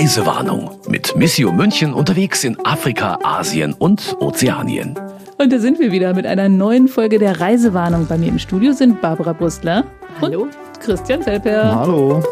Reisewarnung 0.00 0.70
mit 0.88 1.14
Missio 1.14 1.52
München 1.52 1.92
unterwegs 1.92 2.42
in 2.42 2.56
Afrika, 2.64 3.18
Asien 3.22 3.74
und 3.74 4.16
Ozeanien. 4.18 4.98
Und 5.36 5.52
da 5.52 5.58
sind 5.58 5.78
wir 5.78 5.92
wieder 5.92 6.14
mit 6.14 6.24
einer 6.24 6.48
neuen 6.48 6.88
Folge 6.88 7.18
der 7.18 7.38
Reisewarnung. 7.38 8.06
Bei 8.06 8.16
mir 8.16 8.28
im 8.28 8.38
Studio 8.38 8.72
sind 8.72 9.02
Barbara 9.02 9.34
Brustler 9.34 9.84
Hallo. 10.22 10.44
und 10.44 10.56
Christian 10.80 11.22
Selper. 11.22 11.74
Hallo. 11.74 12.22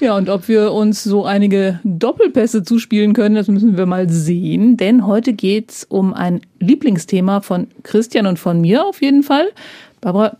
Ja, 0.00 0.16
und 0.16 0.30
ob 0.30 0.48
wir 0.48 0.72
uns 0.72 1.04
so 1.04 1.26
einige 1.26 1.80
Doppelpässe 1.84 2.62
zuspielen 2.62 3.12
können, 3.12 3.34
das 3.34 3.48
müssen 3.48 3.76
wir 3.76 3.84
mal 3.84 4.08
sehen. 4.08 4.78
Denn 4.78 5.06
heute 5.06 5.34
geht's 5.34 5.84
um 5.84 6.14
ein 6.14 6.40
Lieblingsthema 6.60 7.42
von 7.42 7.66
Christian 7.82 8.26
und 8.26 8.38
von 8.38 8.58
mir 8.62 8.86
auf 8.86 9.02
jeden 9.02 9.22
Fall. 9.22 9.48
Barbara, 10.00 10.38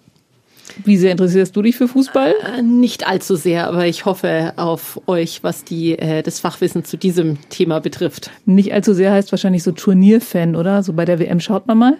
wie 0.84 0.96
sehr 0.96 1.12
interessierst 1.12 1.54
du 1.54 1.62
dich 1.62 1.76
für 1.76 1.88
Fußball? 1.88 2.34
Äh, 2.58 2.62
Nicht 2.62 3.06
allzu 3.06 3.36
sehr, 3.36 3.68
aber 3.68 3.86
ich 3.86 4.04
hoffe 4.04 4.52
auf 4.56 5.00
euch, 5.06 5.42
was 5.42 5.64
die, 5.64 5.98
äh, 5.98 6.22
das 6.22 6.40
Fachwissen 6.40 6.84
zu 6.84 6.96
diesem 6.96 7.38
Thema 7.48 7.80
betrifft. 7.80 8.30
Nicht 8.44 8.72
allzu 8.72 8.94
sehr 8.94 9.12
heißt 9.12 9.32
wahrscheinlich 9.32 9.62
so 9.62 9.72
Turnierfan, 9.72 10.56
oder? 10.56 10.82
So 10.82 10.92
bei 10.92 11.04
der 11.04 11.18
WM 11.18 11.40
schaut 11.40 11.66
man 11.66 11.78
mal. 11.78 11.96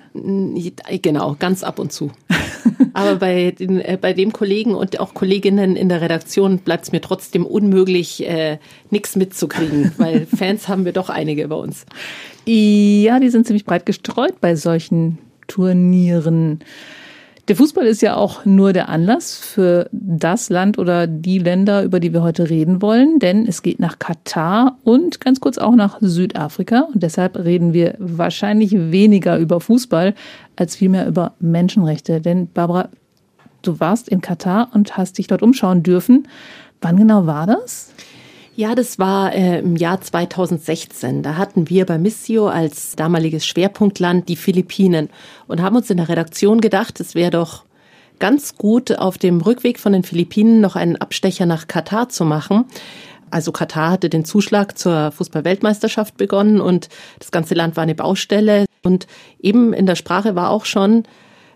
Genau, 1.02 1.36
ganz 1.38 1.62
ab 1.62 1.78
und 1.78 1.92
zu. 1.92 2.10
Aber 2.94 3.16
bei, 3.16 3.52
den, 3.52 3.80
äh, 3.80 3.98
bei 4.00 4.12
dem 4.12 4.32
Kollegen 4.32 4.74
und 4.74 5.00
auch 5.00 5.14
Kolleginnen 5.14 5.76
in 5.76 5.88
der 5.88 6.00
Redaktion 6.00 6.58
bleibt 6.58 6.84
es 6.84 6.92
mir 6.92 7.00
trotzdem 7.00 7.46
unmöglich, 7.46 8.26
äh, 8.28 8.58
nichts 8.90 9.16
mitzukriegen, 9.16 9.92
weil 9.98 10.26
Fans 10.26 10.68
haben 10.68 10.84
wir 10.84 10.92
doch 10.92 11.08
einige 11.08 11.48
bei 11.48 11.56
uns. 11.56 11.86
Ja, 12.46 13.20
die 13.20 13.30
sind 13.30 13.46
ziemlich 13.46 13.64
breit 13.64 13.86
gestreut 13.86 14.40
bei 14.40 14.56
solchen 14.56 15.18
Turnieren. 15.46 16.60
Der 17.48 17.56
Fußball 17.56 17.86
ist 17.86 18.02
ja 18.02 18.14
auch 18.14 18.44
nur 18.44 18.72
der 18.72 18.88
Anlass 18.88 19.34
für 19.34 19.88
das 19.90 20.48
Land 20.48 20.78
oder 20.78 21.08
die 21.08 21.38
Länder, 21.38 21.82
über 21.82 21.98
die 21.98 22.12
wir 22.12 22.22
heute 22.22 22.48
reden 22.48 22.80
wollen, 22.80 23.18
denn 23.18 23.48
es 23.48 23.62
geht 23.62 23.80
nach 23.80 23.98
Katar 23.98 24.78
und 24.84 25.20
ganz 25.20 25.40
kurz 25.40 25.58
auch 25.58 25.74
nach 25.74 25.98
Südafrika. 26.00 26.86
Und 26.94 27.02
deshalb 27.02 27.36
reden 27.36 27.72
wir 27.72 27.96
wahrscheinlich 27.98 28.72
weniger 28.72 29.38
über 29.38 29.60
Fußball 29.60 30.14
als 30.54 30.76
vielmehr 30.76 31.08
über 31.08 31.34
Menschenrechte. 31.40 32.20
Denn 32.20 32.46
Barbara, 32.46 32.90
du 33.62 33.80
warst 33.80 34.08
in 34.08 34.20
Katar 34.20 34.68
und 34.72 34.96
hast 34.96 35.18
dich 35.18 35.26
dort 35.26 35.42
umschauen 35.42 35.82
dürfen. 35.82 36.28
Wann 36.80 36.96
genau 36.96 37.26
war 37.26 37.48
das? 37.48 37.92
Ja, 38.54 38.74
das 38.74 38.98
war 38.98 39.34
äh, 39.34 39.60
im 39.60 39.76
Jahr 39.76 40.00
2016. 40.00 41.22
Da 41.22 41.36
hatten 41.36 41.70
wir 41.70 41.86
bei 41.86 41.96
Missio 41.96 42.48
als 42.48 42.94
damaliges 42.96 43.46
Schwerpunktland 43.46 44.28
die 44.28 44.36
Philippinen 44.36 45.08
und 45.46 45.62
haben 45.62 45.76
uns 45.76 45.88
in 45.88 45.96
der 45.96 46.10
Redaktion 46.10 46.60
gedacht, 46.60 47.00
es 47.00 47.14
wäre 47.14 47.30
doch 47.30 47.64
ganz 48.18 48.56
gut, 48.56 48.98
auf 48.98 49.16
dem 49.16 49.40
Rückweg 49.40 49.80
von 49.80 49.94
den 49.94 50.02
Philippinen 50.02 50.60
noch 50.60 50.76
einen 50.76 50.96
Abstecher 50.96 51.46
nach 51.46 51.66
Katar 51.66 52.10
zu 52.10 52.26
machen. 52.26 52.66
Also 53.30 53.52
Katar 53.52 53.92
hatte 53.92 54.10
den 54.10 54.26
Zuschlag 54.26 54.76
zur 54.76 55.12
Fußballweltmeisterschaft 55.12 56.18
begonnen 56.18 56.60
und 56.60 56.90
das 57.20 57.30
ganze 57.30 57.54
Land 57.54 57.76
war 57.76 57.84
eine 57.84 57.94
Baustelle. 57.94 58.66
Und 58.82 59.06
eben 59.40 59.72
in 59.72 59.86
der 59.86 59.96
Sprache 59.96 60.34
war 60.34 60.50
auch 60.50 60.66
schon, 60.66 61.04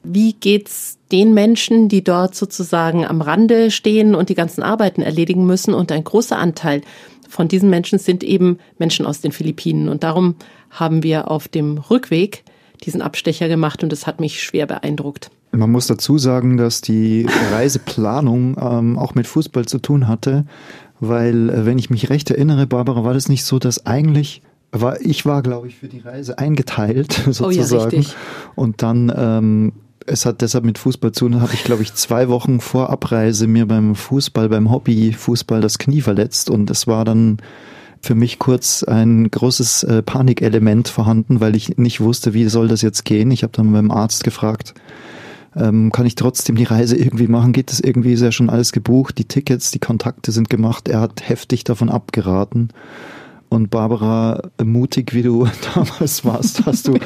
wie 0.03 0.33
geht's 0.33 0.96
den 1.13 1.35
Menschen, 1.35 1.89
die 1.89 2.03
dort 2.03 2.35
sozusagen 2.35 3.07
am 3.07 3.21
Rande 3.21 3.71
stehen 3.71 4.15
und 4.15 4.29
die 4.29 4.35
ganzen 4.35 4.63
Arbeiten 4.63 5.03
erledigen 5.03 5.47
müssen? 5.47 5.75
Und 5.75 5.93
ein 5.93 6.05
großer 6.05 6.39
Anteil 6.39 6.83
von 7.29 7.49
diesen 7.49 7.71
Menschen 7.71 7.99
sind 7.99 8.25
eben 8.25 8.59
Menschen 8.79 9.07
aus 9.07 9.21
den 9.21 9.33
Philippinen. 9.33 9.89
Und 9.89 10.03
darum 10.03 10.37
haben 10.71 11.03
wir 11.03 11.31
auf 11.31 11.49
dem 11.49 11.79
Rückweg 11.79 12.45
diesen 12.85 13.03
Abstecher 13.03 13.49
gemacht 13.49 13.83
und 13.83 13.91
das 13.91 14.07
hat 14.07 14.21
mich 14.21 14.43
schwer 14.43 14.67
beeindruckt. 14.67 15.31
Man 15.53 15.71
muss 15.71 15.87
dazu 15.87 16.19
sagen, 16.19 16.57
dass 16.57 16.83
die 16.83 17.27
Reiseplanung 17.53 18.57
ähm, 18.61 18.99
auch 18.99 19.15
mit 19.15 19.27
Fußball 19.27 19.65
zu 19.65 19.79
tun 19.79 20.07
hatte, 20.09 20.45
weil, 21.01 21.49
äh, 21.51 21.67
wenn 21.67 21.79
ich 21.79 21.89
mich 21.89 22.11
recht 22.11 22.31
erinnere, 22.31 22.67
Barbara, 22.67 23.05
war 23.05 23.15
das 23.15 23.29
nicht 23.29 23.45
so, 23.45 23.59
dass 23.59 23.87
eigentlich 23.87 24.43
war, 24.73 25.01
ich 25.01 25.25
war, 25.25 25.43
glaube 25.43 25.69
ich, 25.69 25.77
für 25.77 25.89
die 25.89 26.01
Reise 26.01 26.39
eingeteilt, 26.39 27.13
sozusagen. 27.31 27.45
Oh 27.45 27.51
ja, 27.51 27.85
richtig. 27.85 28.15
Und 28.55 28.83
dann, 28.83 29.13
ähm, 29.17 29.73
es 30.07 30.27
hat 30.27 30.41
deshalb 30.41 30.65
mit 30.65 30.79
Fußball 30.79 31.13
zu 31.13 31.29
tun, 31.29 31.41
habe 31.41 31.55
ich, 31.55 31.65
glaube 31.65 31.83
ich, 31.83 31.95
zwei 31.95 32.29
Wochen 32.29 32.61
vor 32.61 32.91
Abreise 32.91 33.47
mir 33.47 33.67
beim 33.67 33.95
Fußball, 33.95 34.49
beim 34.49 34.71
Hobby-Fußball 34.71 35.61
das 35.61 35.79
Knie 35.79 36.01
verletzt 36.01 36.51
und 36.51 36.71
es 36.71 36.87
war 36.87 37.05
dann 37.05 37.39
für 38.01 38.15
mich 38.15 38.39
kurz 38.39 38.83
ein 38.85 39.31
großes 39.31 39.83
äh, 39.85 40.03
Panikelement 40.03 40.89
vorhanden, 40.89 41.41
weil 41.41 41.57
ich 41.57 41.77
nicht 41.77 42.01
wusste, 42.01 42.35
wie 42.35 42.47
soll 42.47 42.69
das 42.69 42.83
jetzt 42.83 43.05
gehen. 43.05 43.31
Ich 43.31 43.43
habe 43.43 43.53
dann 43.53 43.73
beim 43.73 43.91
Arzt 43.91 44.23
gefragt, 44.23 44.75
ähm, 45.57 45.91
kann 45.91 46.07
ich 46.07 46.15
trotzdem 46.15 46.57
die 46.57 46.65
Reise 46.65 46.97
irgendwie 46.97 47.27
machen? 47.27 47.53
Geht 47.53 47.71
das 47.71 47.81
irgendwie? 47.81 48.13
Ist 48.13 48.21
ja 48.21 48.33
schon 48.33 48.51
alles 48.51 48.73
gebucht, 48.73 49.19
die 49.19 49.25
Tickets, 49.25 49.71
die 49.71 49.79
Kontakte 49.79 50.31
sind 50.31 50.51
gemacht. 50.51 50.89
Er 50.89 51.01
hat 51.01 51.29
heftig 51.29 51.65
davon 51.65 51.89
abgeraten. 51.89 52.69
Und 53.49 53.71
Barbara, 53.71 54.43
mutig 54.63 55.15
wie 55.15 55.23
du 55.23 55.47
damals 55.75 56.25
warst, 56.25 56.67
hast 56.67 56.89
du 56.89 56.99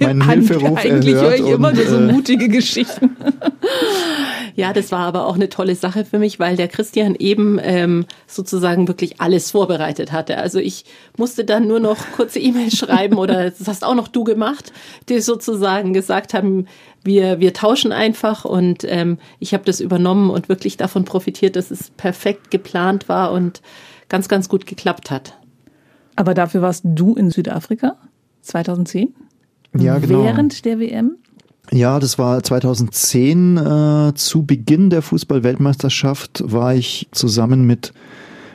meinen 0.00 0.28
Hilferuf 0.30 0.78
Eigentlich 0.78 1.14
höre 1.14 1.32
erhört. 1.32 1.40
ich 1.40 1.54
immer 1.54 1.72
nur 1.72 1.86
so 1.86 1.96
äh, 1.96 2.12
mutige 2.12 2.48
Geschichten. 2.48 3.16
Ja, 4.58 4.72
das 4.72 4.90
war 4.90 5.06
aber 5.06 5.26
auch 5.26 5.36
eine 5.36 5.48
tolle 5.48 5.76
Sache 5.76 6.04
für 6.04 6.18
mich, 6.18 6.40
weil 6.40 6.56
der 6.56 6.66
Christian 6.66 7.14
eben 7.14 7.60
ähm, 7.62 8.06
sozusagen 8.26 8.88
wirklich 8.88 9.20
alles 9.20 9.52
vorbereitet 9.52 10.10
hatte. 10.10 10.36
Also 10.36 10.58
ich 10.58 10.84
musste 11.16 11.44
dann 11.44 11.68
nur 11.68 11.78
noch 11.78 11.96
kurze 12.16 12.40
E-Mails 12.40 12.76
schreiben 12.76 13.18
oder 13.18 13.50
das 13.50 13.68
hast 13.68 13.84
auch 13.84 13.94
noch 13.94 14.08
du 14.08 14.24
gemacht, 14.24 14.72
die 15.08 15.20
sozusagen 15.20 15.92
gesagt 15.92 16.34
haben, 16.34 16.66
wir, 17.04 17.38
wir 17.38 17.54
tauschen 17.54 17.92
einfach 17.92 18.44
und 18.44 18.82
ähm, 18.82 19.18
ich 19.38 19.54
habe 19.54 19.62
das 19.62 19.78
übernommen 19.78 20.28
und 20.28 20.48
wirklich 20.48 20.76
davon 20.76 21.04
profitiert, 21.04 21.54
dass 21.54 21.70
es 21.70 21.90
perfekt 21.90 22.50
geplant 22.50 23.08
war 23.08 23.30
und 23.30 23.62
ganz, 24.08 24.28
ganz 24.28 24.48
gut 24.48 24.66
geklappt 24.66 25.12
hat. 25.12 25.38
Aber 26.18 26.34
dafür 26.34 26.62
warst 26.62 26.82
du 26.84 27.14
in 27.14 27.30
Südafrika 27.30 27.94
2010? 28.42 29.14
Ja, 29.78 29.98
genau. 29.98 30.24
Während 30.24 30.64
der 30.64 30.80
WM? 30.80 31.12
Ja, 31.70 32.00
das 32.00 32.18
war 32.18 32.42
2010 32.42 33.56
äh, 33.56 34.14
zu 34.16 34.44
Beginn 34.44 34.90
der 34.90 35.02
Fußball-Weltmeisterschaft 35.02 36.42
war 36.44 36.74
ich 36.74 37.06
zusammen 37.12 37.68
mit 37.68 37.92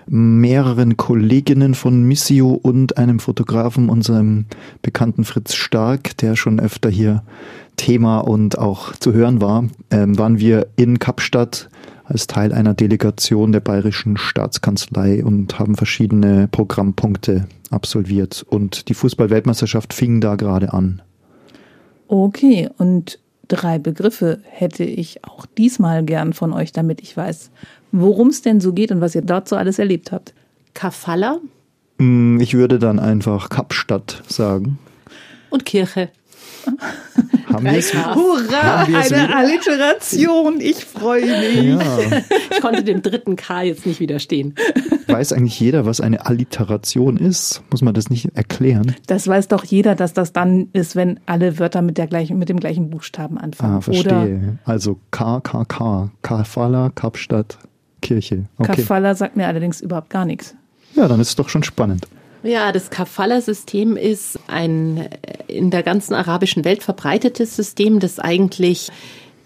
mehreren 0.08 0.98
Kolleginnen 0.98 1.74
von 1.74 2.04
Missio 2.04 2.50
und 2.50 2.98
einem 2.98 3.20
Fotografen, 3.20 3.88
unserem 3.88 4.46
bekannten 4.82 5.24
Fritz 5.24 5.54
Stark, 5.54 6.18
der 6.18 6.36
schon 6.36 6.60
öfter 6.60 6.90
hier 6.90 7.24
Thema 7.78 8.20
und 8.20 8.58
auch 8.58 8.92
zu 8.92 9.14
hören 9.14 9.40
war, 9.40 9.70
ähm, 9.90 10.18
waren 10.20 10.38
wir 10.38 10.68
in 10.76 11.00
Kapstadt 11.00 11.70
als 12.06 12.28
Teil 12.28 12.52
einer 12.54 12.74
Delegation 12.74 13.52
der 13.52 13.60
Bayerischen 13.62 14.18
Staatskanzlei 14.18 15.24
und 15.24 15.58
haben 15.60 15.76
verschiedene 15.76 16.48
Programmpunkte 16.52 17.46
absolviert. 17.70 18.46
Und 18.50 18.90
die 18.90 18.94
Fußball-Weltmeisterschaft 18.94 19.94
fing 19.94 20.20
da 20.22 20.36
gerade 20.36 20.74
an. 20.74 21.02
Okay, 22.08 22.70
und 22.78 23.20
drei 23.48 23.80
Begriffe 23.80 24.40
hätte 24.50 24.84
ich 24.84 25.24
auch 25.24 25.46
diesmal 25.46 26.04
gern 26.04 26.34
von 26.34 26.54
euch, 26.54 26.72
damit 26.72 27.02
ich 27.02 27.16
weiß, 27.16 27.50
worum 27.92 28.28
es 28.30 28.42
denn 28.42 28.60
so 28.60 28.74
geht 28.74 28.92
und 28.92 29.02
was 29.02 29.16
ihr 29.16 29.22
dort 29.22 29.48
so 29.48 29.56
alles 29.56 29.80
erlebt 29.80 30.12
habt. 30.12 30.34
Kafala 30.74 31.40
Mm, 32.00 32.40
Ich 32.42 32.56
würde 32.56 32.80
dann 32.80 32.98
einfach 33.00 33.50
Kapstadt 33.50 34.24
sagen. 34.28 34.80
und 35.52 35.64
Kirche. 35.66 36.10
Haben 37.52 37.66
wir 37.66 37.74
es? 37.74 37.94
Hurra, 37.94 38.82
Haben 38.82 38.96
eine 38.96 39.06
wieder? 39.06 39.36
Alliteration, 39.36 40.60
ich 40.60 40.86
freue 40.86 41.26
mich. 41.26 41.64
Ja. 41.64 42.22
Ich 42.52 42.62
konnte 42.62 42.84
dem 42.84 43.02
dritten 43.02 43.36
K 43.36 43.64
jetzt 43.64 43.86
nicht 43.86 44.00
widerstehen. 44.00 44.56
Weiß 45.08 45.34
eigentlich 45.34 45.60
jeder, 45.60 45.86
was 45.86 46.02
eine 46.02 46.26
Alliteration 46.26 47.18
ist? 47.18 47.62
Muss 47.70 47.82
man 47.82 47.94
das 47.94 48.10
nicht 48.10 48.30
erklären? 48.36 48.96
Das 49.08 49.28
weiß 49.28 49.48
doch 49.50 49.64
jeder, 49.66 49.96
dass 49.96 50.14
das 50.14 50.34
dann 50.34 50.70
ist, 50.74 50.96
wenn 50.96 51.20
alle 51.26 51.60
Wörter 51.60 51.82
mit, 51.82 51.98
der 51.98 52.08
gleichen, 52.08 52.40
mit 52.40 52.50
dem 52.50 52.60
gleichen 52.60 52.90
Buchstaben 52.90 53.38
anfangen. 53.38 53.78
Ah, 53.78 53.82
verstehe. 53.82 54.58
Also 54.66 55.00
K, 55.12 55.42
K, 55.42 55.66
K. 55.66 56.10
Kafala, 56.22 56.92
Kapstadt, 56.96 57.58
Kirche. 58.02 58.46
Oder 58.58 58.70
Okay. 58.72 58.82
Kafala 58.82 59.16
sagt 59.16 59.36
mir 59.38 59.48
allerdings 59.48 59.82
überhaupt 59.82 60.10
gar 60.10 60.26
nichts. 60.26 60.56
Ja, 60.96 61.08
dann 61.08 61.20
ist 61.20 61.30
es 61.30 61.36
doch 61.36 61.50
schon 61.50 61.64
spannend. 61.64 62.08
Ja, 62.44 62.74
das 62.74 62.90
Kafala-System 62.90 63.96
ist 63.96 64.38
ein 64.48 64.98
äh, 64.98 65.08
in 65.48 65.72
der 65.72 65.82
ganzen 65.82 66.14
arabischen 66.14 66.66
Welt 66.66 66.84
verbreitetes 66.84 67.56
System, 67.56 68.00
das 68.00 68.20
eigentlich 68.20 68.92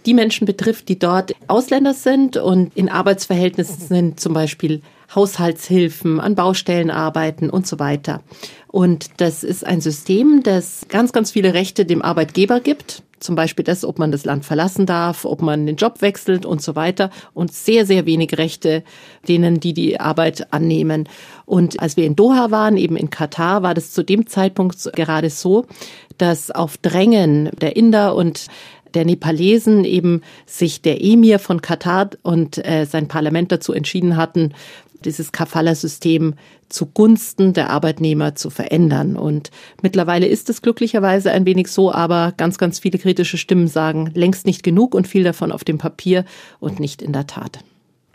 die 0.08 0.16
Menschen 0.16 0.46
betrifft, 0.46 0.90
die 0.90 0.98
dort 0.98 1.36
Ausländer 1.48 1.94
sind 1.94 2.38
und 2.38 2.76
in 2.76 2.90
Arbeitsverhältnissen 2.90 3.88
sind, 3.88 4.20
zum 4.20 4.34
Beispiel 4.34 4.82
Haushaltshilfen, 5.14 6.20
an 6.20 6.36
Baustellen 6.36 6.92
arbeiten 6.92 7.50
und 7.50 7.66
so 7.66 7.80
weiter. 7.80 8.22
Und 8.68 9.10
das 9.18 9.44
ist 9.44 9.66
ein 9.66 9.82
System, 9.82 10.44
das 10.44 10.86
ganz, 10.90 11.14
ganz 11.14 11.32
viele 11.32 11.54
Rechte 11.54 11.86
dem 11.86 12.02
Arbeitgeber 12.02 12.60
gibt. 12.60 13.04
Zum 13.20 13.36
Beispiel 13.36 13.66
das, 13.66 13.84
ob 13.84 13.98
man 13.98 14.12
das 14.12 14.26
Land 14.26 14.46
verlassen 14.46 14.86
darf, 14.86 15.26
ob 15.26 15.42
man 15.42 15.66
den 15.66 15.76
Job 15.76 16.02
wechselt 16.02 16.46
und 16.46 16.62
so 16.62 16.76
weiter. 16.76 17.10
Und 17.34 17.52
sehr, 17.52 17.86
sehr 17.88 18.06
wenig 18.06 18.38
Rechte 18.38 18.84
denen, 19.28 19.60
die 19.60 19.74
die 19.74 20.00
Arbeit 20.00 20.54
annehmen. 20.54 21.10
Und 21.46 21.80
als 21.80 21.98
wir 21.98 22.06
in 22.06 22.16
Doha 22.16 22.52
waren, 22.52 22.78
eben 22.78 22.96
in 22.96 23.10
Katar, 23.10 23.64
war 23.64 23.74
das 23.74 23.92
zu 23.92 24.04
dem 24.04 24.28
Zeitpunkt 24.28 24.92
gerade 24.94 25.32
so, 25.32 25.66
dass 26.20 26.52
auf 26.52 26.78
Drängen 26.78 27.50
der 27.60 27.76
Inder 27.76 28.14
und 28.16 28.48
der 28.94 29.06
Nepalesen 29.06 29.84
eben 29.84 30.22
sich 30.46 30.82
der 30.82 31.04
Emir 31.04 31.40
von 31.40 31.62
Katar 31.62 32.10
und 32.24 32.58
äh, 32.66 32.86
sein 32.86 33.08
Parlament 33.08 33.52
dazu 33.52 33.74
entschieden 33.74 34.18
hatten, 34.18 34.54
dieses 35.06 35.32
Kafala-System 35.32 36.36
zugunsten 36.70 37.54
der 37.54 37.70
Arbeitnehmer 37.70 38.36
zu 38.36 38.50
verändern. 38.50 39.16
Und 39.16 39.52
mittlerweile 39.82 40.28
ist 40.28 40.50
es 40.50 40.62
glücklicherweise 40.62 41.32
ein 41.32 41.46
wenig 41.46 41.68
so, 41.68 41.92
aber 41.92 42.34
ganz, 42.38 42.58
ganz 42.58 42.80
viele 42.80 43.00
kritische 43.00 43.38
Stimmen 43.38 43.68
sagen 43.68 44.12
längst 44.14 44.46
nicht 44.46 44.64
genug 44.64 44.96
und 44.96 45.08
viel 45.08 45.24
davon 45.24 45.52
auf 45.52 45.64
dem 45.64 45.78
Papier 45.78 46.26
und 46.60 46.80
nicht 46.80 47.02
in 47.02 47.14
der 47.14 47.28
Tat 47.28 47.60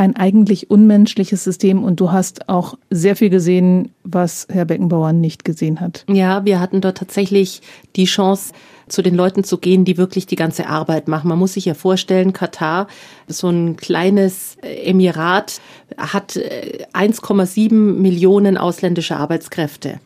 ein 0.02 0.16
eigentlich 0.16 0.68
unmenschliches 0.68 1.44
System 1.44 1.84
und 1.84 2.00
du 2.00 2.10
hast 2.10 2.48
auch 2.48 2.76
sehr 2.90 3.14
viel 3.14 3.30
gesehen, 3.30 3.92
was 4.02 4.48
Herr 4.50 4.64
Beckenbauer 4.64 5.12
nicht 5.12 5.44
gesehen 5.44 5.80
hat. 5.80 6.04
Ja, 6.08 6.44
wir 6.44 6.58
hatten 6.58 6.80
dort 6.80 6.98
tatsächlich 6.98 7.62
die 7.94 8.06
Chance, 8.06 8.52
zu 8.88 9.02
den 9.02 9.14
Leuten 9.14 9.44
zu 9.44 9.58
gehen, 9.58 9.84
die 9.84 9.96
wirklich 9.96 10.26
die 10.26 10.36
ganze 10.36 10.66
Arbeit 10.66 11.08
machen. 11.08 11.28
Man 11.28 11.38
muss 11.38 11.54
sich 11.54 11.64
ja 11.64 11.74
vorstellen, 11.74 12.32
Katar, 12.32 12.86
so 13.26 13.48
ein 13.48 13.76
kleines 13.76 14.56
Emirat, 14.62 15.60
hat 15.96 16.32
1,7 16.32 17.70
äh, 17.70 17.74
Millionen 17.74 18.56
ausländische 18.56 19.16
Arbeitskräfte. 19.16 20.00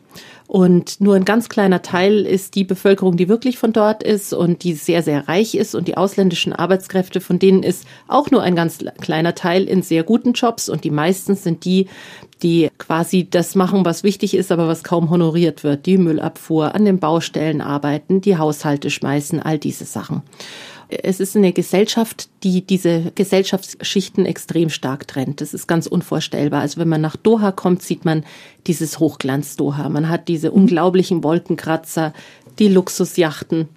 Und 0.47 1.01
nur 1.01 1.15
ein 1.15 1.25
ganz 1.25 1.49
kleiner 1.49 1.81
Teil 1.81 2.25
ist 2.25 2.55
die 2.55 2.63
Bevölkerung, 2.63 3.17
die 3.17 3.27
wirklich 3.27 3.57
von 3.57 3.73
dort 3.73 4.01
ist 4.01 4.33
und 4.33 4.63
die 4.63 4.73
sehr, 4.73 5.03
sehr 5.03 5.27
reich 5.27 5.55
ist. 5.55 5.75
Und 5.75 5.89
die 5.89 5.97
ausländischen 5.97 6.53
Arbeitskräfte, 6.53 7.19
von 7.19 7.37
denen 7.37 7.63
ist 7.63 7.85
auch 8.07 8.31
nur 8.31 8.41
ein 8.43 8.55
ganz 8.55 8.79
kleiner 9.01 9.35
Teil 9.35 9.65
in 9.65 9.81
sehr 9.81 10.03
guten 10.03 10.31
Jobs. 10.31 10.69
Und 10.69 10.85
die 10.85 10.91
meisten 10.91 11.35
sind 11.35 11.65
die, 11.65 11.87
die 12.43 12.69
quasi 12.77 13.27
das 13.29 13.55
machen, 13.55 13.83
was 13.83 14.03
wichtig 14.03 14.35
ist, 14.35 14.51
aber 14.51 14.69
was 14.69 14.85
kaum 14.85 15.09
honoriert 15.09 15.65
wird. 15.65 15.85
Die 15.85 15.97
Müllabfuhr, 15.97 16.73
an 16.73 16.85
den 16.85 16.99
Baustellen 16.99 17.59
arbeiten, 17.59 18.21
die 18.21 18.37
Haushalte 18.37 18.89
schmeißen, 18.89 19.41
all 19.41 19.59
diese 19.59 19.83
Sachen. 19.83 20.21
Es 20.89 21.19
ist 21.19 21.35
eine 21.35 21.51
Gesellschaft, 21.51 22.29
die 22.43 22.61
diese 22.65 23.11
Gesellschaftsschichten 23.13 24.25
extrem 24.25 24.69
stark 24.69 25.07
trennt. 25.07 25.41
Das 25.41 25.53
ist 25.53 25.67
ganz 25.67 25.85
unvorstellbar. 25.87 26.61
Also 26.61 26.79
wenn 26.79 26.87
man 26.87 27.01
nach 27.01 27.17
Doha 27.17 27.51
kommt, 27.51 27.81
sieht 27.81 28.05
man 28.05 28.23
dieses 28.67 28.99
Hochglanz-Doha. 28.99 29.89
Man 29.89 30.09
hat 30.09 30.27
diese 30.27 30.51
unglaublichen 30.51 31.23
Wolkenkratzer, 31.23 32.13
die 32.59 32.69
Luxusjachten. 32.69 33.67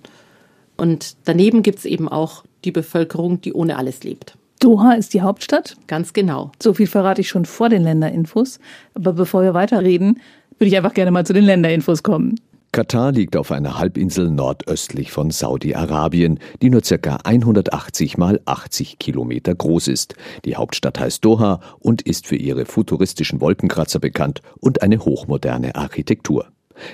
Und 0.76 1.16
daneben 1.24 1.62
gibt's 1.62 1.84
eben 1.84 2.08
auch 2.08 2.44
die 2.64 2.72
Bevölkerung, 2.72 3.40
die 3.40 3.52
ohne 3.52 3.76
alles 3.76 4.04
lebt. 4.04 4.36
Doha 4.60 4.92
ist 4.92 5.14
die 5.14 5.22
Hauptstadt. 5.22 5.76
Ganz 5.86 6.12
genau. 6.12 6.52
So 6.62 6.74
viel 6.74 6.86
verrate 6.86 7.22
ich 7.22 7.28
schon 7.28 7.44
vor 7.44 7.68
den 7.68 7.82
Länderinfos. 7.82 8.60
Aber 8.94 9.14
bevor 9.14 9.42
wir 9.42 9.54
weiterreden, 9.54 10.20
würde 10.58 10.68
ich 10.68 10.76
einfach 10.76 10.94
gerne 10.94 11.10
mal 11.10 11.26
zu 11.26 11.32
den 11.32 11.44
Länderinfos 11.44 12.02
kommen. 12.02 12.36
Katar 12.72 13.10
liegt 13.10 13.36
auf 13.36 13.50
einer 13.50 13.78
Halbinsel 13.78 14.30
nordöstlich 14.30 15.10
von 15.10 15.32
Saudi-Arabien, 15.32 16.38
die 16.62 16.70
nur 16.70 16.82
ca. 16.82 17.16
180 17.24 18.16
mal 18.16 18.40
80 18.44 19.00
Kilometer 19.00 19.56
groß 19.56 19.88
ist. 19.88 20.14
Die 20.44 20.54
Hauptstadt 20.54 21.00
heißt 21.00 21.24
Doha 21.24 21.60
und 21.80 22.02
ist 22.02 22.28
für 22.28 22.36
ihre 22.36 22.66
futuristischen 22.66 23.40
Wolkenkratzer 23.40 23.98
bekannt 23.98 24.42
und 24.60 24.82
eine 24.82 25.00
hochmoderne 25.00 25.74
Architektur. 25.74 26.46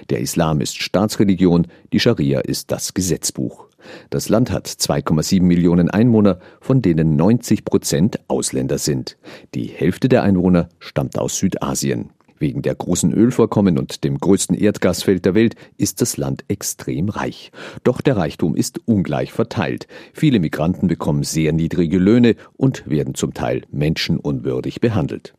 Der 0.09 0.21
Islam 0.21 0.63
ist 0.63 0.81
Staatsreligion, 0.81 1.67
die 1.93 2.01
Scharia 2.01 2.41
ist 2.41 2.71
das 2.71 2.95
Gesetzbuch. 2.95 3.67
Das 4.09 4.31
Land 4.31 4.51
hat 4.51 4.67
2,7 4.67 5.43
Millionen 5.43 5.91
Einwohner, 5.91 6.39
von 6.59 6.81
denen 6.81 7.17
90 7.17 7.67
Prozent 7.67 8.19
Ausländer 8.29 8.79
sind. 8.79 9.19
Die 9.55 9.67
Hälfte 9.67 10.09
der 10.09 10.23
Einwohner 10.23 10.71
stammt 10.79 11.19
aus 11.19 11.37
Südasien. 11.37 12.13
Wegen 12.39 12.63
der 12.63 12.75
großen 12.75 13.13
Ölvorkommen 13.13 13.79
und 13.79 14.05
dem 14.05 14.19
größten 14.19 14.57
Erdgasfeld 14.57 15.25
der 15.25 15.35
Welt 15.35 15.55
ist 15.77 16.01
das 16.01 16.17
Land 16.17 16.45
extrem 16.49 17.09
reich. 17.09 17.51
Doch 17.85 18.01
der 18.01 18.17
Reichtum 18.17 18.57
ist 18.57 18.81
ungleich 18.87 19.33
verteilt. 19.33 19.87
Viele 20.13 20.41
Migranten 20.41 20.89
bekommen 20.89 21.23
sehr 21.23 21.53
niedrige 21.53 21.99
Löhne 21.99 22.37
und 22.57 22.89
werden 22.89 23.15
zum 23.15 23.35
Teil 23.35 23.63
menschenunwürdig 23.71 24.81
behandelt. 24.81 25.35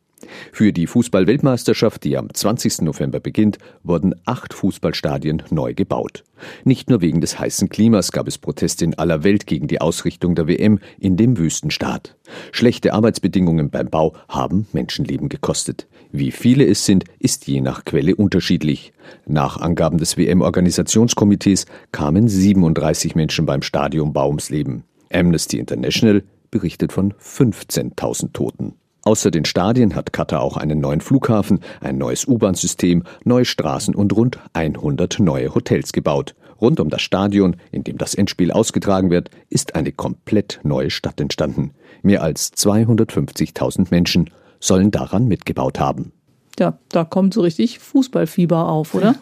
Für 0.52 0.72
die 0.72 0.86
Fußball-Weltmeisterschaft, 0.86 2.04
die 2.04 2.16
am 2.16 2.32
20. 2.32 2.82
November 2.82 3.20
beginnt, 3.20 3.58
wurden 3.82 4.14
acht 4.24 4.54
Fußballstadien 4.54 5.42
neu 5.50 5.74
gebaut. 5.74 6.24
Nicht 6.64 6.90
nur 6.90 7.00
wegen 7.00 7.20
des 7.20 7.38
heißen 7.38 7.68
Klimas 7.68 8.12
gab 8.12 8.28
es 8.28 8.38
Proteste 8.38 8.84
in 8.84 8.98
aller 8.98 9.24
Welt 9.24 9.46
gegen 9.46 9.68
die 9.68 9.80
Ausrichtung 9.80 10.34
der 10.34 10.48
WM 10.48 10.80
in 10.98 11.16
dem 11.16 11.38
Wüstenstaat. 11.38 12.16
Schlechte 12.52 12.94
Arbeitsbedingungen 12.94 13.70
beim 13.70 13.88
Bau 13.88 14.14
haben 14.28 14.66
Menschenleben 14.72 15.28
gekostet. 15.28 15.86
Wie 16.10 16.30
viele 16.30 16.66
es 16.66 16.86
sind, 16.86 17.04
ist 17.18 17.46
je 17.46 17.60
nach 17.60 17.84
Quelle 17.84 18.16
unterschiedlich. 18.16 18.92
Nach 19.26 19.58
Angaben 19.58 19.98
des 19.98 20.16
WM-Organisationskomitees 20.16 21.66
kamen 21.92 22.28
37 22.28 23.14
Menschen 23.14 23.44
beim 23.44 23.60
Stadionbau 23.60 24.28
ums 24.28 24.48
Leben. 24.48 24.84
Amnesty 25.12 25.58
International 25.58 26.22
berichtet 26.50 26.92
von 26.92 27.12
15.000 27.12 28.32
Toten. 28.32 28.74
Außer 29.02 29.30
den 29.30 29.44
Stadien 29.44 29.94
hat 29.94 30.12
Katar 30.12 30.42
auch 30.42 30.56
einen 30.56 30.80
neuen 30.80 31.00
Flughafen, 31.00 31.60
ein 31.80 31.98
neues 31.98 32.26
U-Bahn-System, 32.26 33.04
neue 33.24 33.44
Straßen 33.44 33.94
und 33.94 34.14
rund 34.14 34.38
100 34.54 35.20
neue 35.20 35.54
Hotels 35.54 35.92
gebaut. 35.92 36.34
Rund 36.60 36.80
um 36.80 36.88
das 36.88 37.02
Stadion, 37.02 37.56
in 37.70 37.84
dem 37.84 37.98
das 37.98 38.14
Endspiel 38.14 38.50
ausgetragen 38.50 39.10
wird, 39.10 39.30
ist 39.48 39.76
eine 39.76 39.92
komplett 39.92 40.60
neue 40.62 40.90
Stadt 40.90 41.20
entstanden. 41.20 41.72
Mehr 42.02 42.22
als 42.22 42.52
250.000 42.52 43.86
Menschen 43.90 44.30
sollen 44.60 44.90
daran 44.90 45.26
mitgebaut 45.26 45.80
haben. 45.80 46.12
Ja, 46.58 46.78
da 46.88 47.04
kommt 47.04 47.34
so 47.34 47.42
richtig 47.42 47.78
Fußballfieber 47.78 48.68
auf, 48.68 48.94
oder? 48.94 49.14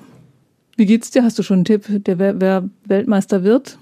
Wie 0.77 0.87
geht's 0.87 1.11
dir? 1.11 1.23
Hast 1.23 1.39
du 1.39 1.43
schon 1.43 1.59
einen 1.59 1.65
Tipp, 1.65 1.85
der 1.89 2.19
wer, 2.19 2.41
wer 2.41 2.69
Weltmeister 2.85 3.43
wird? 3.43 3.79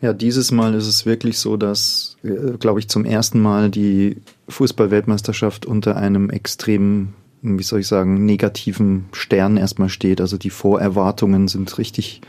Ja, 0.00 0.12
dieses 0.12 0.50
Mal 0.50 0.74
ist 0.74 0.86
es 0.86 1.06
wirklich 1.06 1.38
so, 1.38 1.56
dass, 1.56 2.16
äh, 2.24 2.56
glaube 2.58 2.80
ich, 2.80 2.88
zum 2.88 3.04
ersten 3.04 3.40
Mal 3.40 3.70
die 3.70 4.16
Fußballweltmeisterschaft 4.48 5.64
unter 5.64 5.96
einem 5.96 6.28
extremen, 6.28 7.14
wie 7.40 7.62
soll 7.62 7.80
ich 7.80 7.86
sagen, 7.86 8.26
negativen 8.26 9.04
Stern 9.12 9.56
erstmal 9.56 9.88
steht. 9.88 10.20
Also 10.20 10.38
die 10.38 10.50
Vorerwartungen 10.50 11.46
sind 11.46 11.78
richtig 11.78 12.20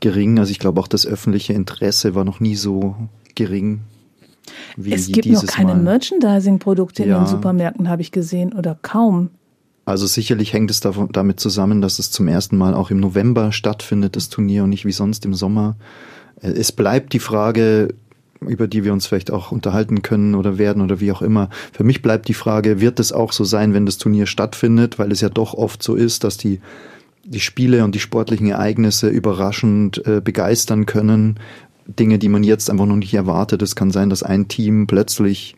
gering. 0.00 0.38
Also 0.38 0.50
ich 0.50 0.58
glaube 0.58 0.80
auch 0.80 0.88
das 0.88 1.06
öffentliche 1.06 1.52
Interesse 1.52 2.14
war 2.14 2.24
noch 2.24 2.40
nie 2.40 2.56
so 2.56 2.96
gering 3.34 3.82
es 4.84 5.06
gibt 5.06 5.26
noch 5.26 5.46
keine 5.46 5.74
Merchandising-Produkte 5.74 7.04
ja. 7.04 7.16
in 7.16 7.24
den 7.24 7.28
Supermärkten, 7.28 7.88
habe 7.88 8.02
ich 8.02 8.12
gesehen, 8.12 8.52
oder 8.52 8.76
kaum. 8.80 9.30
Also 9.84 10.06
sicherlich 10.06 10.52
hängt 10.52 10.70
es 10.70 10.80
damit 10.80 11.40
zusammen, 11.40 11.80
dass 11.80 11.98
es 11.98 12.10
zum 12.10 12.28
ersten 12.28 12.56
Mal 12.56 12.74
auch 12.74 12.90
im 12.90 13.00
November 13.00 13.50
stattfindet, 13.52 14.14
das 14.16 14.28
Turnier, 14.28 14.64
und 14.64 14.70
nicht 14.70 14.84
wie 14.84 14.92
sonst 14.92 15.24
im 15.24 15.34
Sommer. 15.34 15.76
Äh, 16.40 16.50
es 16.50 16.72
bleibt 16.72 17.12
die 17.12 17.18
Frage, 17.18 17.94
über 18.40 18.66
die 18.66 18.84
wir 18.84 18.92
uns 18.92 19.06
vielleicht 19.06 19.30
auch 19.30 19.52
unterhalten 19.52 20.02
können 20.02 20.34
oder 20.34 20.58
werden 20.58 20.82
oder 20.82 21.00
wie 21.00 21.12
auch 21.12 21.22
immer. 21.22 21.48
Für 21.72 21.84
mich 21.84 22.02
bleibt 22.02 22.28
die 22.28 22.34
Frage, 22.34 22.80
wird 22.80 23.00
es 23.00 23.12
auch 23.12 23.32
so 23.32 23.44
sein, 23.44 23.74
wenn 23.74 23.86
das 23.86 23.98
Turnier 23.98 24.26
stattfindet, 24.26 24.98
weil 24.98 25.12
es 25.12 25.20
ja 25.20 25.28
doch 25.28 25.54
oft 25.54 25.82
so 25.82 25.94
ist, 25.94 26.24
dass 26.24 26.36
die 26.36 26.60
die 27.24 27.40
Spiele 27.40 27.84
und 27.84 27.94
die 27.94 28.00
sportlichen 28.00 28.48
Ereignisse 28.48 29.08
überraschend 29.08 30.04
äh, 30.06 30.20
begeistern 30.20 30.86
können 30.86 31.38
Dinge, 31.86 32.18
die 32.18 32.28
man 32.28 32.44
jetzt 32.44 32.70
einfach 32.70 32.86
noch 32.86 32.96
nicht 32.96 33.14
erwartet. 33.14 33.62
Es 33.62 33.76
kann 33.76 33.90
sein, 33.90 34.10
dass 34.10 34.22
ein 34.22 34.48
Team 34.48 34.86
plötzlich 34.86 35.56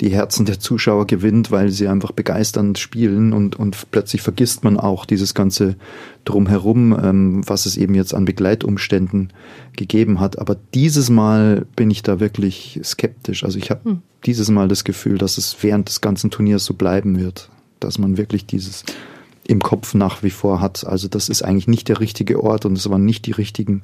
die 0.00 0.10
Herzen 0.10 0.44
der 0.44 0.60
Zuschauer 0.60 1.06
gewinnt, 1.06 1.50
weil 1.50 1.70
sie 1.70 1.88
einfach 1.88 2.12
begeisternd 2.12 2.78
spielen 2.78 3.32
und, 3.32 3.56
und 3.56 3.90
plötzlich 3.90 4.20
vergisst 4.20 4.62
man 4.62 4.78
auch 4.78 5.06
dieses 5.06 5.32
ganze 5.32 5.76
Drumherum, 6.24 6.98
ähm, 7.02 7.48
was 7.48 7.66
es 7.66 7.76
eben 7.76 7.94
jetzt 7.94 8.14
an 8.14 8.26
Begleitumständen 8.26 9.32
gegeben 9.74 10.20
hat. 10.20 10.38
Aber 10.38 10.56
dieses 10.74 11.08
Mal 11.08 11.66
bin 11.76 11.90
ich 11.90 12.02
da 12.02 12.20
wirklich 12.20 12.80
skeptisch. 12.84 13.44
Also 13.44 13.58
ich 13.58 13.70
habe 13.70 13.84
hm. 13.84 14.02
dieses 14.26 14.50
Mal 14.50 14.68
das 14.68 14.84
Gefühl, 14.84 15.18
dass 15.18 15.38
es 15.38 15.56
während 15.62 15.88
des 15.88 16.00
ganzen 16.00 16.30
Turniers 16.30 16.64
so 16.64 16.74
bleiben 16.74 17.18
wird, 17.18 17.50
dass 17.80 17.98
man 17.98 18.18
wirklich 18.18 18.44
dieses 18.44 18.84
im 19.48 19.60
Kopf 19.60 19.94
nach 19.94 20.22
wie 20.22 20.30
vor 20.30 20.60
hat. 20.60 20.86
Also 20.86 21.08
das 21.08 21.28
ist 21.28 21.42
eigentlich 21.42 21.68
nicht 21.68 21.88
der 21.88 22.00
richtige 22.00 22.42
Ort 22.42 22.66
und 22.66 22.76
es 22.76 22.90
waren 22.90 23.04
nicht 23.04 23.26
die 23.26 23.32
richtigen 23.32 23.82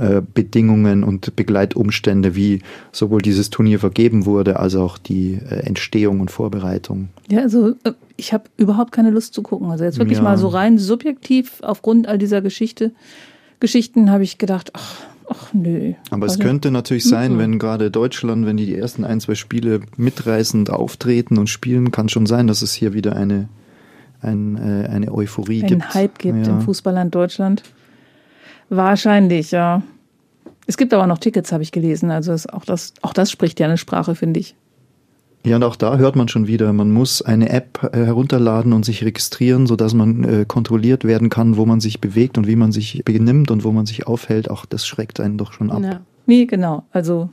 äh, 0.00 0.22
Bedingungen 0.32 1.04
und 1.04 1.36
Begleitumstände, 1.36 2.34
wie 2.34 2.62
sowohl 2.90 3.20
dieses 3.20 3.50
Turnier 3.50 3.78
vergeben 3.78 4.24
wurde, 4.24 4.58
als 4.58 4.74
auch 4.74 4.96
die 4.96 5.34
äh, 5.34 5.66
Entstehung 5.66 6.20
und 6.20 6.30
Vorbereitung. 6.30 7.10
Ja, 7.30 7.40
also 7.40 7.74
äh, 7.84 7.92
ich 8.16 8.32
habe 8.32 8.44
überhaupt 8.56 8.92
keine 8.92 9.10
Lust 9.10 9.34
zu 9.34 9.42
gucken. 9.42 9.70
Also 9.70 9.84
jetzt 9.84 9.98
wirklich 9.98 10.16
ja. 10.16 10.24
mal 10.24 10.38
so 10.38 10.48
rein 10.48 10.78
subjektiv 10.78 11.58
aufgrund 11.60 12.08
all 12.08 12.16
dieser 12.16 12.40
Geschichte, 12.40 12.92
Geschichten 13.60 14.10
habe 14.10 14.24
ich 14.24 14.38
gedacht, 14.38 14.70
ach, 14.72 15.00
ach 15.28 15.52
nö. 15.52 15.92
Aber 16.08 16.22
also, 16.22 16.36
es 16.36 16.40
könnte 16.40 16.70
natürlich 16.70 17.04
sein, 17.04 17.36
wenn 17.36 17.58
gerade 17.58 17.90
Deutschland, 17.90 18.46
wenn 18.46 18.56
die 18.56 18.64
die 18.64 18.76
ersten 18.76 19.04
ein, 19.04 19.20
zwei 19.20 19.34
Spiele 19.34 19.80
mitreißend 19.98 20.70
auftreten 20.70 21.36
und 21.36 21.50
spielen, 21.50 21.90
kann 21.90 22.08
schon 22.08 22.24
sein, 22.24 22.46
dass 22.46 22.62
es 22.62 22.72
hier 22.72 22.94
wieder 22.94 23.16
eine, 23.16 23.50
ein, 24.22 24.56
eine 24.56 25.12
Euphorie 25.12 25.60
Einen 25.60 25.68
gibt. 25.68 25.82
Ein 25.82 25.94
Hype 25.94 26.18
gibt 26.18 26.46
ja. 26.46 26.54
im 26.54 26.62
Fußballland 26.62 27.14
Deutschland. 27.14 27.64
Wahrscheinlich, 28.70 29.50
ja. 29.50 29.82
Es 30.66 30.76
gibt 30.76 30.94
aber 30.94 31.06
noch 31.06 31.18
Tickets, 31.18 31.52
habe 31.52 31.62
ich 31.62 31.72
gelesen. 31.72 32.10
Also 32.10 32.32
auch, 32.52 32.64
das, 32.64 32.94
auch 33.02 33.12
das 33.12 33.30
spricht 33.30 33.60
ja 33.60 33.66
eine 33.66 33.76
Sprache, 33.76 34.14
finde 34.14 34.40
ich. 34.40 34.54
Ja, 35.44 35.56
und 35.56 35.64
auch 35.64 35.76
da 35.76 35.96
hört 35.96 36.16
man 36.16 36.28
schon 36.28 36.46
wieder, 36.46 36.72
man 36.72 36.92
muss 36.92 37.22
eine 37.22 37.48
App 37.48 37.90
äh, 37.92 38.04
herunterladen 38.04 38.72
und 38.72 38.84
sich 38.84 39.02
registrieren, 39.04 39.66
sodass 39.66 39.94
man 39.94 40.22
äh, 40.22 40.44
kontrolliert 40.46 41.04
werden 41.04 41.30
kann, 41.30 41.56
wo 41.56 41.66
man 41.66 41.80
sich 41.80 42.00
bewegt 42.00 42.36
und 42.38 42.46
wie 42.46 42.56
man 42.56 42.72
sich 42.72 43.02
benimmt 43.04 43.50
und 43.50 43.64
wo 43.64 43.72
man 43.72 43.86
sich 43.86 44.06
aufhält. 44.06 44.50
Auch 44.50 44.66
das 44.66 44.86
schreckt 44.86 45.18
einen 45.18 45.38
doch 45.38 45.52
schon 45.52 45.70
ab. 45.70 45.82
Ja. 45.82 46.00
Nee, 46.26 46.44
genau. 46.44 46.84
Also 46.92 47.30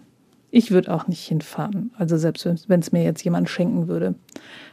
ich 0.51 0.71
würde 0.71 0.93
auch 0.93 1.07
nicht 1.07 1.25
hinfahren. 1.27 1.91
Also 1.97 2.17
selbst 2.17 2.47
wenn 2.67 2.79
es 2.79 2.91
mir 2.91 3.03
jetzt 3.03 3.23
jemand 3.23 3.49
schenken 3.49 3.87
würde. 3.87 4.15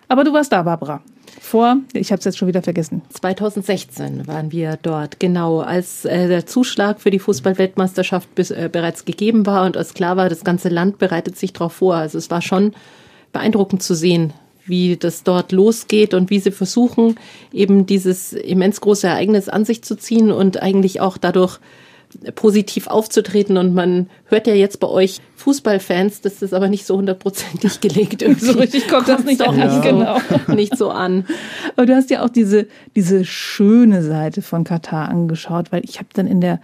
Aber 0.09 0.25
du 0.25 0.33
warst 0.33 0.53
da, 0.53 0.63
Barbara. 0.63 1.03
Vor, 1.41 1.79
ich 1.93 2.13
habe 2.13 2.19
es 2.19 2.25
jetzt 2.25 2.39
schon 2.39 2.49
wieder 2.49 2.63
vergessen. 2.63 3.03
2016 3.11 4.27
waren 4.27 4.53
wir 4.53 4.79
dort, 4.81 5.19
genau, 5.19 5.61
als 5.61 6.05
äh, 6.05 6.29
der 6.29 6.47
Zuschlag 6.47 7.01
für 7.01 7.11
die 7.11 7.19
Fußballweltmeisterschaft 7.19 8.29
äh, 8.51 8.69
bereits 8.71 9.05
gegeben 9.05 9.47
war 9.47 9.65
und 9.65 9.77
als 9.77 9.95
klar 9.95 10.17
war, 10.17 10.29
das 10.29 10.45
ganze 10.45 10.69
Land 10.69 10.99
bereitet 10.99 11.37
sich 11.37 11.53
darauf 11.53 11.73
vor. 11.73 11.97
Also 11.97 12.19
es 12.19 12.31
war 12.31 12.43
schon 12.43 12.73
beeindruckend 13.33 13.83
zu 13.83 13.95
sehen, 13.95 14.33
wie 14.67 14.97
das 14.97 15.25
dort 15.25 15.53
losgeht 15.53 16.15
und 16.15 16.31
wie 16.31 16.39
sie 16.39 16.53
versuchen, 16.53 17.17
eben 17.53 17.87
dieses 17.87 18.33
immens 18.33 18.81
große 18.81 19.07
Ereignis 19.07 19.49
an 19.49 19.65
sich 19.65 19.83
zu 19.83 19.97
ziehen 19.97 20.31
und 20.31 20.63
eigentlich 20.63 21.01
auch 21.01 21.19
dadurch 21.19 21.59
positiv 22.35 22.87
aufzutreten. 22.87 23.57
Und 23.57 23.75
man 23.75 24.09
hört 24.27 24.47
ja 24.47 24.55
jetzt 24.55 24.81
bei 24.81 24.89
euch 24.89 25.21
Fußballfans, 25.37 26.21
das 26.21 26.43
ist 26.43 26.55
aber 26.55 26.69
nicht 26.69 26.87
so 26.87 26.97
hundertprozentig 26.97 27.81
gelegt. 27.81 28.23
Irgendwie. 28.23 28.45
so 28.45 28.59
richtig 28.59 28.89
kommt 28.89 29.09
das 29.09 29.25
nicht 29.25 29.43
an. 29.43 29.59
Ja. 29.59 29.79
Genau. 29.81 30.19
nicht 30.55 30.77
so 30.77 30.91
an. 30.91 31.27
Aber 31.77 31.87
du 31.87 31.95
hast 31.95 32.11
ja 32.11 32.25
auch 32.25 32.31
diese, 32.31 32.67
diese 32.97 33.25
schöne 33.25 34.03
Seite 34.03 34.43
von 34.43 34.65
Katar 34.65 35.09
angeschaut, 35.09 35.73
weil 35.73 35.83
ich 35.85 35.99
habe 35.99 36.09
dann 36.15 36.27
in 36.27 36.41
der 36.41 36.61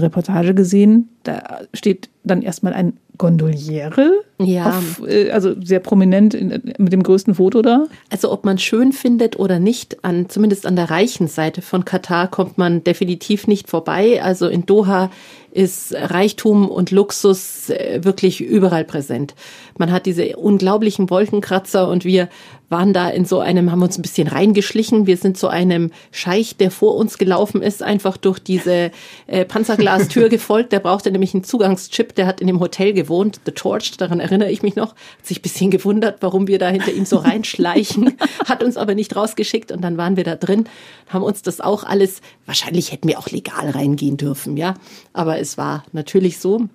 Reportage 0.00 0.54
gesehen, 0.54 1.08
da 1.24 1.60
steht 1.74 2.08
dann 2.24 2.42
erstmal 2.42 2.72
ein 2.72 2.98
Gondoliere. 3.18 4.22
Ja. 4.40 4.78
Auf, 4.78 5.02
äh, 5.06 5.30
also 5.30 5.54
sehr 5.62 5.80
prominent 5.80 6.34
in, 6.34 6.74
mit 6.78 6.92
dem 6.92 7.02
größten 7.02 7.34
Foto 7.34 7.62
da. 7.62 7.86
Also 8.10 8.32
ob 8.32 8.44
man 8.44 8.58
schön 8.58 8.92
findet 8.92 9.38
oder 9.38 9.58
nicht, 9.58 10.04
an, 10.04 10.28
zumindest 10.28 10.66
an 10.66 10.76
der 10.76 10.90
reichen 10.90 11.28
Seite 11.28 11.62
von 11.62 11.84
Katar 11.84 12.28
kommt 12.28 12.58
man 12.58 12.82
definitiv 12.82 13.46
nicht 13.46 13.68
vorbei. 13.68 14.22
Also 14.22 14.48
in 14.48 14.66
Doha 14.66 15.10
ist 15.52 15.94
Reichtum 15.94 16.68
und 16.68 16.90
Luxus 16.90 17.68
äh, 17.68 18.00
wirklich 18.02 18.40
überall 18.40 18.84
präsent. 18.84 19.34
Man 19.76 19.92
hat 19.92 20.06
diese 20.06 20.36
unglaublichen 20.36 21.10
Wolkenkratzer 21.10 21.88
und 21.88 22.04
wir 22.04 22.28
waren 22.70 22.92
da 22.92 23.08
in 23.10 23.26
so 23.26 23.38
einem, 23.38 23.70
haben 23.70 23.82
uns 23.82 23.98
ein 23.98 24.02
bisschen 24.02 24.26
reingeschlichen. 24.26 25.06
Wir 25.06 25.18
sind 25.18 25.36
zu 25.36 25.48
einem 25.48 25.90
Scheich, 26.10 26.56
der 26.56 26.70
vor 26.70 26.96
uns 26.96 27.18
gelaufen 27.18 27.62
ist, 27.62 27.82
einfach 27.82 28.16
durch 28.16 28.38
diese 28.38 28.90
äh, 29.28 29.44
Panzerglastür 29.44 30.28
gefolgt. 30.30 30.72
Der 30.72 30.80
brauchte 30.80 31.11
nämlich 31.12 31.34
einen 31.34 31.44
Zugangschip. 31.44 32.14
Der 32.14 32.26
hat 32.26 32.40
in 32.40 32.46
dem 32.46 32.60
Hotel 32.60 32.92
gewohnt, 32.92 33.40
The 33.44 33.52
Torch, 33.52 33.96
daran 33.96 34.20
erinnere 34.20 34.50
ich 34.50 34.62
mich 34.62 34.76
noch. 34.76 34.90
Hat 34.90 35.26
sich 35.26 35.38
ein 35.38 35.42
bisschen 35.42 35.70
gewundert, 35.70 36.18
warum 36.20 36.46
wir 36.48 36.58
da 36.58 36.68
hinter 36.68 36.92
ihm 36.92 37.04
so 37.04 37.18
reinschleichen. 37.18 38.16
hat 38.46 38.62
uns 38.62 38.76
aber 38.76 38.94
nicht 38.94 39.14
rausgeschickt 39.14 39.72
und 39.72 39.82
dann 39.82 39.96
waren 39.96 40.16
wir 40.16 40.24
da 40.24 40.36
drin, 40.36 40.64
haben 41.08 41.22
uns 41.22 41.42
das 41.42 41.60
auch 41.60 41.84
alles, 41.84 42.20
wahrscheinlich 42.46 42.92
hätten 42.92 43.08
wir 43.08 43.18
auch 43.18 43.28
legal 43.28 43.70
reingehen 43.70 44.16
dürfen, 44.16 44.56
ja. 44.56 44.74
Aber 45.12 45.38
es 45.38 45.58
war 45.58 45.84
natürlich 45.92 46.38
so, 46.38 46.68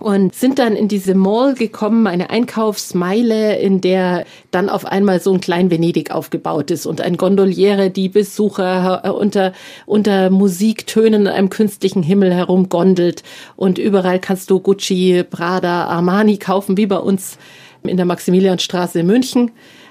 und 0.00 0.34
sind 0.34 0.58
dann 0.58 0.74
in 0.74 0.88
diese 0.88 1.14
Mall 1.14 1.54
gekommen, 1.54 2.06
eine 2.06 2.30
Einkaufsmeile, 2.30 3.58
in 3.58 3.80
der 3.80 4.24
dann 4.50 4.68
auf 4.68 4.86
einmal 4.86 5.20
so 5.20 5.32
ein 5.32 5.40
klein 5.40 5.70
Venedig 5.70 6.10
aufgebaut 6.10 6.70
ist 6.70 6.86
und 6.86 7.00
ein 7.00 7.16
Gondoliere 7.16 7.90
die 7.90 8.08
Besucher 8.08 9.02
äh, 9.04 9.10
unter, 9.10 9.52
unter 9.86 10.30
Musiktönen 10.30 11.22
in 11.22 11.28
einem 11.28 11.50
künstlichen 11.50 12.02
Himmel 12.02 12.34
herumgondelt 12.34 13.22
und 13.56 13.78
überall 13.78 14.18
kannst 14.18 14.50
du 14.50 14.58
Gucci, 14.60 15.22
Prada, 15.28 15.84
Armani 15.84 16.38
kaufen, 16.38 16.76
wie 16.76 16.86
bei 16.86 16.98
uns 16.98 17.38
in 17.82 17.96
der 17.96 18.06
Maximilianstraße 18.06 19.00
in 19.00 19.06
München. 19.06 19.50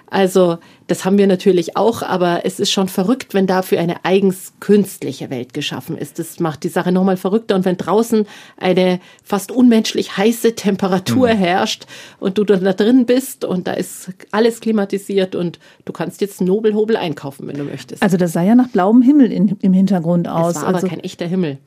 Also 0.10 0.58
das 0.88 1.06
haben 1.06 1.18
wir 1.18 1.28
natürlich 1.28 1.78
auch, 1.78 2.02
aber 2.02 2.42
es 2.46 2.60
ist 2.60 2.72
schon 2.72 2.90
verrückt, 2.90 3.34
wenn 3.34 3.46
dafür 3.48 3.80
eine 3.80 4.04
eigens 4.04 4.54
künstliche 4.60 5.30
Welt 5.30 5.54
geschaffen 5.54 5.98
ist. 5.98 6.20
Das 6.20 6.40
macht 6.40 6.64
die 6.64 6.70
Sache 6.70 6.92
nochmal 6.92 7.18
verrückter. 7.18 7.56
Und 7.56 7.66
wenn 7.66 7.78
draußen 7.78 8.26
eine 8.58 9.00
fast 9.24 9.52
unmenschlich 9.52 10.18
heiße 10.18 10.56
Temperatur 10.56 11.34
mhm. 11.34 11.38
herrscht 11.38 11.86
und 12.20 12.38
du 12.38 12.44
dann 12.44 12.64
da 12.64 12.74
drin 12.74 13.06
bist 13.06 13.46
und 13.46 13.68
da 13.68 13.74
ist 13.74 14.12
alles 14.32 14.62
klimatisiert 14.62 15.36
und 15.36 15.60
du 15.86 15.94
kannst 15.94 16.22
jetzt 16.22 16.42
Nobelhobel 16.42 16.98
einkaufen, 16.98 17.48
wenn 17.48 17.58
du 17.58 17.64
möchtest. 17.64 18.02
Also 18.02 18.18
das 18.18 18.34
sah 18.34 18.44
ja 18.44 18.56
nach 18.56 18.70
blauem 18.70 19.02
Himmel 19.02 19.32
in, 19.32 19.58
im 19.62 19.74
Hintergrund 19.74 20.28
aus. 20.28 20.56
Das 20.56 20.64
war 20.64 20.70
also 20.70 20.80
aber 20.80 20.88
kein 20.88 21.04
echter 21.04 21.28
Himmel 21.28 21.60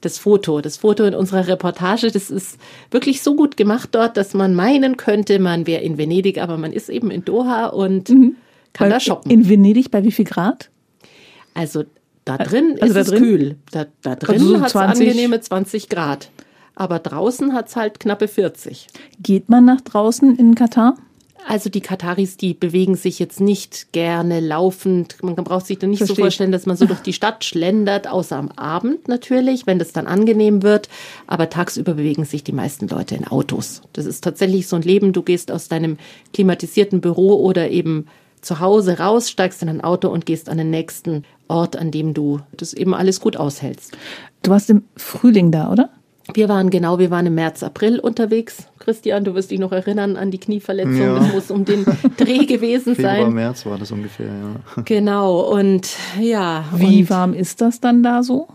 das 0.00 0.18
Foto. 0.18 0.60
Das 0.60 0.76
Foto 0.76 1.04
in 1.04 1.14
unserer 1.14 1.46
Reportage, 1.46 2.10
das 2.10 2.30
ist 2.30 2.58
wirklich 2.90 3.22
so 3.22 3.34
gut 3.34 3.56
gemacht 3.56 3.90
dort, 3.92 4.16
dass 4.16 4.34
man 4.34 4.54
meinen 4.54 4.96
könnte, 4.96 5.38
man 5.38 5.66
wäre 5.66 5.82
in 5.82 5.98
Venedig, 5.98 6.40
aber 6.40 6.56
man 6.56 6.72
ist 6.72 6.88
eben 6.88 7.10
in 7.10 7.24
Doha 7.24 7.66
und 7.66 8.08
mhm. 8.08 8.36
kann 8.72 8.88
bei, 8.88 8.94
da 8.94 9.00
shoppen. 9.00 9.30
In 9.30 9.48
Venedig 9.48 9.90
bei 9.90 10.04
wie 10.04 10.12
viel 10.12 10.24
Grad? 10.24 10.70
Also 11.54 11.84
da 12.24 12.36
drin 12.36 12.76
also 12.80 12.86
ist 12.86 12.94
da 12.94 13.00
es 13.00 13.06
drin? 13.08 13.22
kühl. 13.22 13.56
Da, 13.70 13.86
da 14.02 14.14
drin 14.14 14.34
also 14.34 14.48
so 14.48 14.60
hat 14.60 14.68
es 14.68 14.76
angenehme 14.76 15.40
20 15.40 15.88
Grad. 15.88 16.30
Aber 16.74 17.00
draußen 17.00 17.54
hat 17.54 17.68
es 17.68 17.76
halt 17.76 17.98
knappe 17.98 18.28
40. 18.28 18.86
Geht 19.20 19.48
man 19.48 19.64
nach 19.64 19.80
draußen 19.80 20.36
in 20.36 20.54
Katar? 20.54 20.96
Also 21.46 21.70
die 21.70 21.80
Kataris, 21.80 22.36
die 22.36 22.54
bewegen 22.54 22.94
sich 22.94 23.18
jetzt 23.18 23.40
nicht 23.40 23.92
gerne 23.92 24.40
laufend. 24.40 25.22
Man 25.22 25.34
braucht 25.36 25.66
sich 25.66 25.78
dann 25.78 25.90
nicht 25.90 25.98
Verstehe. 25.98 26.16
so 26.16 26.22
vorstellen, 26.22 26.52
dass 26.52 26.66
man 26.66 26.76
so 26.76 26.84
durch 26.84 27.00
die 27.00 27.12
Stadt 27.12 27.44
schlendert, 27.44 28.06
außer 28.08 28.36
am 28.36 28.50
Abend 28.50 29.08
natürlich, 29.08 29.66
wenn 29.66 29.78
das 29.78 29.92
dann 29.92 30.06
angenehm 30.06 30.62
wird. 30.62 30.88
Aber 31.26 31.48
tagsüber 31.48 31.94
bewegen 31.94 32.24
sich 32.24 32.44
die 32.44 32.52
meisten 32.52 32.88
Leute 32.88 33.14
in 33.14 33.26
Autos. 33.26 33.82
Das 33.92 34.04
ist 34.04 34.24
tatsächlich 34.24 34.68
so 34.68 34.76
ein 34.76 34.82
Leben. 34.82 35.12
Du 35.12 35.22
gehst 35.22 35.50
aus 35.50 35.68
deinem 35.68 35.96
klimatisierten 36.34 37.00
Büro 37.00 37.36
oder 37.36 37.70
eben 37.70 38.06
zu 38.40 38.60
Hause 38.60 38.98
raus, 38.98 39.30
steigst 39.30 39.62
in 39.62 39.68
ein 39.68 39.80
Auto 39.80 40.08
und 40.08 40.26
gehst 40.26 40.48
an 40.48 40.58
den 40.58 40.70
nächsten 40.70 41.24
Ort, 41.48 41.76
an 41.76 41.90
dem 41.90 42.14
du 42.14 42.40
das 42.56 42.72
eben 42.72 42.94
alles 42.94 43.20
gut 43.20 43.36
aushältst. 43.36 43.96
Du 44.42 44.50
warst 44.50 44.70
im 44.70 44.84
Frühling 44.96 45.50
da, 45.50 45.70
oder? 45.70 45.90
Wir 46.34 46.48
waren 46.48 46.70
genau, 46.70 46.98
wir 46.98 47.10
waren 47.10 47.26
im 47.26 47.34
März, 47.34 47.62
April 47.62 47.98
unterwegs. 47.98 48.68
Christian, 48.78 49.24
du 49.24 49.34
wirst 49.34 49.50
dich 49.50 49.58
noch 49.58 49.72
erinnern 49.72 50.16
an 50.16 50.30
die 50.30 50.38
Knieverletzung. 50.38 51.00
Ja. 51.00 51.18
Das 51.18 51.32
muss 51.32 51.50
um 51.50 51.64
den 51.64 51.86
Dreh 52.16 52.44
gewesen 52.44 52.94
Februar, 52.94 53.16
sein. 53.16 53.32
März 53.32 53.66
war 53.66 53.78
das 53.78 53.90
ungefähr, 53.90 54.26
ja. 54.26 54.82
Genau, 54.84 55.40
und 55.40 55.88
ja. 56.20 56.64
Wie 56.74 57.02
und 57.02 57.10
warm 57.10 57.34
ist 57.34 57.60
das 57.60 57.80
dann 57.80 58.02
da 58.02 58.22
so? 58.22 58.48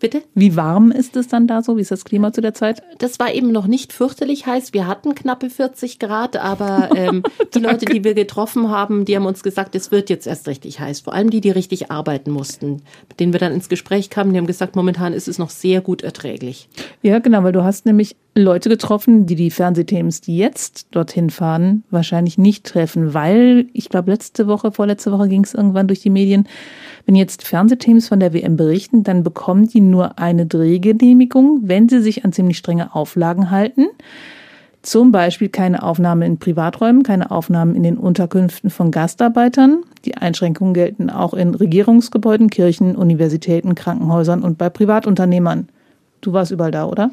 Bitte? 0.00 0.22
Wie 0.34 0.56
warm 0.56 0.90
ist 0.90 1.14
es 1.16 1.28
dann 1.28 1.46
da 1.46 1.62
so? 1.62 1.76
Wie 1.76 1.82
ist 1.82 1.90
das 1.90 2.06
Klima 2.06 2.32
zu 2.32 2.40
der 2.40 2.54
Zeit? 2.54 2.82
Das 2.98 3.18
war 3.18 3.32
eben 3.34 3.52
noch 3.52 3.66
nicht 3.66 3.92
fürchterlich 3.92 4.46
heiß. 4.46 4.72
Wir 4.72 4.86
hatten 4.86 5.14
knappe 5.14 5.50
40 5.50 5.98
Grad, 5.98 6.36
aber 6.36 6.88
ähm, 6.96 7.22
die 7.54 7.58
Leute, 7.58 7.84
die 7.84 8.02
wir 8.02 8.14
getroffen 8.14 8.70
haben, 8.70 9.04
die 9.04 9.14
haben 9.14 9.26
uns 9.26 9.42
gesagt, 9.42 9.74
es 9.74 9.90
wird 9.90 10.08
jetzt 10.08 10.26
erst 10.26 10.48
richtig 10.48 10.80
heiß. 10.80 11.00
Vor 11.00 11.12
allem 11.12 11.28
die, 11.28 11.42
die 11.42 11.50
richtig 11.50 11.90
arbeiten 11.90 12.30
mussten, 12.30 12.82
mit 13.08 13.20
denen 13.20 13.34
wir 13.34 13.40
dann 13.40 13.52
ins 13.52 13.68
Gespräch 13.68 14.08
kamen, 14.08 14.32
die 14.32 14.38
haben 14.38 14.46
gesagt, 14.46 14.74
momentan 14.74 15.12
ist 15.12 15.28
es 15.28 15.38
noch 15.38 15.50
sehr 15.50 15.82
gut 15.82 16.02
erträglich. 16.02 16.68
Ja, 17.02 17.18
genau, 17.18 17.42
weil 17.42 17.52
du 17.52 17.62
hast 17.62 17.84
nämlich 17.84 18.16
Leute 18.34 18.68
getroffen, 18.68 19.26
die 19.26 19.34
die 19.34 19.50
Fernsehthemes, 19.50 20.20
die 20.20 20.38
jetzt 20.38 20.86
dorthin 20.92 21.30
fahren, 21.30 21.82
wahrscheinlich 21.90 22.38
nicht 22.38 22.64
treffen, 22.64 23.12
weil 23.12 23.66
ich 23.72 23.88
glaube, 23.88 24.10
letzte 24.10 24.46
Woche, 24.46 24.72
vorletzte 24.72 25.12
Woche 25.12 25.28
ging 25.28 25.44
es 25.44 25.52
irgendwann 25.52 25.88
durch 25.88 26.00
die 26.00 26.10
Medien, 26.10 26.46
wenn 27.10 27.16
jetzt 27.16 27.44
Fernsehteams 27.44 28.06
von 28.06 28.20
der 28.20 28.32
WM 28.32 28.56
berichten, 28.56 29.02
dann 29.02 29.24
bekommen 29.24 29.66
die 29.66 29.80
nur 29.80 30.20
eine 30.20 30.46
Drehgenehmigung, 30.46 31.62
wenn 31.64 31.88
sie 31.88 32.00
sich 32.00 32.24
an 32.24 32.32
ziemlich 32.32 32.56
strenge 32.56 32.94
Auflagen 32.94 33.50
halten. 33.50 33.88
Zum 34.82 35.10
Beispiel 35.10 35.48
keine 35.48 35.82
Aufnahme 35.82 36.24
in 36.24 36.38
Privaträumen, 36.38 37.02
keine 37.02 37.32
Aufnahmen 37.32 37.74
in 37.74 37.82
den 37.82 37.98
Unterkünften 37.98 38.70
von 38.70 38.92
Gastarbeitern. 38.92 39.82
Die 40.04 40.18
Einschränkungen 40.18 40.72
gelten 40.72 41.10
auch 41.10 41.34
in 41.34 41.56
Regierungsgebäuden, 41.56 42.48
Kirchen, 42.48 42.94
Universitäten, 42.94 43.74
Krankenhäusern 43.74 44.44
und 44.44 44.56
bei 44.56 44.70
Privatunternehmern. 44.70 45.68
Du 46.20 46.32
warst 46.32 46.52
überall 46.52 46.70
da, 46.70 46.84
oder? 46.84 47.10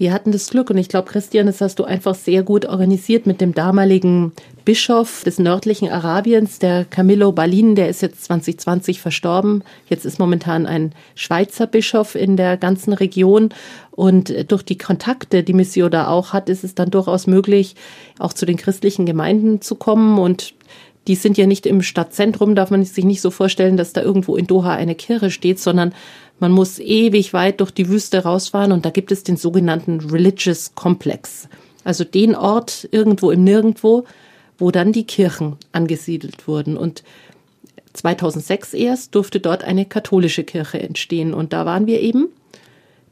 Wir 0.00 0.12
hatten 0.12 0.30
das 0.30 0.48
Glück 0.48 0.70
und 0.70 0.78
ich 0.78 0.88
glaube, 0.88 1.10
Christian, 1.10 1.46
das 1.46 1.60
hast 1.60 1.80
du 1.80 1.84
einfach 1.84 2.14
sehr 2.14 2.44
gut 2.44 2.66
organisiert 2.66 3.26
mit 3.26 3.40
dem 3.40 3.52
damaligen 3.52 4.32
Bischof 4.64 5.24
des 5.24 5.40
nördlichen 5.40 5.88
Arabiens, 5.88 6.60
der 6.60 6.84
Camillo 6.84 7.32
Balin, 7.32 7.74
der 7.74 7.88
ist 7.88 8.02
jetzt 8.02 8.22
2020 8.24 9.00
verstorben. 9.00 9.64
Jetzt 9.88 10.04
ist 10.04 10.20
momentan 10.20 10.66
ein 10.66 10.92
Schweizer 11.16 11.66
Bischof 11.66 12.14
in 12.14 12.36
der 12.36 12.56
ganzen 12.56 12.92
Region. 12.92 13.48
Und 13.90 14.52
durch 14.52 14.62
die 14.62 14.78
Kontakte, 14.78 15.42
die 15.42 15.52
Missio 15.52 15.88
da 15.88 16.06
auch 16.06 16.32
hat, 16.32 16.48
ist 16.48 16.62
es 16.62 16.76
dann 16.76 16.92
durchaus 16.92 17.26
möglich, 17.26 17.74
auch 18.20 18.32
zu 18.32 18.46
den 18.46 18.56
christlichen 18.56 19.04
Gemeinden 19.04 19.62
zu 19.62 19.74
kommen 19.74 20.18
und 20.20 20.54
die 21.08 21.14
sind 21.14 21.38
ja 21.38 21.46
nicht 21.46 21.66
im 21.66 21.82
Stadtzentrum, 21.82 22.54
darf 22.54 22.70
man 22.70 22.84
sich 22.84 23.04
nicht 23.04 23.22
so 23.22 23.30
vorstellen, 23.30 23.76
dass 23.76 23.92
da 23.92 24.02
irgendwo 24.02 24.36
in 24.36 24.46
Doha 24.46 24.74
eine 24.74 24.94
Kirche 24.94 25.30
steht, 25.30 25.58
sondern 25.58 25.94
man 26.38 26.52
muss 26.52 26.78
ewig 26.78 27.32
weit 27.32 27.60
durch 27.60 27.70
die 27.70 27.88
Wüste 27.88 28.22
rausfahren 28.22 28.70
und 28.70 28.84
da 28.84 28.90
gibt 28.90 29.10
es 29.10 29.24
den 29.24 29.36
sogenannten 29.36 30.00
Religious 30.00 30.74
Complex. 30.74 31.48
Also 31.82 32.04
den 32.04 32.34
Ort 32.34 32.86
irgendwo 32.92 33.30
im 33.30 33.42
Nirgendwo, 33.42 34.04
wo 34.58 34.70
dann 34.70 34.92
die 34.92 35.06
Kirchen 35.06 35.56
angesiedelt 35.72 36.46
wurden. 36.46 36.76
Und 36.76 37.02
2006 37.94 38.74
erst 38.74 39.14
durfte 39.14 39.40
dort 39.40 39.64
eine 39.64 39.86
katholische 39.86 40.44
Kirche 40.44 40.80
entstehen. 40.80 41.32
Und 41.32 41.52
da 41.52 41.64
waren 41.64 41.86
wir 41.86 42.00
eben. 42.00 42.28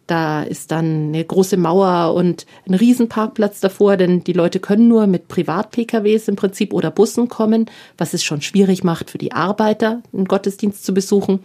Da 0.06 0.42
ist 0.44 0.70
dann 0.70 1.08
eine 1.08 1.24
große 1.24 1.56
Mauer 1.56 2.14
und 2.14 2.46
ein 2.68 2.74
Riesenparkplatz 2.74 3.60
davor, 3.60 3.96
denn 3.96 4.22
die 4.22 4.32
Leute 4.32 4.60
können 4.60 4.86
nur 4.86 5.06
mit 5.06 5.26
Privat-PKWs 5.26 6.28
im 6.28 6.36
Prinzip 6.36 6.72
oder 6.72 6.90
Bussen 6.90 7.28
kommen, 7.28 7.66
was 7.98 8.14
es 8.14 8.22
schon 8.22 8.40
schwierig 8.40 8.84
macht 8.84 9.10
für 9.10 9.18
die 9.18 9.32
Arbeiter, 9.32 10.02
einen 10.12 10.26
Gottesdienst 10.26 10.84
zu 10.84 10.94
besuchen. 10.94 11.40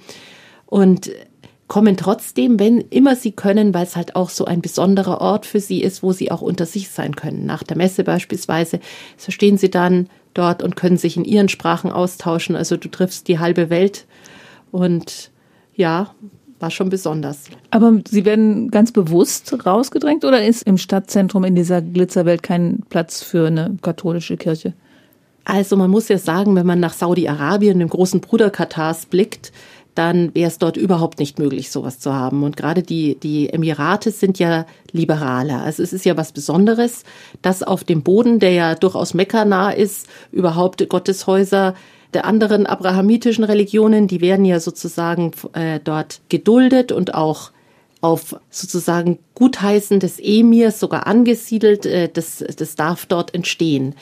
Und 0.67 1.11
kommen 1.71 1.95
trotzdem, 1.95 2.59
wenn 2.59 2.81
immer 2.81 3.15
sie 3.15 3.31
können, 3.31 3.73
weil 3.73 3.83
es 3.85 3.95
halt 3.95 4.17
auch 4.17 4.29
so 4.29 4.43
ein 4.43 4.61
besonderer 4.61 5.21
Ort 5.21 5.45
für 5.45 5.61
sie 5.61 5.81
ist, 5.81 6.03
wo 6.03 6.11
sie 6.11 6.29
auch 6.29 6.41
unter 6.41 6.65
sich 6.65 6.89
sein 6.89 7.15
können. 7.15 7.45
Nach 7.45 7.63
der 7.63 7.77
Messe 7.77 8.03
beispielsweise 8.03 8.81
verstehen 9.15 9.57
sie 9.57 9.71
dann 9.71 10.09
dort 10.33 10.63
und 10.63 10.75
können 10.75 10.97
sich 10.97 11.15
in 11.15 11.23
ihren 11.23 11.47
Sprachen 11.47 11.89
austauschen. 11.89 12.57
Also 12.57 12.75
du 12.75 12.89
triffst 12.89 13.29
die 13.29 13.39
halbe 13.39 13.69
Welt 13.69 14.05
und 14.71 15.31
ja, 15.73 16.13
war 16.61 16.71
schon 16.71 16.89
besonders. 16.89 17.45
Aber 17.69 17.99
Sie 18.07 18.25
werden 18.25 18.71
ganz 18.71 18.91
bewusst 18.91 19.65
rausgedrängt 19.65 20.25
oder 20.25 20.45
ist 20.45 20.63
im 20.63 20.77
Stadtzentrum 20.77 21.43
in 21.43 21.55
dieser 21.55 21.81
Glitzerwelt 21.81 22.43
kein 22.43 22.79
Platz 22.89 23.23
für 23.23 23.47
eine 23.47 23.77
katholische 23.81 24.37
Kirche? 24.37 24.73
Also 25.43 25.75
man 25.75 25.89
muss 25.89 26.07
ja 26.07 26.17
sagen, 26.17 26.55
wenn 26.55 26.67
man 26.67 26.79
nach 26.79 26.93
Saudi-Arabien, 26.93 27.79
dem 27.79 27.89
großen 27.89 28.21
Bruder 28.21 28.49
Katars, 28.51 29.07
blickt, 29.07 29.51
dann 29.95 30.33
wäre 30.33 30.47
es 30.47 30.57
dort 30.57 30.77
überhaupt 30.77 31.19
nicht 31.19 31.37
möglich, 31.37 31.69
sowas 31.69 31.99
zu 31.99 32.13
haben. 32.13 32.43
Und 32.43 32.55
gerade 32.55 32.81
die, 32.83 33.15
die 33.19 33.49
Emirate 33.49 34.11
sind 34.11 34.39
ja 34.39 34.65
liberaler. 34.91 35.61
Also 35.61 35.83
es 35.83 35.91
ist 35.91 36.05
ja 36.05 36.15
was 36.15 36.31
Besonderes, 36.31 37.03
dass 37.41 37.63
auf 37.63 37.83
dem 37.83 38.01
Boden, 38.03 38.39
der 38.39 38.51
ja 38.51 38.75
durchaus 38.75 39.13
Mekka 39.13 39.43
nah 39.43 39.71
ist, 39.71 40.07
überhaupt 40.31 40.87
Gotteshäuser 40.87 41.75
der 42.13 42.25
anderen 42.25 42.65
abrahamitischen 42.65 43.43
Religionen, 43.43 44.07
die 44.07 44.21
werden 44.21 44.45
ja 44.45 44.59
sozusagen 44.59 45.31
äh, 45.53 45.79
dort 45.83 46.21
geduldet 46.29 46.91
und 46.91 47.13
auch 47.13 47.51
auf 48.01 48.35
sozusagen 48.49 49.19
Gutheißen 49.35 49.99
des 49.99 50.19
Emirs 50.19 50.79
sogar 50.79 51.07
angesiedelt. 51.07 51.85
Äh, 51.85 52.09
das, 52.09 52.43
das 52.57 52.75
darf 52.75 53.05
dort 53.05 53.33
entstehen. 53.33 53.95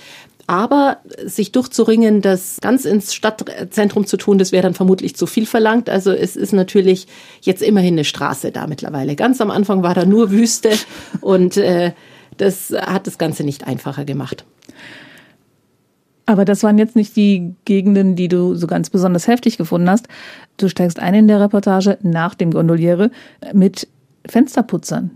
Aber 0.47 0.97
sich 1.23 1.51
durchzuringen, 1.51 2.23
das 2.23 2.57
ganz 2.59 2.85
ins 2.85 3.13
Stadtzentrum 3.13 4.07
zu 4.07 4.17
tun, 4.17 4.39
das 4.39 4.51
wäre 4.51 4.63
dann 4.63 4.73
vermutlich 4.73 5.15
zu 5.15 5.27
viel 5.27 5.45
verlangt. 5.45 5.91
Also 5.91 6.11
es 6.11 6.35
ist 6.35 6.53
natürlich 6.53 7.05
jetzt 7.41 7.61
immerhin 7.61 7.93
eine 7.93 8.03
Straße 8.03 8.51
da 8.51 8.65
mittlerweile. 8.65 9.15
Ganz 9.15 9.41
am 9.41 9.51
Anfang 9.51 9.83
war 9.83 9.93
da 9.93 10.05
nur 10.05 10.31
Wüste 10.31 10.71
und 11.21 11.57
äh, 11.57 11.91
das 12.37 12.71
hat 12.71 13.05
das 13.05 13.19
Ganze 13.19 13.43
nicht 13.43 13.67
einfacher 13.67 14.05
gemacht. 14.05 14.43
Aber 16.29 16.45
das 16.45 16.61
waren 16.61 16.77
jetzt 16.77 16.95
nicht 16.95 17.15
die 17.15 17.55
Gegenden, 17.65 18.15
die 18.15 18.27
du 18.27 18.53
so 18.53 18.67
ganz 18.67 18.91
besonders 18.91 19.27
heftig 19.27 19.57
gefunden 19.57 19.89
hast. 19.89 20.07
Du 20.57 20.69
steigst 20.69 20.99
ein 20.99 21.15
in 21.15 21.27
der 21.27 21.41
Reportage 21.41 21.97
nach 22.03 22.35
dem 22.35 22.51
Gondoliere 22.51 23.09
mit 23.51 23.87
Fensterputzern. 24.27 25.09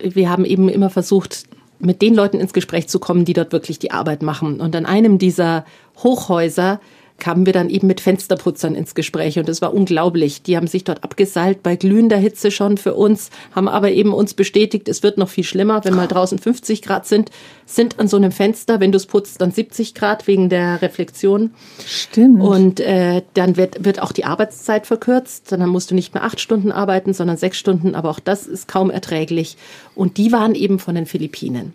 Wir 0.00 0.30
haben 0.30 0.46
eben 0.46 0.70
immer 0.70 0.88
versucht, 0.88 1.44
mit 1.80 2.00
den 2.00 2.14
Leuten 2.14 2.40
ins 2.40 2.54
Gespräch 2.54 2.88
zu 2.88 2.98
kommen, 2.98 3.26
die 3.26 3.34
dort 3.34 3.52
wirklich 3.52 3.78
die 3.78 3.90
Arbeit 3.90 4.22
machen. 4.22 4.58
Und 4.58 4.74
an 4.74 4.86
einem 4.86 5.18
dieser 5.18 5.66
Hochhäuser 6.02 6.80
kamen 7.22 7.46
wir 7.46 7.52
dann 7.52 7.70
eben 7.70 7.86
mit 7.86 8.00
Fensterputzern 8.00 8.74
ins 8.74 8.96
Gespräch 8.96 9.38
und 9.38 9.48
es 9.48 9.62
war 9.62 9.72
unglaublich. 9.72 10.42
Die 10.42 10.56
haben 10.56 10.66
sich 10.66 10.82
dort 10.82 11.04
abgeseilt 11.04 11.62
bei 11.62 11.76
glühender 11.76 12.16
Hitze 12.16 12.50
schon 12.50 12.78
für 12.78 12.94
uns, 12.94 13.30
haben 13.54 13.68
aber 13.68 13.92
eben 13.92 14.12
uns 14.12 14.34
bestätigt, 14.34 14.88
es 14.88 15.04
wird 15.04 15.18
noch 15.18 15.28
viel 15.28 15.44
schlimmer, 15.44 15.84
wenn 15.84 15.94
mal 15.94 16.08
draußen 16.08 16.40
50 16.40 16.82
Grad 16.82 17.06
sind, 17.06 17.30
sind 17.64 18.00
an 18.00 18.08
so 18.08 18.16
einem 18.16 18.32
Fenster, 18.32 18.80
wenn 18.80 18.90
du 18.90 18.96
es 18.96 19.06
putzt, 19.06 19.40
dann 19.40 19.52
70 19.52 19.94
Grad 19.94 20.26
wegen 20.26 20.48
der 20.48 20.82
Reflexion. 20.82 21.52
Stimmt. 21.86 22.42
Und 22.42 22.80
äh, 22.80 23.22
dann 23.34 23.56
wird, 23.56 23.84
wird 23.84 24.02
auch 24.02 24.10
die 24.10 24.24
Arbeitszeit 24.24 24.88
verkürzt, 24.88 25.52
dann 25.52 25.68
musst 25.68 25.92
du 25.92 25.94
nicht 25.94 26.14
mehr 26.14 26.24
acht 26.24 26.40
Stunden 26.40 26.72
arbeiten, 26.72 27.14
sondern 27.14 27.36
sechs 27.36 27.56
Stunden, 27.56 27.94
aber 27.94 28.10
auch 28.10 28.18
das 28.18 28.48
ist 28.48 28.66
kaum 28.66 28.90
erträglich. 28.90 29.56
Und 29.94 30.16
die 30.16 30.32
waren 30.32 30.56
eben 30.56 30.80
von 30.80 30.96
den 30.96 31.06
Philippinen 31.06 31.72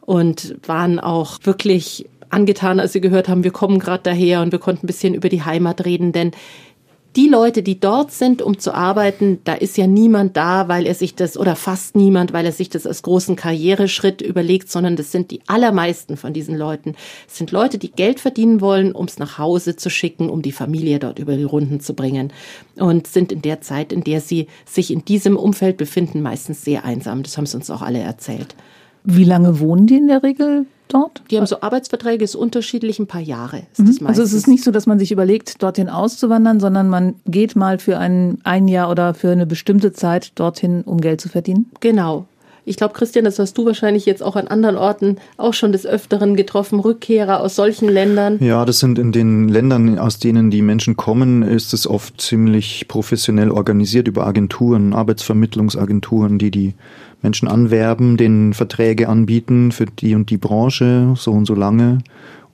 und 0.00 0.56
waren 0.66 0.98
auch 0.98 1.38
wirklich 1.44 2.06
angetan, 2.30 2.80
als 2.80 2.92
sie 2.92 3.00
gehört 3.00 3.28
haben, 3.28 3.44
wir 3.44 3.50
kommen 3.50 3.78
gerade 3.78 4.02
daher 4.02 4.40
und 4.40 4.52
wir 4.52 4.58
konnten 4.58 4.84
ein 4.84 4.86
bisschen 4.86 5.14
über 5.14 5.28
die 5.28 5.42
Heimat 5.42 5.84
reden, 5.84 6.12
denn 6.12 6.32
die 7.16 7.26
Leute, 7.26 7.64
die 7.64 7.80
dort 7.80 8.12
sind, 8.12 8.40
um 8.40 8.58
zu 8.58 8.72
arbeiten, 8.72 9.40
da 9.42 9.54
ist 9.54 9.76
ja 9.76 9.88
niemand 9.88 10.36
da, 10.36 10.68
weil 10.68 10.86
er 10.86 10.94
sich 10.94 11.16
das, 11.16 11.36
oder 11.36 11.56
fast 11.56 11.96
niemand, 11.96 12.32
weil 12.32 12.46
er 12.46 12.52
sich 12.52 12.70
das 12.70 12.86
als 12.86 13.02
großen 13.02 13.34
Karriereschritt 13.34 14.22
überlegt, 14.22 14.70
sondern 14.70 14.94
das 14.94 15.10
sind 15.10 15.32
die 15.32 15.40
allermeisten 15.48 16.16
von 16.16 16.32
diesen 16.32 16.56
Leuten. 16.56 16.94
Es 17.26 17.36
sind 17.38 17.50
Leute, 17.50 17.78
die 17.78 17.90
Geld 17.90 18.20
verdienen 18.20 18.60
wollen, 18.60 18.92
um 18.92 19.06
es 19.06 19.18
nach 19.18 19.38
Hause 19.38 19.74
zu 19.74 19.90
schicken, 19.90 20.30
um 20.30 20.40
die 20.40 20.52
Familie 20.52 21.00
dort 21.00 21.18
über 21.18 21.36
die 21.36 21.42
Runden 21.42 21.80
zu 21.80 21.94
bringen. 21.94 22.32
Und 22.76 23.08
sind 23.08 23.32
in 23.32 23.42
der 23.42 23.60
Zeit, 23.60 23.92
in 23.92 24.04
der 24.04 24.20
sie 24.20 24.46
sich 24.64 24.92
in 24.92 25.04
diesem 25.04 25.36
Umfeld 25.36 25.78
befinden, 25.78 26.22
meistens 26.22 26.64
sehr 26.64 26.84
einsam. 26.84 27.24
Das 27.24 27.36
haben 27.36 27.46
sie 27.46 27.56
uns 27.56 27.70
auch 27.70 27.82
alle 27.82 27.98
erzählt. 27.98 28.54
Wie 29.02 29.24
lange 29.24 29.58
wohnen 29.58 29.88
die 29.88 29.96
in 29.96 30.06
der 30.06 30.22
Regel 30.22 30.66
dort? 30.92 31.22
Die 31.30 31.38
haben 31.38 31.46
so 31.46 31.60
Arbeitsverträge, 31.60 32.24
ist 32.24 32.34
unterschiedlich, 32.34 32.98
ein 32.98 33.06
paar 33.06 33.20
Jahre. 33.20 33.62
Mhm. 33.76 34.06
also 34.06 34.22
es 34.22 34.32
ist 34.32 34.48
nicht 34.48 34.64
so, 34.64 34.70
dass 34.70 34.86
man 34.86 34.98
sich 34.98 35.12
überlegt, 35.12 35.62
dorthin 35.62 35.88
auszuwandern, 35.88 36.60
sondern 36.60 36.88
man 36.88 37.14
geht 37.26 37.56
mal 37.56 37.78
für 37.78 37.98
ein, 37.98 38.38
ein 38.44 38.68
Jahr 38.68 38.90
oder 38.90 39.14
für 39.14 39.30
eine 39.30 39.46
bestimmte 39.46 39.92
Zeit 39.92 40.32
dorthin, 40.34 40.82
um 40.82 41.00
Geld 41.00 41.20
zu 41.20 41.28
verdienen? 41.28 41.70
Genau. 41.80 42.26
Ich 42.64 42.76
glaube, 42.76 42.94
Christian, 42.94 43.24
das 43.24 43.38
hast 43.38 43.56
du 43.58 43.66
wahrscheinlich 43.66 44.06
jetzt 44.06 44.22
auch 44.22 44.36
an 44.36 44.46
anderen 44.46 44.76
Orten 44.76 45.16
auch 45.36 45.54
schon 45.54 45.72
des 45.72 45.86
Öfteren 45.86 46.36
getroffen, 46.36 46.78
Rückkehrer 46.78 47.40
aus 47.40 47.56
solchen 47.56 47.88
Ländern. 47.88 48.38
Ja, 48.40 48.64
das 48.64 48.78
sind 48.78 48.98
in 48.98 49.12
den 49.12 49.48
Ländern, 49.48 49.98
aus 49.98 50.18
denen 50.18 50.50
die 50.50 50.62
Menschen 50.62 50.96
kommen, 50.96 51.42
ist 51.42 51.72
es 51.72 51.86
oft 51.86 52.20
ziemlich 52.20 52.86
professionell 52.86 53.50
organisiert 53.50 54.08
über 54.08 54.26
Agenturen, 54.26 54.92
Arbeitsvermittlungsagenturen, 54.92 56.38
die 56.38 56.50
die 56.50 56.74
Menschen 57.22 57.48
anwerben, 57.48 58.16
denen 58.16 58.54
Verträge 58.54 59.08
anbieten 59.08 59.72
für 59.72 59.86
die 59.86 60.14
und 60.14 60.30
die 60.30 60.38
Branche, 60.38 61.14
so 61.16 61.32
und 61.32 61.46
so 61.46 61.54
lange 61.54 61.98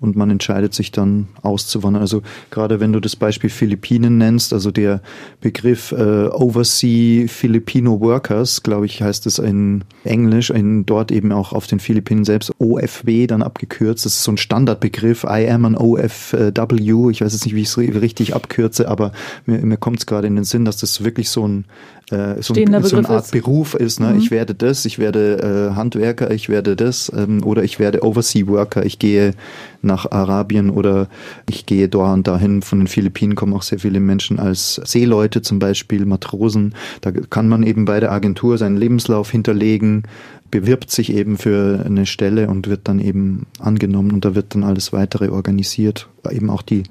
und 0.00 0.16
man 0.16 0.30
entscheidet 0.30 0.74
sich 0.74 0.92
dann 0.92 1.28
auszuwandern. 1.42 2.02
Also 2.02 2.22
gerade 2.50 2.80
wenn 2.80 2.92
du 2.92 3.00
das 3.00 3.16
Beispiel 3.16 3.50
Philippinen 3.50 4.18
nennst, 4.18 4.52
also 4.52 4.70
der 4.70 5.00
Begriff 5.40 5.92
äh, 5.92 6.28
Oversea 6.28 7.28
Filipino 7.28 8.00
Workers, 8.00 8.62
glaube 8.62 8.86
ich, 8.86 9.02
heißt 9.02 9.26
es 9.26 9.38
in 9.38 9.84
Englisch, 10.04 10.50
in 10.50 10.86
dort 10.86 11.10
eben 11.10 11.32
auch 11.32 11.52
auf 11.52 11.66
den 11.66 11.80
Philippinen 11.80 12.24
selbst 12.24 12.52
OFW 12.58 13.26
dann 13.26 13.42
abgekürzt. 13.42 14.04
Das 14.04 14.14
ist 14.14 14.24
so 14.24 14.32
ein 14.32 14.38
Standardbegriff. 14.38 15.24
I 15.24 15.48
am 15.48 15.64
an 15.64 15.76
OFW. 15.76 17.10
Ich 17.10 17.20
weiß 17.20 17.32
jetzt 17.32 17.44
nicht, 17.44 17.54
wie 17.54 17.62
ich 17.62 17.68
es 17.68 17.78
richtig 17.78 18.34
abkürze, 18.34 18.88
aber 18.88 19.12
mir, 19.46 19.58
mir 19.58 19.76
kommt 19.76 20.00
es 20.00 20.06
gerade 20.06 20.26
in 20.26 20.36
den 20.36 20.44
Sinn, 20.44 20.64
dass 20.64 20.76
das 20.76 21.04
wirklich 21.04 21.30
so 21.30 21.46
ein 21.46 21.64
äh, 22.10 22.40
so, 22.40 22.54
ein, 22.54 22.82
so 22.84 22.96
eine 22.96 23.08
Art 23.08 23.24
ist. 23.24 23.32
Beruf 23.32 23.74
ist. 23.74 23.98
Ne? 23.98 24.12
Mhm. 24.12 24.18
Ich 24.18 24.30
werde 24.30 24.54
das, 24.54 24.84
ich 24.84 24.98
werde 24.98 25.70
äh, 25.72 25.74
Handwerker, 25.74 26.30
ich 26.30 26.48
werde 26.48 26.76
das 26.76 27.10
ähm, 27.14 27.42
oder 27.44 27.64
ich 27.64 27.80
werde 27.80 28.04
Oversea 28.04 28.46
Worker. 28.46 28.86
Ich 28.86 28.98
gehe 28.98 29.34
nach 29.82 30.10
Arabien 30.10 30.70
oder 30.70 31.08
ich 31.48 31.66
gehe 31.66 31.88
da 31.88 32.12
und 32.12 32.28
dahin. 32.28 32.62
Von 32.62 32.78
den 32.78 32.86
Philippinen 32.86 33.34
kommen 33.34 33.54
auch 33.54 33.62
sehr 33.62 33.80
viele 33.80 33.98
Menschen 33.98 34.38
als 34.38 34.80
Seeleute 34.84 35.42
zum 35.42 35.58
Beispiel, 35.58 36.06
Matrosen. 36.06 36.74
Da 37.00 37.10
kann 37.10 37.48
man 37.48 37.64
eben 37.64 37.86
bei 37.86 37.98
der 37.98 38.12
Agentur 38.12 38.56
seinen 38.56 38.76
Lebenslauf 38.76 39.30
hinterlegen, 39.30 40.04
bewirbt 40.52 40.92
sich 40.92 41.12
eben 41.12 41.36
für 41.38 41.82
eine 41.84 42.06
Stelle 42.06 42.48
und 42.48 42.68
wird 42.68 42.82
dann 42.84 43.00
eben 43.00 43.46
angenommen 43.58 44.12
und 44.12 44.24
da 44.24 44.36
wird 44.36 44.54
dann 44.54 44.62
alles 44.62 44.92
weitere 44.92 45.28
organisiert. 45.28 46.08
Eben 46.30 46.50
auch 46.50 46.62
die 46.62 46.84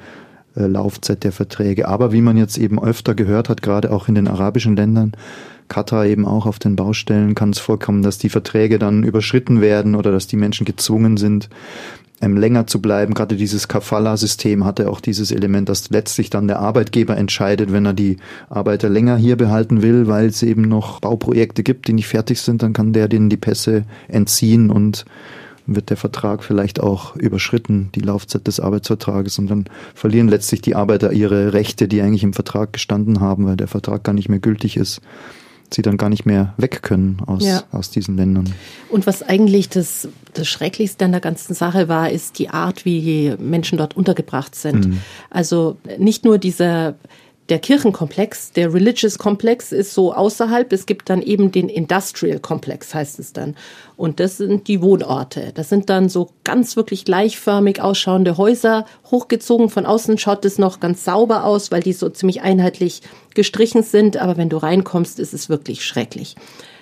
Laufzeit 0.55 1.23
der 1.23 1.31
Verträge. 1.31 1.87
Aber 1.87 2.11
wie 2.11 2.21
man 2.21 2.37
jetzt 2.37 2.57
eben 2.57 2.81
öfter 2.81 3.15
gehört 3.15 3.49
hat, 3.49 3.61
gerade 3.61 3.91
auch 3.91 4.07
in 4.07 4.15
den 4.15 4.27
arabischen 4.27 4.75
Ländern, 4.75 5.13
Katar 5.67 6.05
eben 6.05 6.25
auch 6.25 6.45
auf 6.45 6.59
den 6.59 6.75
Baustellen, 6.75 7.35
kann 7.35 7.49
es 7.49 7.59
vorkommen, 7.59 8.03
dass 8.03 8.17
die 8.17 8.29
Verträge 8.29 8.79
dann 8.79 9.03
überschritten 9.03 9.61
werden 9.61 9.95
oder 9.95 10.11
dass 10.11 10.27
die 10.27 10.37
Menschen 10.37 10.65
gezwungen 10.65 11.17
sind, 11.17 11.49
ähm, 12.21 12.37
länger 12.37 12.67
zu 12.67 12.81
bleiben. 12.81 13.13
Gerade 13.13 13.35
dieses 13.35 13.67
Kafala-System 13.67 14.63
hatte 14.63 14.89
auch 14.89 15.01
dieses 15.01 15.31
Element, 15.31 15.67
dass 15.69 15.89
letztlich 15.89 16.29
dann 16.29 16.47
der 16.47 16.59
Arbeitgeber 16.59 17.17
entscheidet, 17.17 17.71
wenn 17.73 17.85
er 17.85 17.93
die 17.93 18.17
Arbeiter 18.49 18.89
länger 18.89 19.17
hier 19.17 19.35
behalten 19.35 19.81
will, 19.81 20.07
weil 20.07 20.27
es 20.27 20.43
eben 20.43 20.61
noch 20.61 21.01
Bauprojekte 21.01 21.63
gibt, 21.63 21.87
die 21.87 21.93
nicht 21.93 22.07
fertig 22.07 22.41
sind, 22.41 22.63
dann 22.63 22.73
kann 22.73 22.93
der 22.93 23.07
denen 23.07 23.29
die 23.29 23.37
Pässe 23.37 23.83
entziehen 24.07 24.69
und 24.69 25.05
wird 25.67 25.89
der 25.89 25.97
Vertrag 25.97 26.43
vielleicht 26.43 26.79
auch 26.79 27.15
überschritten, 27.15 27.89
die 27.95 28.01
Laufzeit 28.01 28.47
des 28.47 28.59
Arbeitsvertrages 28.59 29.39
und 29.39 29.47
dann 29.47 29.65
verlieren 29.93 30.27
letztlich 30.27 30.61
die 30.61 30.75
Arbeiter 30.75 31.11
ihre 31.11 31.53
Rechte, 31.53 31.87
die 31.87 32.01
eigentlich 32.01 32.23
im 32.23 32.33
Vertrag 32.33 32.73
gestanden 32.73 33.19
haben, 33.19 33.45
weil 33.45 33.57
der 33.57 33.67
Vertrag 33.67 34.03
gar 34.03 34.13
nicht 34.13 34.29
mehr 34.29 34.39
gültig 34.39 34.77
ist 34.77 35.01
sie 35.73 35.81
dann 35.81 35.97
gar 35.97 36.09
nicht 36.09 36.25
mehr 36.25 36.53
weg 36.57 36.81
können 36.81 37.17
aus, 37.25 37.43
ja. 37.43 37.63
aus 37.71 37.89
diesen 37.89 38.15
Ländern. 38.15 38.53
Und 38.89 39.07
was 39.07 39.23
eigentlich 39.23 39.69
das, 39.69 40.07
das 40.33 40.47
Schrecklichste 40.47 41.05
an 41.05 41.11
der 41.11 41.21
ganzen 41.21 41.53
Sache 41.53 41.87
war, 41.87 42.09
ist 42.09 42.39
die 42.39 42.49
Art, 42.49 42.85
wie 42.85 43.35
Menschen 43.39 43.77
dort 43.77 43.95
untergebracht 43.97 44.55
sind. 44.55 44.87
Mhm. 44.87 45.01
Also 45.29 45.77
nicht 45.97 46.23
nur 46.23 46.37
dieser 46.37 46.95
der 47.49 47.59
Kirchenkomplex, 47.59 48.53
der 48.53 48.73
Religious 48.73 49.19
Komplex 49.19 49.71
ist 49.71 49.93
so 49.93 50.13
außerhalb. 50.13 50.73
Es 50.73 50.87
gibt 50.87 51.09
dann 51.09 51.21
eben 51.21 51.51
den 51.51 51.69
Industrial 51.69 52.39
Komplex, 52.39 52.95
heißt 52.95 53.19
es 53.19 53.33
dann. 53.33 53.55
Und 53.97 54.19
das 54.19 54.37
sind 54.37 54.67
die 54.67 54.81
Wohnorte. 54.81 55.51
Das 55.53 55.69
sind 55.69 55.91
dann 55.91 56.09
so 56.09 56.31
ganz 56.43 56.75
wirklich 56.75 57.05
gleichförmig 57.05 57.81
ausschauende 57.81 58.37
Häuser. 58.37 58.85
Hochgezogen 59.11 59.69
von 59.69 59.85
außen 59.85 60.17
schaut 60.17 60.43
es 60.43 60.57
noch 60.57 60.79
ganz 60.79 61.03
sauber 61.03 61.43
aus, 61.43 61.71
weil 61.71 61.83
die 61.83 61.93
so 61.93 62.09
ziemlich 62.09 62.41
einheitlich 62.41 63.01
gestrichen 63.35 63.83
sind. 63.83 64.17
Aber 64.17 64.37
wenn 64.37 64.49
du 64.49 64.57
reinkommst, 64.57 65.19
ist 65.19 65.33
es 65.35 65.47
wirklich 65.47 65.85
schrecklich. 65.85 66.35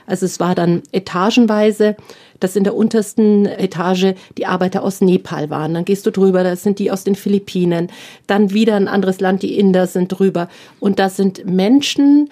Also 0.06 0.26
es 0.26 0.40
war 0.40 0.56
dann 0.56 0.84
etagenweise. 0.92 1.96
Dass 2.44 2.56
in 2.56 2.64
der 2.64 2.76
untersten 2.76 3.46
Etage 3.46 4.14
die 4.38 4.46
Arbeiter 4.46 4.84
aus 4.84 5.02
Nepal 5.02 5.50
waren. 5.50 5.74
Dann 5.74 5.86
gehst 5.86 6.06
du 6.06 6.12
drüber, 6.12 6.44
das 6.44 6.64
sind 6.64 6.80
die 6.80 6.92
aus 6.92 7.04
den 7.04 7.16
Philippinen. 7.16 7.90
Dann 8.28 8.54
wieder 8.54 8.76
ein 8.76 8.88
anderes 8.88 9.20
Land, 9.20 9.42
die 9.42 9.58
Inder 9.58 9.88
sind 9.88 10.10
drüber. 10.10 10.50
Und 10.80 11.00
das 11.00 11.16
sind 11.16 11.46
Menschen, 11.46 12.30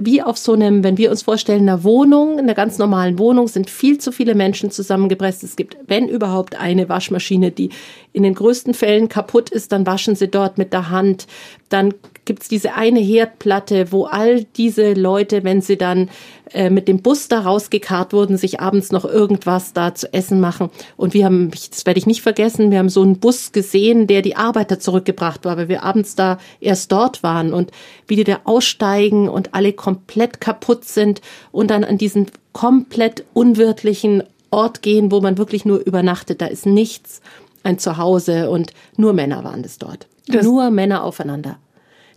wie 0.00 0.22
auf 0.22 0.38
so 0.38 0.54
einem, 0.54 0.84
wenn 0.84 0.96
wir 0.96 1.10
uns 1.10 1.22
vorstellen, 1.22 1.62
einer 1.62 1.84
Wohnung, 1.84 2.34
in 2.34 2.40
einer 2.40 2.54
ganz 2.54 2.78
normalen 2.78 3.18
Wohnung 3.18 3.46
sind 3.46 3.68
viel 3.68 3.98
zu 3.98 4.10
viele 4.10 4.34
Menschen 4.34 4.70
zusammengepresst. 4.70 5.44
Es 5.44 5.54
gibt, 5.54 5.76
wenn 5.86 6.08
überhaupt, 6.08 6.58
eine 6.58 6.88
Waschmaschine, 6.88 7.50
die 7.50 7.70
in 8.12 8.22
den 8.22 8.34
größten 8.34 8.72
Fällen 8.72 9.08
kaputt 9.08 9.50
ist, 9.50 9.70
dann 9.72 9.86
waschen 9.86 10.16
sie 10.16 10.28
dort 10.28 10.56
mit 10.56 10.72
der 10.72 10.88
Hand. 10.88 11.26
Dann 11.72 11.94
gibt's 12.24 12.48
diese 12.48 12.74
eine 12.74 13.00
Herdplatte, 13.00 13.90
wo 13.90 14.04
all 14.04 14.44
diese 14.44 14.92
Leute, 14.92 15.42
wenn 15.42 15.60
sie 15.60 15.76
dann 15.76 16.10
äh, 16.52 16.70
mit 16.70 16.86
dem 16.86 17.02
Bus 17.02 17.28
da 17.28 17.40
rausgekarrt 17.40 18.12
wurden, 18.12 18.36
sich 18.36 18.60
abends 18.60 18.92
noch 18.92 19.04
irgendwas 19.04 19.72
da 19.72 19.94
zu 19.94 20.12
essen 20.12 20.38
machen. 20.40 20.70
Und 20.96 21.14
wir 21.14 21.24
haben, 21.24 21.50
das 21.50 21.86
werde 21.86 21.98
ich 21.98 22.06
nicht 22.06 22.22
vergessen, 22.22 22.70
wir 22.70 22.78
haben 22.78 22.88
so 22.88 23.02
einen 23.02 23.18
Bus 23.18 23.52
gesehen, 23.52 24.06
der 24.06 24.22
die 24.22 24.36
Arbeiter 24.36 24.78
zurückgebracht 24.78 25.44
war, 25.44 25.56
weil 25.56 25.68
wir 25.68 25.82
abends 25.82 26.14
da 26.14 26.38
erst 26.60 26.92
dort 26.92 27.22
waren 27.22 27.52
und 27.52 27.70
wie 28.06 28.16
die 28.16 28.24
da 28.24 28.40
aussteigen 28.44 29.28
und 29.28 29.54
alle 29.54 29.72
komplett 29.72 30.40
kaputt 30.40 30.84
sind 30.84 31.22
und 31.50 31.70
dann 31.70 31.84
an 31.84 31.98
diesen 31.98 32.26
komplett 32.52 33.24
unwirtlichen 33.32 34.22
Ort 34.50 34.82
gehen, 34.82 35.10
wo 35.10 35.20
man 35.20 35.38
wirklich 35.38 35.64
nur 35.64 35.78
übernachtet. 35.78 36.42
Da 36.42 36.46
ist 36.46 36.66
nichts, 36.66 37.22
ein 37.62 37.78
Zuhause 37.78 38.50
und 38.50 38.72
nur 38.96 39.14
Männer 39.14 39.42
waren 39.44 39.64
es 39.64 39.78
dort. 39.78 40.06
Das 40.26 40.44
nur 40.44 40.70
Männer 40.70 41.02
aufeinander 41.04 41.58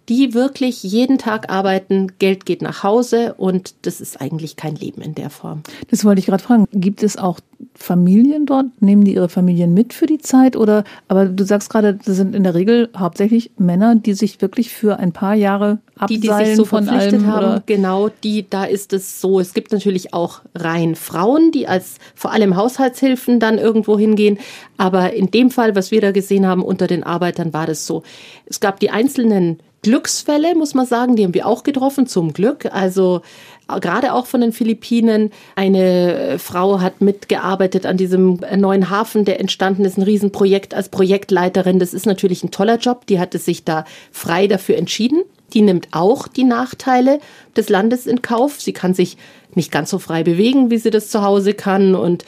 die 0.09 0.33
wirklich 0.33 0.83
jeden 0.83 1.17
Tag 1.17 1.49
arbeiten, 1.49 2.11
Geld 2.19 2.45
geht 2.45 2.61
nach 2.61 2.83
Hause 2.83 3.33
und 3.37 3.73
das 3.83 4.01
ist 4.01 4.21
eigentlich 4.21 4.55
kein 4.55 4.75
Leben 4.75 5.01
in 5.01 5.15
der 5.15 5.29
Form. 5.29 5.63
Das 5.89 6.05
wollte 6.05 6.19
ich 6.19 6.27
gerade 6.27 6.43
fragen. 6.43 6.67
Gibt 6.71 7.01
es 7.01 7.17
auch 7.17 7.39
Familien 7.73 8.45
dort? 8.45 8.67
Nehmen 8.81 9.03
die 9.03 9.15
ihre 9.15 9.29
Familien 9.29 9.73
mit 9.73 9.93
für 9.93 10.05
die 10.05 10.19
Zeit 10.19 10.55
oder, 10.55 10.83
aber 11.07 11.25
du 11.25 11.43
sagst 11.43 11.69
gerade, 11.69 11.97
das 12.05 12.17
sind 12.17 12.35
in 12.35 12.43
der 12.43 12.53
Regel 12.53 12.89
hauptsächlich 12.95 13.51
Männer, 13.57 13.95
die 13.95 14.13
sich 14.13 14.41
wirklich 14.41 14.69
für 14.69 14.99
ein 14.99 15.11
paar 15.11 15.33
Jahre 15.33 15.79
abseilen 15.97 16.21
die, 16.21 16.27
die 16.27 16.45
sich 16.45 16.55
so 16.55 16.65
von 16.65 16.85
verpflichtet 16.85 17.21
allem, 17.21 17.27
haben, 17.27 17.45
oder? 17.45 17.63
genau, 17.65 18.09
die, 18.23 18.47
da 18.49 18.65
ist 18.65 18.93
es 18.93 19.21
so. 19.21 19.39
Es 19.39 19.53
gibt 19.53 19.71
natürlich 19.71 20.13
auch 20.13 20.41
rein 20.53 20.95
Frauen, 20.95 21.51
die 21.51 21.67
als 21.67 21.97
vor 22.13 22.31
allem 22.31 22.55
Haushaltshilfen 22.55 23.39
dann 23.39 23.57
irgendwo 23.57 23.97
hingehen. 23.97 24.37
Aber 24.77 25.13
in 25.13 25.31
dem 25.31 25.51
Fall, 25.51 25.75
was 25.75 25.91
wir 25.91 26.01
da 26.01 26.11
gesehen 26.11 26.45
haben 26.45 26.63
unter 26.63 26.87
den 26.87 27.03
Arbeitern, 27.03 27.53
war 27.53 27.65
das 27.65 27.87
so. 27.87 28.03
Es 28.45 28.59
gab 28.59 28.79
die 28.79 28.89
einzelnen 28.89 29.59
Glücksfälle, 29.85 30.55
muss 30.55 30.73
man 30.73 30.87
sagen, 30.87 31.15
die 31.15 31.23
haben 31.23 31.35
wir 31.35 31.45
auch 31.45 31.61
getroffen, 31.61 32.07
zum 32.07 32.33
Glück. 32.33 32.65
Also 32.73 33.21
gerade 33.67 34.13
auch 34.13 34.25
von 34.25 34.41
den 34.41 34.51
Philippinen. 34.51 35.29
Eine 35.55 36.39
Frau 36.39 36.81
hat 36.81 37.01
mitgearbeitet 37.01 37.85
an 37.85 37.95
diesem 37.95 38.39
neuen 38.57 38.89
Hafen, 38.89 39.25
der 39.25 39.39
entstanden 39.39 39.85
ist, 39.85 39.99
ein 39.99 40.01
Riesenprojekt 40.01 40.73
als 40.73 40.89
Projektleiterin. 40.89 41.77
Das 41.77 41.93
ist 41.93 42.07
natürlich 42.07 42.43
ein 42.43 42.49
toller 42.49 42.79
Job. 42.79 43.05
Die 43.05 43.19
hatte 43.19 43.37
sich 43.37 43.63
da 43.63 43.85
frei 44.11 44.47
dafür 44.47 44.77
entschieden. 44.77 45.21
Die 45.53 45.61
nimmt 45.61 45.89
auch 45.91 46.27
die 46.27 46.45
Nachteile 46.45 47.19
des 47.55 47.69
Landes 47.69 48.07
in 48.07 48.23
Kauf. 48.23 48.59
Sie 48.59 48.73
kann 48.73 48.95
sich 48.95 49.17
nicht 49.53 49.71
ganz 49.71 49.91
so 49.91 49.99
frei 49.99 50.23
bewegen, 50.23 50.71
wie 50.71 50.79
sie 50.79 50.89
das 50.89 51.09
zu 51.09 51.21
Hause 51.21 51.53
kann 51.53 51.93
und 51.93 52.25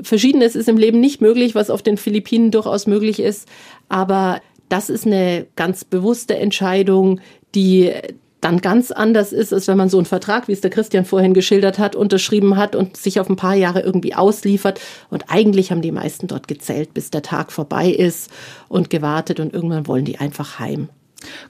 Verschiedenes 0.00 0.56
ist 0.56 0.68
im 0.68 0.78
Leben 0.78 1.00
nicht 1.00 1.20
möglich, 1.20 1.54
was 1.54 1.70
auf 1.70 1.82
den 1.82 1.96
Philippinen 1.96 2.50
durchaus 2.50 2.86
möglich 2.86 3.20
ist. 3.20 3.48
Aber 3.88 4.40
das 4.72 4.88
ist 4.88 5.06
eine 5.06 5.46
ganz 5.54 5.84
bewusste 5.84 6.36
Entscheidung, 6.38 7.20
die 7.54 7.92
dann 8.40 8.60
ganz 8.60 8.90
anders 8.90 9.32
ist, 9.32 9.52
als 9.52 9.68
wenn 9.68 9.76
man 9.76 9.90
so 9.90 9.98
einen 9.98 10.06
Vertrag, 10.06 10.48
wie 10.48 10.52
es 10.52 10.62
der 10.62 10.70
Christian 10.70 11.04
vorhin 11.04 11.34
geschildert 11.34 11.78
hat, 11.78 11.94
unterschrieben 11.94 12.56
hat 12.56 12.74
und 12.74 12.96
sich 12.96 13.20
auf 13.20 13.28
ein 13.28 13.36
paar 13.36 13.54
Jahre 13.54 13.80
irgendwie 13.80 14.14
ausliefert. 14.14 14.80
Und 15.10 15.26
eigentlich 15.28 15.70
haben 15.70 15.82
die 15.82 15.92
meisten 15.92 16.26
dort 16.26 16.48
gezählt, 16.48 16.94
bis 16.94 17.10
der 17.10 17.22
Tag 17.22 17.52
vorbei 17.52 17.90
ist 17.90 18.30
und 18.68 18.88
gewartet 18.88 19.40
und 19.40 19.52
irgendwann 19.52 19.86
wollen 19.86 20.06
die 20.06 20.18
einfach 20.18 20.58
heim. 20.58 20.88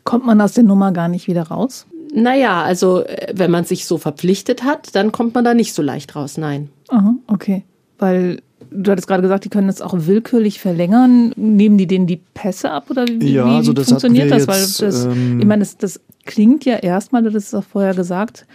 Kommt 0.03 0.27
man 0.27 0.41
aus 0.41 0.53
der 0.53 0.65
Nummer 0.65 0.93
gar 0.93 1.09
nicht 1.09 1.29
wieder 1.29 1.45
raus? 1.45 1.87
Naja, 2.13 2.63
also 2.63 3.05
äh, 3.05 3.33
wenn 3.35 3.51
man 3.51 3.65
sich 3.65 3.87
so 3.87 3.99
verpflichtet 3.99 4.65
hat, 4.65 4.95
dann 4.95 5.13
kommt 5.13 5.35
man 5.35 5.45
da 5.45 5.55
nicht 5.55 5.73
so 5.73 5.81
leicht 5.81 6.15
raus, 6.15 6.37
nein. 6.37 6.71
Aha, 6.89 7.15
okay. 7.29 7.65
Weil 7.99 8.43
du 8.71 8.91
hattest 8.91 9.09
gerade 9.09 9.23
gesagt, 9.23 9.45
die 9.45 9.49
können 9.49 9.67
das 9.67 9.81
auch 9.81 9.95
willkürlich 9.97 10.61
verlängern. 10.61 11.33
Nehmen 11.37 11.79
die 11.79 11.87
denen 11.87 12.07
die 12.07 12.21
Pässe 12.35 12.71
ab 12.71 12.91
oder 12.91 13.07
wie, 13.07 13.33
Ja, 13.33 13.47
wie 13.47 13.57
also 13.57 13.73
das 13.73 13.89
funktioniert 13.89 14.31
das? 14.31 14.47
Weil 14.47 14.61
jetzt, 14.61 14.83
das, 14.83 15.05
ähm, 15.05 15.41
ich 15.41 15.47
meine, 15.47 15.61
das, 15.61 15.77
das 15.77 16.01
klingt 16.25 16.65
ja 16.65 16.77
erstmal, 16.77 17.23
das 17.23 17.35
ist 17.35 17.55
auch 17.55 17.65
vorher 17.65 17.95
gesagt, 17.95 18.47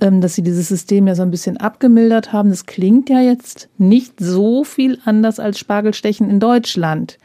ähm, 0.00 0.20
dass 0.20 0.34
sie 0.34 0.42
dieses 0.42 0.68
System 0.68 1.06
ja 1.06 1.14
so 1.14 1.22
ein 1.22 1.30
bisschen 1.30 1.56
abgemildert 1.56 2.32
haben. 2.32 2.50
Das 2.50 2.66
klingt 2.66 3.08
ja 3.08 3.20
jetzt 3.20 3.68
nicht 3.78 4.14
so 4.18 4.64
viel 4.64 4.98
anders 5.04 5.38
als 5.38 5.58
Spargelstechen 5.58 6.28
in 6.28 6.40
Deutschland. 6.40 7.18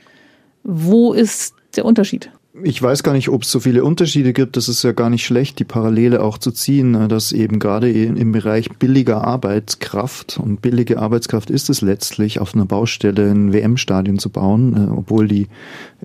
Wo 0.63 1.13
ist 1.13 1.55
der 1.75 1.85
Unterschied? 1.85 2.31
Ich 2.63 2.81
weiß 2.81 3.03
gar 3.03 3.13
nicht, 3.13 3.29
ob 3.29 3.43
es 3.43 3.51
so 3.51 3.59
viele 3.59 3.83
Unterschiede 3.83 4.33
gibt. 4.33 4.57
Das 4.57 4.67
ist 4.67 4.81
ja 4.81 4.91
gar 4.91 5.11
nicht 5.11 5.25
schlecht, 5.25 5.59
die 5.59 5.63
Parallele 5.63 6.23
auch 6.23 6.39
zu 6.39 6.51
ziehen, 6.51 6.95
äh, 6.95 7.07
dass 7.07 7.31
eben 7.31 7.59
gerade 7.59 7.91
im 7.91 8.31
Bereich 8.31 8.69
billiger 8.79 9.23
Arbeitskraft 9.23 10.39
und 10.41 10.61
billige 10.61 10.97
Arbeitskraft 10.97 11.51
ist 11.51 11.69
es 11.69 11.81
letztlich, 11.81 12.39
auf 12.39 12.55
einer 12.55 12.65
Baustelle 12.65 13.29
ein 13.29 13.53
WM-Stadion 13.53 14.17
zu 14.17 14.31
bauen, 14.31 14.75
äh, 14.75 14.97
obwohl 14.97 15.27
die 15.27 15.47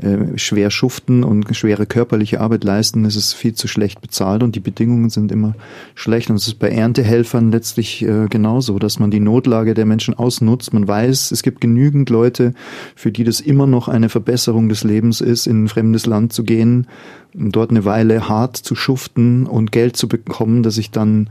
äh, 0.01 0.37
schwer 0.37 0.71
schuften 0.71 1.25
und 1.25 1.57
schwere 1.57 1.87
körperliche 1.87 2.41
Arbeit 2.41 2.65
leisten, 2.65 3.07
ist 3.07 3.17
es 3.17 3.33
viel 3.33 3.55
zu 3.55 3.67
schlecht 3.67 4.03
bezahlt 4.03 4.43
und 4.43 4.55
die 4.55 4.61
Bedingungen 4.61 5.09
sind 5.09 5.33
immer 5.33 5.55
schlecht. 5.95 6.29
Und 6.29 6.37
es 6.37 6.47
ist 6.49 6.59
bei 6.59 6.69
Erntehelfern 6.69 7.51
letztlich 7.51 8.05
genauso, 8.31 8.79
dass 8.79 8.99
man 8.99 9.11
die 9.11 9.21
Notlage 9.21 9.75
der 9.75 9.87
Menschen 9.87 10.15
ausnutzt. 10.15 10.73
Man 10.73 10.87
weiß, 10.87 11.31
es 11.31 11.43
gibt 11.43 11.61
genügend 11.61 12.11
Leute, 12.11 12.55
für 12.95 13.13
die 13.13 13.25
das 13.25 13.41
immer 13.41 13.67
noch 13.67 13.89
eine 13.89 14.09
Verbesserung 14.09 14.69
des 14.69 14.85
Lebens 14.85 15.21
ist, 15.21 15.47
in 15.47 15.65
ein 15.65 15.69
fremdes 15.69 16.07
Land 16.07 16.33
zu 16.43 16.45
gehen, 16.45 16.87
dort 17.35 17.71
eine 17.71 17.85
Weile 17.85 18.29
hart 18.29 18.57
zu 18.57 18.75
schuften 18.75 19.47
und 19.47 19.73
Geld 19.73 19.97
zu 19.97 20.09
bekommen, 20.09 20.63
das 20.63 20.77
ich 20.77 20.91
dann 20.91 21.29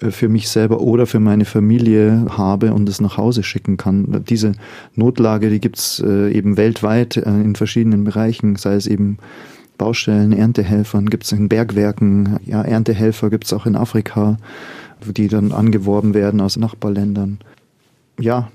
äh, 0.00 0.10
für 0.10 0.28
mich 0.28 0.48
selber 0.48 0.80
oder 0.80 1.06
für 1.06 1.20
meine 1.20 1.44
Familie 1.44 2.26
habe 2.30 2.72
und 2.72 2.88
es 2.88 3.00
nach 3.00 3.16
Hause 3.16 3.42
schicken 3.42 3.76
kann. 3.76 4.24
Diese 4.28 4.52
Notlage, 4.94 5.50
die 5.50 5.60
gibt's 5.60 6.02
äh, 6.04 6.32
eben 6.32 6.56
weltweit 6.56 7.16
äh, 7.16 7.22
in 7.22 7.56
verschiedenen 7.56 8.04
Bereichen, 8.04 8.56
sei 8.56 8.74
es 8.74 8.86
eben 8.86 9.18
Baustellen, 9.78 10.32
Erntehelfern, 10.32 11.10
gibt's 11.10 11.32
in 11.32 11.48
Bergwerken, 11.48 12.38
ja, 12.44 12.62
Erntehelfer 12.62 13.30
gibt's 13.30 13.52
auch 13.52 13.66
in 13.66 13.74
Afrika, 13.74 14.36
die 15.04 15.26
dann 15.26 15.50
angeworben 15.50 16.14
werden 16.14 16.40
aus 16.40 16.56
Nachbarländern. 16.56 17.38
Ja, 18.20 18.52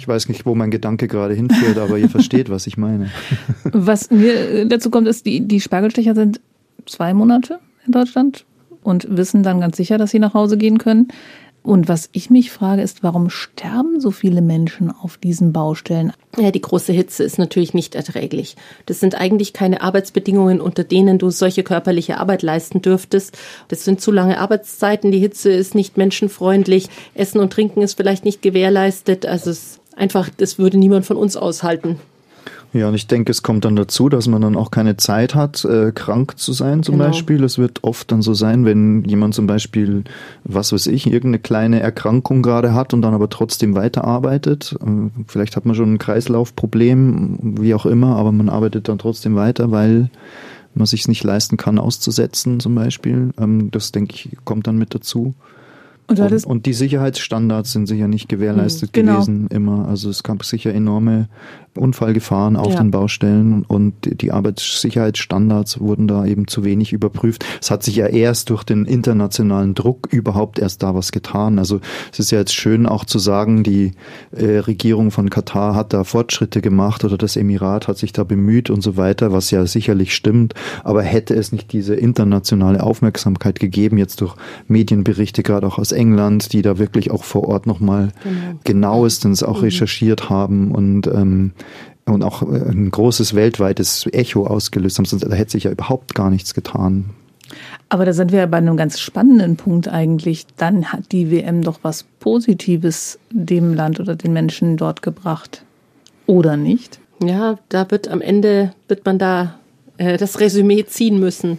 ich 0.00 0.08
weiß 0.08 0.30
nicht, 0.30 0.46
wo 0.46 0.54
mein 0.54 0.70
Gedanke 0.70 1.08
gerade 1.08 1.34
hinführt, 1.34 1.76
aber 1.76 1.98
ihr 1.98 2.08
versteht, 2.08 2.48
was 2.48 2.66
ich 2.66 2.78
meine. 2.78 3.10
Was 3.64 4.10
mir 4.10 4.64
dazu 4.64 4.88
kommt, 4.90 5.06
ist, 5.06 5.26
die, 5.26 5.42
die 5.46 5.60
Spargelstecher 5.60 6.14
sind 6.14 6.40
zwei 6.86 7.12
Monate 7.12 7.58
in 7.84 7.92
Deutschland 7.92 8.46
und 8.82 9.14
wissen 9.14 9.42
dann 9.42 9.60
ganz 9.60 9.76
sicher, 9.76 9.98
dass 9.98 10.10
sie 10.10 10.18
nach 10.18 10.32
Hause 10.32 10.56
gehen 10.56 10.78
können. 10.78 11.08
Und 11.62 11.88
was 11.88 12.08
ich 12.12 12.30
mich 12.30 12.50
frage, 12.50 12.80
ist, 12.80 13.02
warum 13.02 13.28
sterben 13.28 14.00
so 14.00 14.10
viele 14.10 14.40
Menschen 14.40 14.90
auf 14.90 15.18
diesen 15.18 15.52
Baustellen? 15.52 16.14
Ja, 16.38 16.50
die 16.50 16.62
große 16.62 16.94
Hitze 16.94 17.22
ist 17.22 17.38
natürlich 17.38 17.74
nicht 17.74 17.94
erträglich. 17.94 18.56
Das 18.86 19.00
sind 19.00 19.14
eigentlich 19.14 19.52
keine 19.52 19.82
Arbeitsbedingungen, 19.82 20.62
unter 20.62 20.84
denen 20.84 21.18
du 21.18 21.28
solche 21.28 21.62
körperliche 21.62 22.16
Arbeit 22.16 22.40
leisten 22.40 22.80
dürftest. 22.80 23.36
Das 23.68 23.84
sind 23.84 24.00
zu 24.00 24.10
lange 24.10 24.38
Arbeitszeiten, 24.38 25.12
die 25.12 25.18
Hitze 25.18 25.50
ist 25.50 25.74
nicht 25.74 25.98
menschenfreundlich, 25.98 26.88
Essen 27.12 27.40
und 27.40 27.52
Trinken 27.52 27.82
ist 27.82 27.94
vielleicht 27.94 28.24
nicht 28.24 28.40
gewährleistet. 28.40 29.26
Also 29.26 29.50
es 29.50 29.79
einfach, 30.00 30.28
das 30.36 30.58
würde 30.58 30.78
niemand 30.78 31.06
von 31.06 31.16
uns 31.16 31.36
aushalten. 31.36 31.96
Ja, 32.72 32.88
und 32.88 32.94
ich 32.94 33.08
denke, 33.08 33.32
es 33.32 33.42
kommt 33.42 33.64
dann 33.64 33.74
dazu, 33.74 34.08
dass 34.08 34.28
man 34.28 34.42
dann 34.42 34.56
auch 34.56 34.70
keine 34.70 34.96
Zeit 34.96 35.34
hat, 35.34 35.64
äh, 35.64 35.90
krank 35.92 36.38
zu 36.38 36.52
sein 36.52 36.84
zum 36.84 36.94
Genau. 36.98 37.06
Beispiel. 37.08 37.42
Es 37.42 37.58
wird 37.58 37.82
oft 37.82 38.12
dann 38.12 38.22
so 38.22 38.32
sein, 38.32 38.64
wenn 38.64 39.02
jemand 39.04 39.34
zum 39.34 39.48
Beispiel, 39.48 40.04
was 40.44 40.72
weiß 40.72 40.86
ich, 40.86 41.06
irgendeine 41.06 41.40
kleine 41.40 41.80
Erkrankung 41.80 42.42
gerade 42.42 42.72
hat 42.72 42.94
und 42.94 43.02
dann 43.02 43.12
aber 43.12 43.28
trotzdem 43.28 43.74
weiterarbeitet. 43.74 44.76
Ähm, 44.86 45.10
Vielleicht 45.26 45.56
hat 45.56 45.66
man 45.66 45.74
schon 45.74 45.94
ein 45.94 45.98
Kreislaufproblem, 45.98 47.56
wie 47.60 47.74
auch 47.74 47.86
immer, 47.86 48.14
aber 48.16 48.30
man 48.30 48.48
arbeitet 48.48 48.88
dann 48.88 48.98
trotzdem 48.98 49.34
weiter, 49.34 49.72
weil 49.72 50.08
man 50.72 50.86
sich 50.86 51.08
nicht 51.08 51.24
leisten 51.24 51.56
kann, 51.56 51.78
auszusetzen 51.80 52.60
zum 52.60 52.76
Beispiel. 52.76 53.30
Ähm, 53.36 53.72
Das, 53.72 53.90
denke 53.90 54.14
ich, 54.14 54.36
kommt 54.44 54.68
dann 54.68 54.78
mit 54.78 54.94
dazu. 54.94 55.34
Und 56.10 56.18
Und, 56.18 56.44
und 56.44 56.66
die 56.66 56.72
Sicherheitsstandards 56.72 57.70
sind 57.72 57.86
sicher 57.86 58.08
nicht 58.08 58.28
gewährleistet 58.28 58.88
Hm, 58.96 59.06
genau. 59.06 59.12
gewesen 59.20 59.46
immer. 59.48 59.88
Also 59.88 60.10
es 60.10 60.22
gab 60.24 60.44
sicher 60.44 60.74
enorme 60.74 61.28
Unfallgefahren 61.76 62.56
auf 62.56 62.72
Ja. 62.74 62.80
den 62.82 62.90
Baustellen 62.90 63.62
und 63.62 63.94
die 64.20 64.32
Arbeitssicherheitsstandards 64.32 65.78
wurden 65.78 66.08
da 66.08 66.24
eben 66.26 66.48
zu 66.48 66.64
wenig 66.64 66.92
überprüft. 66.92 67.44
Es 67.62 67.70
hat 67.70 67.84
sich 67.84 67.94
ja 67.94 68.06
erst 68.06 68.50
durch 68.50 68.64
den 68.64 68.86
internationalen 68.86 69.74
Druck 69.74 70.08
überhaupt 70.10 70.58
erst 70.58 70.82
da 70.82 70.96
was 70.96 71.12
getan. 71.12 71.60
Also 71.60 71.80
es 72.12 72.18
ist 72.18 72.32
ja 72.32 72.38
jetzt 72.40 72.54
schön 72.54 72.86
auch 72.86 73.04
zu 73.04 73.20
sagen, 73.20 73.62
die 73.62 73.92
äh, 74.32 74.58
Regierung 74.58 75.12
von 75.12 75.30
Katar 75.30 75.76
hat 75.76 75.92
da 75.92 76.02
Fortschritte 76.02 76.60
gemacht 76.60 77.04
oder 77.04 77.16
das 77.16 77.36
Emirat 77.36 77.86
hat 77.86 77.98
sich 77.98 78.12
da 78.12 78.24
bemüht 78.24 78.68
und 78.68 78.82
so 78.82 78.96
weiter, 78.96 79.32
was 79.32 79.52
ja 79.52 79.64
sicherlich 79.64 80.14
stimmt. 80.14 80.54
Aber 80.82 81.02
hätte 81.02 81.34
es 81.34 81.52
nicht 81.52 81.72
diese 81.72 81.94
internationale 81.94 82.82
Aufmerksamkeit 82.82 83.60
gegeben, 83.60 83.96
jetzt 83.96 84.20
durch 84.22 84.34
Medienberichte, 84.66 85.44
gerade 85.44 85.68
auch 85.68 85.78
aus 85.78 85.92
England, 86.00 86.52
die 86.52 86.62
da 86.62 86.78
wirklich 86.78 87.10
auch 87.10 87.24
vor 87.24 87.46
Ort 87.46 87.66
nochmal 87.66 88.12
genau. 88.24 88.58
genauestens 88.64 89.42
auch 89.42 89.58
mhm. 89.58 89.64
recherchiert 89.64 90.30
haben 90.30 90.72
und 90.72 91.06
ähm, 91.06 91.52
und 92.06 92.22
auch 92.22 92.42
äh, 92.42 92.70
ein 92.70 92.90
großes 92.90 93.34
weltweites 93.34 94.06
Echo 94.12 94.46
ausgelöst 94.46 94.98
haben. 94.98 95.04
Sonst 95.04 95.22
da 95.22 95.34
hätte 95.34 95.52
sich 95.52 95.64
ja 95.64 95.70
überhaupt 95.70 96.14
gar 96.14 96.30
nichts 96.30 96.54
getan. 96.54 97.10
Aber 97.88 98.04
da 98.04 98.12
sind 98.12 98.32
wir 98.32 98.46
bei 98.46 98.58
einem 98.58 98.76
ganz 98.76 99.00
spannenden 99.00 99.56
Punkt 99.56 99.88
eigentlich. 99.88 100.46
Dann 100.56 100.92
hat 100.92 101.12
die 101.12 101.30
WM 101.30 101.62
doch 101.62 101.80
was 101.82 102.04
Positives 102.20 103.18
dem 103.30 103.74
Land 103.74 103.98
oder 103.98 104.14
den 104.14 104.32
Menschen 104.32 104.76
dort 104.76 105.02
gebracht. 105.02 105.64
Oder 106.26 106.56
nicht? 106.56 107.00
Ja, 107.22 107.58
da 107.68 107.90
wird 107.90 108.08
am 108.08 108.20
Ende, 108.20 108.72
wird 108.86 109.04
man 109.04 109.18
da 109.18 109.56
äh, 109.96 110.16
das 110.16 110.38
Resümee 110.40 110.84
ziehen 110.86 111.18
müssen. 111.18 111.58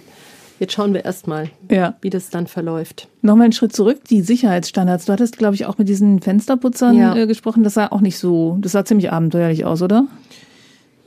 Jetzt 0.61 0.73
schauen 0.73 0.93
wir 0.93 1.03
erstmal, 1.03 1.49
ja. 1.71 1.95
wie 2.01 2.11
das 2.11 2.29
dann 2.29 2.45
verläuft. 2.45 3.07
Nochmal 3.23 3.45
einen 3.45 3.51
Schritt 3.51 3.75
zurück, 3.75 4.01
die 4.07 4.21
Sicherheitsstandards. 4.21 5.05
Du 5.05 5.11
hattest, 5.11 5.39
glaube 5.39 5.55
ich, 5.55 5.65
auch 5.65 5.79
mit 5.79 5.89
diesen 5.89 6.21
Fensterputzern 6.21 6.95
ja. 6.95 7.15
äh, 7.15 7.25
gesprochen. 7.25 7.63
Das 7.63 7.73
sah 7.73 7.87
auch 7.87 7.99
nicht 7.99 8.19
so, 8.19 8.59
das 8.61 8.73
sah 8.73 8.85
ziemlich 8.85 9.11
abenteuerlich 9.11 9.65
aus, 9.65 9.81
oder? 9.81 10.05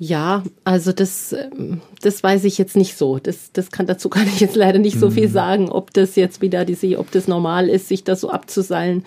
Ja, 0.01 0.43
also 0.65 0.91
das, 0.91 1.33
ähm, 1.35 1.83
das 2.03 2.21
weiß 2.21 2.43
ich 2.43 2.59
jetzt 2.59 2.75
nicht 2.75 2.97
so. 2.97 3.21
Das, 3.21 3.53
das 3.53 3.71
kann, 3.71 3.87
dazu 3.87 4.09
kann 4.09 4.27
ich 4.27 4.41
jetzt 4.41 4.57
leider 4.57 4.81
nicht 4.81 4.99
so 4.99 5.09
viel 5.09 5.29
mhm. 5.29 5.33
sagen, 5.33 5.69
ob 5.69 5.95
das 5.95 6.17
jetzt 6.17 6.43
wieder 6.43 6.65
diese, 6.65 6.99
ob 6.99 7.13
das 7.13 7.29
normal 7.29 7.69
ist, 7.69 7.87
sich 7.87 8.03
da 8.03 8.17
so 8.17 8.31
abzuseilen. 8.31 9.05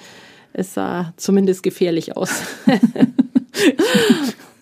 Es 0.54 0.74
sah 0.74 1.12
zumindest 1.18 1.62
gefährlich 1.62 2.16
aus. 2.16 2.32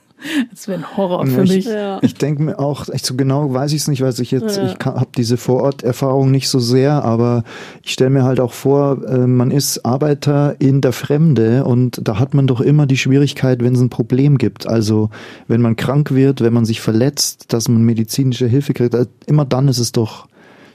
Das 0.52 0.68
wäre 0.68 0.80
ein 0.80 0.98
Horror 0.98 1.26
für 1.28 1.44
ich, 1.44 1.50
mich. 1.50 1.66
Ja. 1.66 2.00
Ich 2.02 2.16
denke 2.16 2.44
mir 2.44 2.60
auch, 2.60 2.90
echt 2.90 3.06
so 3.06 3.16
genau 3.16 3.54
weiß 3.54 3.72
ich 3.74 3.82
es 3.82 3.88
nicht, 3.88 4.02
weil 4.02 4.14
ich 4.20 4.32
jetzt, 4.32 4.58
ja. 4.58 4.66
ich 4.66 4.86
habe 4.86 5.08
diese 5.16 5.38
Vororterfahrung 5.38 6.32
nicht 6.32 6.50
so 6.50 6.60
sehr, 6.60 7.04
aber 7.04 7.44
ich 7.84 7.94
stelle 7.94 8.10
mir 8.10 8.24
halt 8.24 8.40
auch 8.40 8.54
vor, 8.54 9.04
äh, 9.08 9.28
man 9.28 9.52
ist 9.52 9.86
Arbeiter 9.86 10.56
in 10.60 10.82
der 10.82 10.94
Fremde 10.94 11.66
und 11.66 12.00
da 12.04 12.20
hat 12.20 12.34
man 12.34 12.48
doch 12.48 12.62
immer 12.62 12.86
die 12.86 12.98
Schwierigkeit, 12.98 13.64
wenn 13.64 13.76
es 13.76 13.82
ein 13.82 13.90
Problem 13.90 14.38
gibt. 14.38 14.68
Also 14.68 15.10
wenn 15.48 15.62
man 15.62 15.76
krank 15.76 16.14
wird, 16.14 16.42
wenn 16.42 16.54
man 16.54 16.66
sich 16.66 16.82
verletzt, 16.82 17.54
dass 17.54 17.68
man 17.68 17.84
medizinische 17.84 18.48
Hilfe 18.48 18.74
kriegt, 18.74 18.96
also 18.96 19.10
immer 19.26 19.46
dann 19.46 19.68
ist 19.68 19.80
es 19.80 19.92
doch 19.92 20.28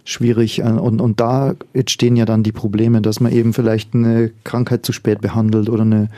schwierig. 0.04 0.60
Äh, 0.60 0.64
und, 0.64 1.00
und 1.00 1.20
da 1.20 1.54
entstehen 1.72 2.16
ja 2.16 2.24
dann 2.24 2.42
die 2.42 2.52
Probleme, 2.52 3.00
dass 3.00 3.20
man 3.20 3.32
eben 3.32 3.52
vielleicht 3.52 3.94
eine 3.94 4.30
Krankheit 4.44 4.84
zu 4.84 4.92
spät 4.92 5.20
behandelt 5.20 5.68
oder 5.68 5.82
eine 5.82 6.08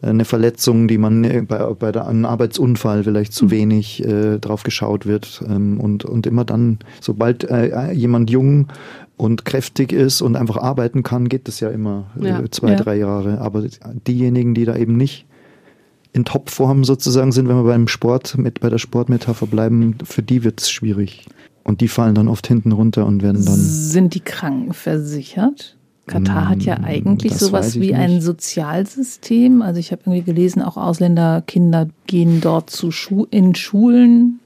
eine 0.00 0.24
Verletzung, 0.24 0.88
die 0.88 0.98
man 0.98 1.24
äh, 1.24 1.42
bei, 1.42 1.58
bei 1.74 1.92
der, 1.92 2.06
einem 2.06 2.24
Arbeitsunfall 2.24 3.04
vielleicht 3.04 3.32
zu 3.32 3.46
mhm. 3.46 3.50
wenig 3.50 4.04
äh, 4.04 4.38
drauf 4.38 4.62
geschaut 4.62 5.06
wird. 5.06 5.42
Ähm, 5.48 5.80
und, 5.80 6.04
und 6.04 6.26
immer 6.26 6.44
dann, 6.44 6.78
sobald 7.00 7.44
äh, 7.44 7.92
jemand 7.92 8.30
jung 8.30 8.68
und 9.16 9.44
kräftig 9.44 9.92
ist 9.92 10.22
und 10.22 10.36
einfach 10.36 10.56
arbeiten 10.56 11.02
kann, 11.02 11.28
geht 11.28 11.48
das 11.48 11.60
ja 11.60 11.70
immer 11.70 12.06
äh, 12.20 12.28
ja. 12.28 12.44
zwei, 12.50 12.70
ja. 12.70 12.76
drei 12.76 12.96
Jahre. 12.96 13.40
Aber 13.40 13.64
diejenigen, 14.06 14.54
die 14.54 14.64
da 14.64 14.76
eben 14.76 14.96
nicht 14.96 15.26
in 16.12 16.24
Topform 16.24 16.84
sozusagen 16.84 17.32
sind, 17.32 17.48
wenn 17.48 17.56
wir 17.56 17.64
beim 17.64 17.88
Sport, 17.88 18.38
mit, 18.38 18.60
bei 18.60 18.70
der 18.70 18.78
Sportmetapher 18.78 19.46
bleiben, 19.46 19.96
für 20.04 20.22
die 20.22 20.44
wird 20.44 20.60
es 20.60 20.70
schwierig. 20.70 21.26
Und 21.64 21.80
die 21.82 21.88
fallen 21.88 22.14
dann 22.14 22.28
oft 22.28 22.46
hinten 22.46 22.72
runter 22.72 23.04
und 23.04 23.22
werden 23.22 23.44
dann. 23.44 23.56
Sind 23.56 24.14
die 24.14 24.20
krankenversichert? 24.20 25.77
Katar 26.08 26.48
hat 26.48 26.62
ja 26.62 26.78
mm, 26.78 26.84
eigentlich 26.84 27.32
das 27.32 27.40
sowas 27.40 27.76
wie 27.76 27.88
nicht. 27.88 27.94
ein 27.94 28.20
Sozialsystem. 28.20 29.62
Also 29.62 29.78
ich 29.78 29.92
habe 29.92 30.02
irgendwie 30.06 30.22
gelesen, 30.22 30.62
auch 30.62 30.76
Ausländerkinder 30.76 31.88
gehen 32.06 32.40
dort 32.40 32.70
zu 32.70 32.90
Schu 32.90 33.26
in 33.30 33.54
Schulen 33.54 34.40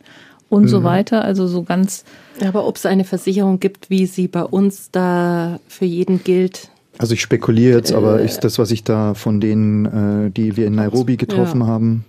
und 0.48 0.64
mhm. 0.64 0.68
so 0.68 0.84
weiter. 0.84 1.24
Also 1.24 1.46
so 1.46 1.62
ganz. 1.62 2.04
Aber 2.44 2.66
ob 2.66 2.76
es 2.76 2.84
eine 2.84 3.04
Versicherung 3.04 3.58
gibt, 3.60 3.88
wie 3.88 4.06
sie 4.06 4.28
bei 4.28 4.44
uns 4.44 4.90
da 4.90 5.58
für 5.68 5.86
jeden 5.86 6.22
gilt. 6.22 6.68
Also 6.98 7.14
ich 7.14 7.22
spekuliere 7.22 7.78
jetzt, 7.78 7.92
aber 7.92 8.20
äh, 8.20 8.24
ist 8.24 8.40
das, 8.40 8.58
was 8.58 8.70
ich 8.70 8.84
da 8.84 9.14
von 9.14 9.40
denen, 9.40 10.26
äh, 10.26 10.30
die 10.30 10.56
wir 10.56 10.66
in 10.66 10.74
Nairobi 10.74 11.16
getroffen 11.16 11.62
ja. 11.62 11.66
haben, 11.66 12.04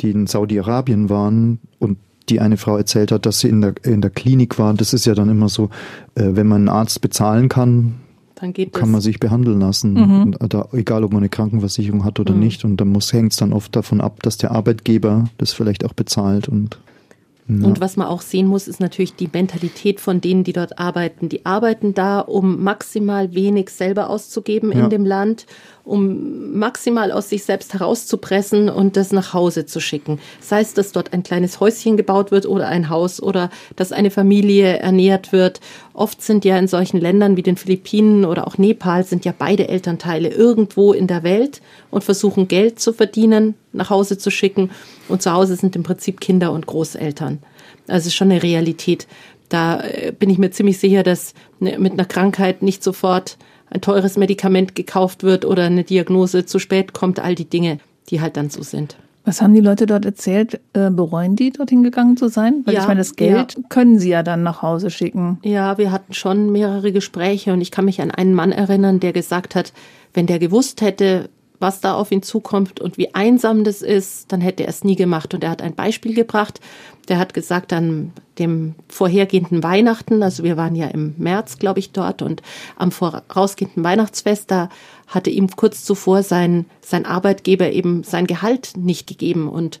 die 0.00 0.10
in 0.10 0.26
Saudi-Arabien 0.26 1.10
waren 1.10 1.58
und 1.78 1.98
die 2.28 2.40
eine 2.40 2.56
Frau 2.56 2.76
erzählt 2.76 3.12
hat, 3.12 3.26
dass 3.26 3.40
sie 3.40 3.48
in 3.48 3.60
der, 3.60 3.74
in 3.82 4.00
der 4.00 4.10
Klinik 4.10 4.58
waren. 4.58 4.76
Das 4.76 4.94
ist 4.94 5.04
ja 5.04 5.14
dann 5.14 5.28
immer 5.28 5.48
so, 5.48 5.70
äh, 6.14 6.30
wenn 6.32 6.46
man 6.46 6.62
einen 6.62 6.68
Arzt 6.68 7.00
bezahlen 7.00 7.48
kann, 7.48 7.96
dann 8.42 8.52
geht 8.52 8.72
kann 8.72 8.82
das. 8.82 8.90
man 8.90 9.00
sich 9.00 9.20
behandeln 9.20 9.60
lassen, 9.60 9.94
mhm. 9.94 10.36
da, 10.48 10.68
egal 10.72 11.04
ob 11.04 11.12
man 11.12 11.22
eine 11.22 11.28
Krankenversicherung 11.28 12.04
hat 12.04 12.18
oder 12.18 12.34
mhm. 12.34 12.40
nicht. 12.40 12.64
Und 12.64 12.76
da 12.78 12.84
muss 12.84 13.12
hängt 13.12 13.30
es 13.32 13.38
dann 13.38 13.52
oft 13.52 13.74
davon 13.76 14.00
ab, 14.00 14.20
dass 14.22 14.36
der 14.36 14.50
Arbeitgeber 14.50 15.26
das 15.38 15.52
vielleicht 15.52 15.84
auch 15.84 15.92
bezahlt 15.92 16.48
und 16.48 16.78
ja. 17.48 17.66
Und 17.66 17.80
was 17.80 17.96
man 17.96 18.06
auch 18.06 18.22
sehen 18.22 18.46
muss, 18.46 18.68
ist 18.68 18.78
natürlich 18.78 19.16
die 19.16 19.28
Mentalität 19.30 20.00
von 20.00 20.20
denen, 20.20 20.44
die 20.44 20.52
dort 20.52 20.78
arbeiten. 20.78 21.28
Die 21.28 21.44
arbeiten 21.44 21.92
da, 21.92 22.20
um 22.20 22.62
maximal 22.62 23.34
wenig 23.34 23.70
selber 23.70 24.10
auszugeben 24.10 24.70
ja. 24.70 24.84
in 24.84 24.90
dem 24.90 25.04
Land 25.04 25.46
um 25.84 26.56
maximal 26.56 27.10
aus 27.10 27.28
sich 27.28 27.44
selbst 27.44 27.74
herauszupressen 27.74 28.68
und 28.68 28.96
das 28.96 29.12
nach 29.12 29.34
Hause 29.34 29.66
zu 29.66 29.80
schicken. 29.80 30.20
Sei 30.40 30.60
es, 30.60 30.74
dass 30.74 30.92
dort 30.92 31.12
ein 31.12 31.22
kleines 31.22 31.58
Häuschen 31.58 31.96
gebaut 31.96 32.30
wird 32.30 32.46
oder 32.46 32.68
ein 32.68 32.88
Haus 32.88 33.20
oder 33.22 33.50
dass 33.74 33.90
eine 33.90 34.10
Familie 34.10 34.78
ernährt 34.78 35.32
wird. 35.32 35.60
Oft 35.92 36.22
sind 36.22 36.44
ja 36.44 36.56
in 36.56 36.68
solchen 36.68 37.00
Ländern 37.00 37.36
wie 37.36 37.42
den 37.42 37.56
Philippinen 37.56 38.24
oder 38.24 38.46
auch 38.46 38.58
Nepal 38.58 39.04
sind 39.04 39.24
ja 39.24 39.34
beide 39.36 39.68
Elternteile 39.68 40.28
irgendwo 40.28 40.92
in 40.92 41.08
der 41.08 41.24
Welt 41.24 41.62
und 41.90 42.04
versuchen 42.04 42.46
Geld 42.46 42.78
zu 42.78 42.92
verdienen, 42.92 43.54
nach 43.72 43.90
Hause 43.90 44.18
zu 44.18 44.30
schicken. 44.30 44.70
Und 45.08 45.22
zu 45.22 45.32
Hause 45.32 45.56
sind 45.56 45.74
im 45.74 45.82
Prinzip 45.82 46.20
Kinder 46.20 46.52
und 46.52 46.66
Großeltern. 46.66 47.40
Also 47.88 48.10
schon 48.10 48.30
eine 48.30 48.42
Realität. 48.42 49.08
Da 49.48 49.80
äh, 49.80 50.12
bin 50.16 50.30
ich 50.30 50.38
mir 50.38 50.50
ziemlich 50.50 50.78
sicher, 50.78 51.02
dass 51.02 51.34
ne, 51.58 51.78
mit 51.78 51.92
einer 51.92 52.04
Krankheit 52.04 52.62
nicht 52.62 52.82
sofort 52.82 53.36
ein 53.72 53.80
teures 53.80 54.16
Medikament 54.16 54.74
gekauft 54.74 55.22
wird 55.22 55.44
oder 55.44 55.64
eine 55.64 55.84
Diagnose 55.84 56.44
zu 56.44 56.58
spät 56.58 56.92
kommt, 56.92 57.20
all 57.20 57.34
die 57.34 57.48
Dinge, 57.48 57.78
die 58.10 58.20
halt 58.20 58.36
dann 58.36 58.50
so 58.50 58.62
sind. 58.62 58.96
Was 59.24 59.40
haben 59.40 59.54
die 59.54 59.60
Leute 59.60 59.86
dort 59.86 60.04
erzählt? 60.04 60.60
Äh, 60.72 60.90
bereuen 60.90 61.36
die, 61.36 61.52
dorthin 61.52 61.84
gegangen 61.84 62.16
zu 62.16 62.28
sein? 62.28 62.62
Weil 62.64 62.74
ja, 62.74 62.80
ich 62.80 62.88
meine, 62.88 62.98
das 62.98 63.14
Geld 63.14 63.54
ja. 63.54 63.62
können 63.68 63.98
sie 63.98 64.10
ja 64.10 64.22
dann 64.24 64.42
nach 64.42 64.62
Hause 64.62 64.90
schicken. 64.90 65.38
Ja, 65.44 65.78
wir 65.78 65.92
hatten 65.92 66.12
schon 66.12 66.50
mehrere 66.50 66.92
Gespräche 66.92 67.52
und 67.52 67.60
ich 67.60 67.70
kann 67.70 67.84
mich 67.84 68.00
an 68.00 68.10
einen 68.10 68.34
Mann 68.34 68.50
erinnern, 68.50 68.98
der 68.98 69.12
gesagt 69.12 69.54
hat, 69.54 69.72
wenn 70.12 70.26
der 70.26 70.40
gewusst 70.40 70.82
hätte, 70.82 71.30
was 71.60 71.80
da 71.80 71.94
auf 71.94 72.10
ihn 72.10 72.22
zukommt 72.22 72.80
und 72.80 72.98
wie 72.98 73.14
einsam 73.14 73.62
das 73.62 73.80
ist, 73.80 74.32
dann 74.32 74.40
hätte 74.40 74.64
er 74.64 74.68
es 74.68 74.82
nie 74.82 74.96
gemacht. 74.96 75.32
Und 75.32 75.44
er 75.44 75.50
hat 75.50 75.62
ein 75.62 75.76
Beispiel 75.76 76.14
gebracht. 76.14 76.60
Der 77.08 77.18
hat 77.18 77.32
gesagt, 77.32 77.72
an 77.72 78.12
dem 78.38 78.74
vorhergehenden 78.88 79.62
Weihnachten, 79.62 80.22
also 80.22 80.42
wir 80.42 80.56
waren 80.56 80.74
ja 80.74 80.86
im 80.86 81.14
März, 81.18 81.58
glaube 81.58 81.80
ich, 81.80 81.92
dort 81.92 82.22
und 82.22 82.42
am 82.76 82.90
vorausgehenden 82.90 83.84
Weihnachtsfest, 83.84 84.50
da 84.50 84.68
hatte 85.06 85.30
ihm 85.30 85.48
kurz 85.48 85.84
zuvor 85.84 86.22
sein, 86.22 86.66
sein 86.80 87.04
Arbeitgeber 87.04 87.70
eben 87.70 88.02
sein 88.04 88.26
Gehalt 88.26 88.72
nicht 88.76 89.06
gegeben 89.06 89.48
und 89.48 89.80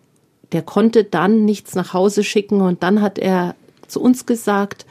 der 0.52 0.62
konnte 0.62 1.04
dann 1.04 1.44
nichts 1.44 1.74
nach 1.74 1.94
Hause 1.94 2.24
schicken 2.24 2.60
und 2.60 2.82
dann 2.82 3.00
hat 3.00 3.18
er 3.18 3.54
zu 3.86 4.00
uns 4.00 4.26
gesagt, 4.26 4.86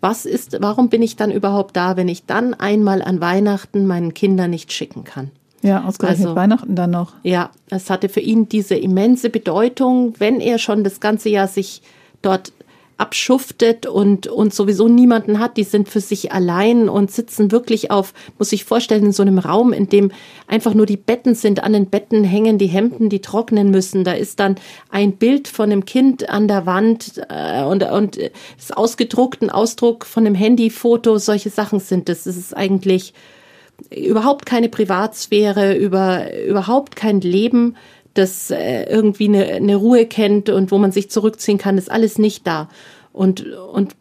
was 0.00 0.24
ist, 0.24 0.56
warum 0.60 0.88
bin 0.88 1.02
ich 1.02 1.16
dann 1.16 1.30
überhaupt 1.30 1.76
da, 1.76 1.96
wenn 1.96 2.08
ich 2.08 2.24
dann 2.26 2.54
einmal 2.54 3.02
an 3.02 3.20
Weihnachten 3.20 3.86
meinen 3.86 4.14
Kindern 4.14 4.50
nicht 4.50 4.72
schicken 4.72 5.04
kann? 5.04 5.30
Ja, 5.62 5.84
ausgerechnet 5.84 6.28
also, 6.28 6.36
Weihnachten 6.36 6.74
dann 6.74 6.90
noch. 6.90 7.12
Ja, 7.22 7.50
es 7.68 7.90
hatte 7.90 8.08
für 8.08 8.20
ihn 8.20 8.48
diese 8.48 8.76
immense 8.76 9.28
Bedeutung, 9.28 10.14
wenn 10.18 10.40
er 10.40 10.58
schon 10.58 10.84
das 10.84 11.00
ganze 11.00 11.28
Jahr 11.28 11.48
sich 11.48 11.82
dort 12.22 12.52
abschuftet 13.00 13.86
und, 13.86 14.26
und 14.26 14.52
sowieso 14.52 14.86
niemanden 14.86 15.38
hat, 15.38 15.56
die 15.56 15.64
sind 15.64 15.88
für 15.88 16.00
sich 16.00 16.32
allein 16.32 16.88
und 16.88 17.10
sitzen 17.10 17.50
wirklich 17.50 17.90
auf, 17.90 18.12
muss 18.38 18.52
ich 18.52 18.64
vorstellen, 18.64 19.06
in 19.06 19.12
so 19.12 19.22
einem 19.22 19.38
Raum, 19.38 19.72
in 19.72 19.88
dem 19.88 20.12
einfach 20.46 20.74
nur 20.74 20.84
die 20.84 20.98
Betten 20.98 21.34
sind. 21.34 21.62
An 21.62 21.72
den 21.72 21.86
Betten 21.86 22.24
hängen 22.24 22.58
die 22.58 22.66
Hemden, 22.66 23.08
die 23.08 23.20
trocknen 23.22 23.70
müssen. 23.70 24.04
Da 24.04 24.12
ist 24.12 24.38
dann 24.38 24.56
ein 24.90 25.12
Bild 25.12 25.48
von 25.48 25.72
einem 25.72 25.86
Kind 25.86 26.28
an 26.28 26.46
der 26.46 26.66
Wand 26.66 27.22
äh, 27.30 27.62
und, 27.62 27.82
und 27.84 28.18
ist 28.18 28.76
ausgedruckt, 28.76 29.42
ein 29.42 29.50
Ausdruck 29.50 30.04
von 30.04 30.26
einem 30.26 30.34
Handyfoto. 30.34 31.16
Solche 31.18 31.50
Sachen 31.50 31.80
sind 31.80 32.08
das. 32.08 32.24
Das 32.24 32.36
ist 32.36 32.54
eigentlich 32.54 33.14
überhaupt 33.88 34.44
keine 34.44 34.68
Privatsphäre, 34.68 35.74
über, 35.74 36.26
überhaupt 36.46 36.96
kein 36.96 37.22
Leben, 37.22 37.76
das 38.14 38.50
äh, 38.50 38.84
irgendwie 38.84 39.28
eine, 39.28 39.46
eine 39.46 39.76
Ruhe 39.76 40.06
kennt 40.06 40.48
und 40.48 40.70
wo 40.70 40.78
man 40.78 40.92
sich 40.92 41.10
zurückziehen 41.10 41.58
kann, 41.58 41.78
ist 41.78 41.90
alles 41.90 42.18
nicht 42.18 42.46
da. 42.46 42.68
Und, 43.12 43.46
und 43.46 43.94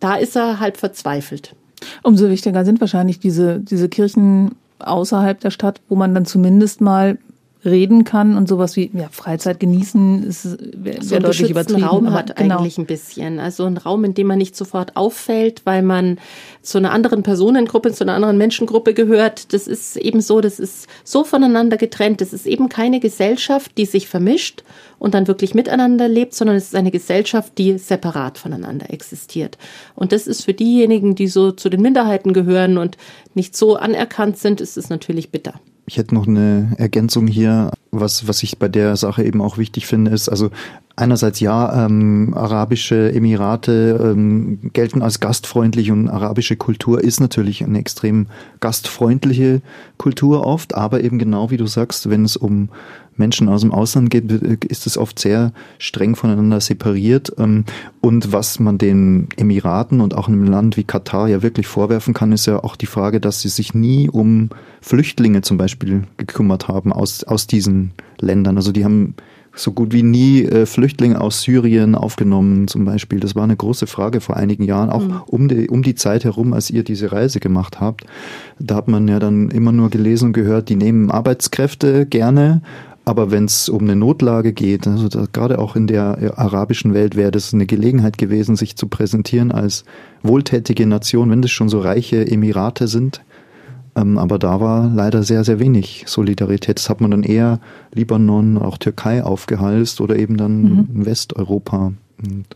da 0.00 0.16
ist 0.16 0.36
er 0.36 0.60
halb 0.60 0.76
verzweifelt. 0.76 1.54
Umso 2.02 2.28
wichtiger 2.28 2.64
sind 2.64 2.80
wahrscheinlich 2.80 3.18
diese, 3.18 3.60
diese 3.60 3.88
Kirchen 3.88 4.54
außerhalb 4.78 5.38
der 5.40 5.50
Stadt, 5.50 5.80
wo 5.88 5.94
man 5.94 6.14
dann 6.14 6.26
zumindest 6.26 6.80
mal 6.80 7.18
reden 7.64 8.04
kann 8.04 8.36
und 8.36 8.48
sowas 8.48 8.76
wie 8.76 8.90
ja, 8.92 9.08
Freizeit 9.10 9.60
genießen 9.60 10.24
ist 10.24 10.58
wär, 10.74 11.02
so 11.02 11.12
wär 11.12 11.20
deutlich 11.20 11.50
übertrieben. 11.50 11.84
Raum 11.84 12.12
hat 12.12 12.34
genau. 12.34 12.58
eigentlich 12.58 12.78
ein 12.78 12.86
bisschen. 12.86 13.38
Also 13.38 13.64
ein 13.64 13.76
Raum, 13.76 14.04
in 14.04 14.14
dem 14.14 14.26
man 14.26 14.38
nicht 14.38 14.56
sofort 14.56 14.96
auffällt, 14.96 15.62
weil 15.64 15.82
man 15.82 16.18
zu 16.60 16.78
einer 16.78 16.90
anderen 16.90 17.22
Personengruppe, 17.22 17.92
zu 17.92 18.04
einer 18.04 18.14
anderen 18.14 18.36
Menschengruppe 18.36 18.94
gehört. 18.94 19.52
Das 19.52 19.68
ist 19.68 19.96
eben 19.96 20.20
so, 20.20 20.40
das 20.40 20.58
ist 20.58 20.88
so 21.04 21.22
voneinander 21.22 21.76
getrennt. 21.76 22.20
Das 22.20 22.32
ist 22.32 22.46
eben 22.46 22.68
keine 22.68 22.98
Gesellschaft, 22.98 23.78
die 23.78 23.86
sich 23.86 24.08
vermischt 24.08 24.64
und 24.98 25.14
dann 25.14 25.28
wirklich 25.28 25.54
miteinander 25.54 26.08
lebt, 26.08 26.34
sondern 26.34 26.56
es 26.56 26.64
ist 26.64 26.74
eine 26.74 26.90
Gesellschaft, 26.90 27.58
die 27.58 27.78
separat 27.78 28.38
voneinander 28.38 28.90
existiert. 28.90 29.56
Und 29.94 30.12
das 30.12 30.26
ist 30.26 30.44
für 30.44 30.54
diejenigen, 30.54 31.14
die 31.14 31.28
so 31.28 31.52
zu 31.52 31.68
den 31.68 31.80
Minderheiten 31.80 32.32
gehören 32.32 32.76
und 32.78 32.96
nicht 33.34 33.56
so 33.56 33.76
anerkannt 33.76 34.38
sind, 34.38 34.60
ist 34.60 34.76
es 34.76 34.90
natürlich 34.90 35.30
bitter. 35.30 35.54
Ich 35.92 35.98
hätte 35.98 36.14
noch 36.14 36.26
eine 36.26 36.72
Ergänzung 36.78 37.26
hier, 37.26 37.70
was, 37.90 38.26
was 38.26 38.42
ich 38.42 38.58
bei 38.58 38.68
der 38.68 38.96
Sache 38.96 39.24
eben 39.24 39.42
auch 39.42 39.58
wichtig 39.58 39.86
finde, 39.86 40.10
ist, 40.10 40.30
also 40.30 40.48
einerseits 40.96 41.38
ja, 41.40 41.84
ähm, 41.84 42.32
arabische 42.34 43.12
Emirate 43.12 44.00
ähm, 44.02 44.70
gelten 44.72 45.02
als 45.02 45.20
gastfreundlich 45.20 45.90
und 45.90 46.08
arabische 46.08 46.56
Kultur 46.56 47.04
ist 47.04 47.20
natürlich 47.20 47.62
eine 47.62 47.78
extrem 47.78 48.28
gastfreundliche 48.60 49.60
Kultur 49.98 50.46
oft, 50.46 50.74
aber 50.74 51.04
eben 51.04 51.18
genau 51.18 51.50
wie 51.50 51.58
du 51.58 51.66
sagst, 51.66 52.08
wenn 52.08 52.24
es 52.24 52.38
um 52.38 52.70
Menschen 53.16 53.48
aus 53.48 53.60
dem 53.60 53.72
Ausland 53.72 54.10
geht, 54.10 54.30
ist 54.30 54.86
es 54.86 54.96
oft 54.98 55.18
sehr 55.18 55.52
streng 55.78 56.16
voneinander 56.16 56.60
separiert. 56.60 57.32
Ähm, 57.38 57.64
und 58.00 58.32
was 58.32 58.58
man 58.58 58.78
den 58.78 59.28
Emiraten 59.36 60.00
und 60.00 60.14
auch 60.14 60.28
einem 60.28 60.44
Land 60.44 60.76
wie 60.76 60.84
Katar 60.84 61.28
ja 61.28 61.42
wirklich 61.42 61.66
vorwerfen 61.66 62.14
kann, 62.14 62.32
ist 62.32 62.46
ja 62.46 62.62
auch 62.62 62.76
die 62.76 62.86
Frage, 62.86 63.20
dass 63.20 63.40
sie 63.40 63.48
sich 63.48 63.74
nie 63.74 64.08
um 64.08 64.50
Flüchtlinge 64.80 65.42
zum 65.42 65.58
Beispiel 65.58 66.02
gekümmert 66.16 66.68
haben 66.68 66.92
aus, 66.92 67.24
aus 67.24 67.46
diesen 67.46 67.92
Ländern. 68.20 68.56
Also 68.56 68.72
die 68.72 68.84
haben 68.84 69.14
so 69.54 69.72
gut 69.72 69.92
wie 69.92 70.02
nie 70.02 70.44
äh, 70.44 70.66
Flüchtlinge 70.66 71.20
aus 71.20 71.42
Syrien 71.42 71.94
aufgenommen, 71.94 72.68
zum 72.68 72.84
Beispiel. 72.84 73.20
Das 73.20 73.34
war 73.34 73.44
eine 73.44 73.56
große 73.56 73.86
Frage 73.86 74.20
vor 74.20 74.36
einigen 74.36 74.64
Jahren, 74.64 74.90
auch 74.90 75.02
mhm. 75.02 75.20
um, 75.26 75.48
die, 75.48 75.68
um 75.68 75.82
die 75.82 75.94
Zeit 75.94 76.24
herum, 76.24 76.52
als 76.52 76.70
ihr 76.70 76.84
diese 76.84 77.12
Reise 77.12 77.40
gemacht 77.40 77.80
habt. 77.80 78.04
Da 78.58 78.76
hat 78.76 78.88
man 78.88 79.08
ja 79.08 79.18
dann 79.18 79.50
immer 79.50 79.72
nur 79.72 79.90
gelesen 79.90 80.26
und 80.26 80.32
gehört, 80.32 80.68
die 80.68 80.76
nehmen 80.76 81.10
Arbeitskräfte 81.10 82.06
gerne, 82.06 82.62
aber 83.04 83.30
wenn 83.30 83.46
es 83.46 83.68
um 83.68 83.82
eine 83.82 83.96
Notlage 83.96 84.52
geht, 84.52 84.86
also 84.86 85.08
gerade 85.32 85.58
auch 85.58 85.74
in 85.74 85.86
der 85.86 86.18
äh, 86.20 86.26
arabischen 86.28 86.94
Welt 86.94 87.16
wäre 87.16 87.32
das 87.32 87.52
eine 87.52 87.66
Gelegenheit 87.66 88.16
gewesen, 88.16 88.54
sich 88.54 88.76
zu 88.76 88.86
präsentieren 88.86 89.50
als 89.50 89.84
wohltätige 90.22 90.86
Nation, 90.86 91.30
wenn 91.30 91.42
das 91.42 91.50
schon 91.50 91.68
so 91.68 91.80
reiche 91.80 92.24
Emirate 92.26 92.86
sind. 92.86 93.22
Ähm, 93.96 94.18
aber 94.18 94.38
da 94.38 94.60
war 94.60 94.88
leider 94.94 95.24
sehr, 95.24 95.42
sehr 95.42 95.58
wenig 95.58 96.04
Solidarität. 96.06 96.78
Das 96.78 96.88
hat 96.88 97.00
man 97.00 97.10
dann 97.10 97.24
eher 97.24 97.60
Libanon, 97.92 98.56
auch 98.56 98.78
Türkei 98.78 99.24
aufgehalst 99.24 100.00
oder 100.00 100.16
eben 100.16 100.36
dann 100.36 100.62
mhm. 100.62 101.06
Westeuropa. 101.06 101.92
Und 102.22 102.46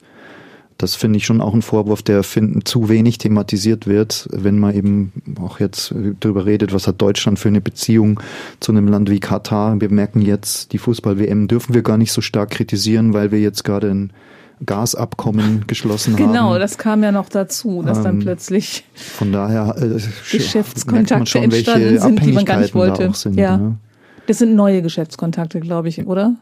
das 0.78 0.94
finde 0.94 1.16
ich 1.16 1.24
schon 1.26 1.40
auch 1.40 1.54
ein 1.54 1.62
Vorwurf, 1.62 2.02
der 2.02 2.22
finden, 2.22 2.64
zu 2.64 2.88
wenig 2.88 3.18
thematisiert 3.18 3.86
wird, 3.86 4.28
wenn 4.30 4.58
man 4.58 4.74
eben 4.74 5.12
auch 5.40 5.58
jetzt 5.58 5.94
darüber 6.20 6.44
redet, 6.44 6.72
was 6.72 6.86
hat 6.86 7.00
Deutschland 7.00 7.38
für 7.38 7.48
eine 7.48 7.60
Beziehung 7.60 8.20
zu 8.60 8.72
einem 8.72 8.86
Land 8.88 9.10
wie 9.10 9.20
Katar. 9.20 9.80
Wir 9.80 9.90
merken 9.90 10.20
jetzt, 10.20 10.72
die 10.72 10.78
Fußball-WM 10.78 11.48
dürfen 11.48 11.74
wir 11.74 11.82
gar 11.82 11.96
nicht 11.96 12.12
so 12.12 12.20
stark 12.20 12.50
kritisieren, 12.50 13.14
weil 13.14 13.30
wir 13.30 13.40
jetzt 13.40 13.64
gerade 13.64 13.90
ein 13.90 14.12
Gasabkommen 14.64 15.64
geschlossen 15.66 16.16
genau, 16.16 16.28
haben. 16.28 16.34
Genau, 16.34 16.58
das 16.58 16.78
kam 16.78 17.02
ja 17.02 17.12
noch 17.12 17.28
dazu, 17.28 17.82
dass 17.82 17.98
ähm, 17.98 18.04
dann 18.04 18.18
plötzlich 18.20 18.84
von 18.94 19.32
daher 19.32 19.76
äh, 19.78 20.00
Geschäftskontakte 20.30 21.26
schon, 21.26 21.44
entstanden 21.44 21.98
sind, 21.98 22.24
die 22.24 22.32
man 22.32 22.44
gar 22.44 22.60
nicht 22.60 22.74
wollte. 22.74 23.12
Sind, 23.14 23.36
ja. 23.36 23.56
Ne? 23.56 23.76
Das 24.26 24.38
sind 24.38 24.54
neue 24.54 24.82
Geschäftskontakte, 24.82 25.60
glaube 25.60 25.88
ich, 25.88 26.06
oder? 26.06 26.36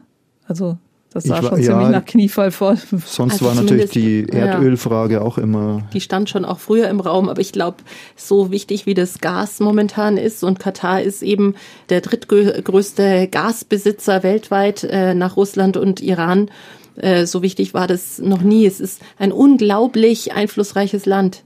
Also 0.47 0.77
das 1.15 1.23
sah 1.23 1.35
war, 1.35 1.43
schon 1.43 1.63
ziemlich 1.63 1.67
ja, 1.67 1.89
nach 1.89 2.03
Kniefall 2.03 2.51
vor. 2.51 2.75
Sonst 3.05 3.35
also 3.35 3.45
war 3.45 3.55
natürlich 3.55 3.89
die 3.89 4.27
Erdölfrage 4.27 5.13
ja, 5.13 5.21
auch 5.21 5.37
immer. 5.37 5.87
Die 5.93 6.01
stand 6.01 6.29
schon 6.29 6.43
auch 6.43 6.59
früher 6.59 6.89
im 6.89 6.99
Raum, 6.99 7.29
aber 7.29 7.39
ich 7.39 7.53
glaube, 7.53 7.77
so 8.17 8.51
wichtig 8.51 8.85
wie 8.85 8.95
das 8.95 9.19
Gas 9.19 9.61
momentan 9.61 10.17
ist 10.17 10.43
und 10.43 10.59
Katar 10.59 11.01
ist 11.01 11.23
eben 11.23 11.55
der 11.87 12.01
drittgrößte 12.01 13.29
Gasbesitzer 13.29 14.23
weltweit 14.23 14.83
äh, 14.83 15.15
nach 15.15 15.37
Russland 15.37 15.77
und 15.77 16.01
Iran. 16.01 16.51
Äh, 16.97 17.25
so 17.27 17.41
wichtig 17.41 17.73
war 17.73 17.87
das 17.87 18.19
noch 18.19 18.41
nie. 18.41 18.65
Es 18.65 18.81
ist 18.81 19.01
ein 19.17 19.31
unglaublich 19.31 20.33
einflussreiches 20.33 21.05
Land. 21.05 21.43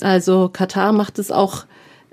Also 0.00 0.50
Katar 0.52 0.92
macht 0.92 1.20
es 1.20 1.30
auch 1.30 1.66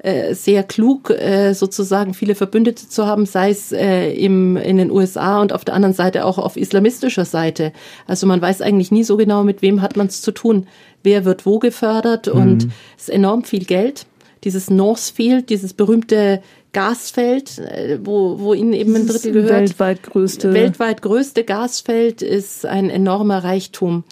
äh, 0.03 0.33
sehr 0.33 0.63
klug, 0.63 1.11
äh, 1.11 1.53
sozusagen 1.53 2.15
viele 2.15 2.33
Verbündete 2.33 2.89
zu 2.89 3.05
haben, 3.05 3.27
sei 3.27 3.51
es 3.51 3.71
äh, 3.71 4.11
im, 4.13 4.57
in 4.57 4.77
den 4.77 4.89
USA 4.89 5.39
und 5.41 5.53
auf 5.53 5.63
der 5.63 5.75
anderen 5.75 5.93
Seite 5.93 6.25
auch 6.25 6.39
auf 6.39 6.57
islamistischer 6.57 7.25
Seite. 7.25 7.71
Also 8.07 8.25
man 8.25 8.41
weiß 8.41 8.61
eigentlich 8.61 8.91
nie 8.91 9.03
so 9.03 9.15
genau, 9.15 9.43
mit 9.43 9.61
wem 9.61 9.81
hat 9.83 9.97
man 9.97 10.07
es 10.07 10.21
zu 10.21 10.31
tun, 10.31 10.67
wer 11.03 11.23
wird 11.23 11.45
wo 11.45 11.59
gefördert 11.59 12.33
mhm. 12.33 12.41
und 12.41 12.63
es 12.97 13.03
ist 13.03 13.09
enorm 13.09 13.43
viel 13.43 13.65
Geld. 13.65 14.07
Dieses 14.43 14.71
Northfield, 14.71 15.51
dieses 15.51 15.73
berühmte 15.73 16.41
Gasfeld, 16.73 17.59
äh, 17.59 17.99
wo, 18.03 18.39
wo 18.39 18.55
Ihnen 18.55 18.73
eben 18.73 18.95
ein 18.95 19.05
Drittel 19.05 19.33
gehört. 19.33 19.51
Weltweit 19.51 20.01
größte. 20.01 20.51
Weltweit 20.51 21.03
größte 21.03 21.43
Gasfeld 21.43 22.23
ist 22.23 22.65
ein 22.65 22.89
enormer 22.89 23.43
Reichtum. 23.43 24.03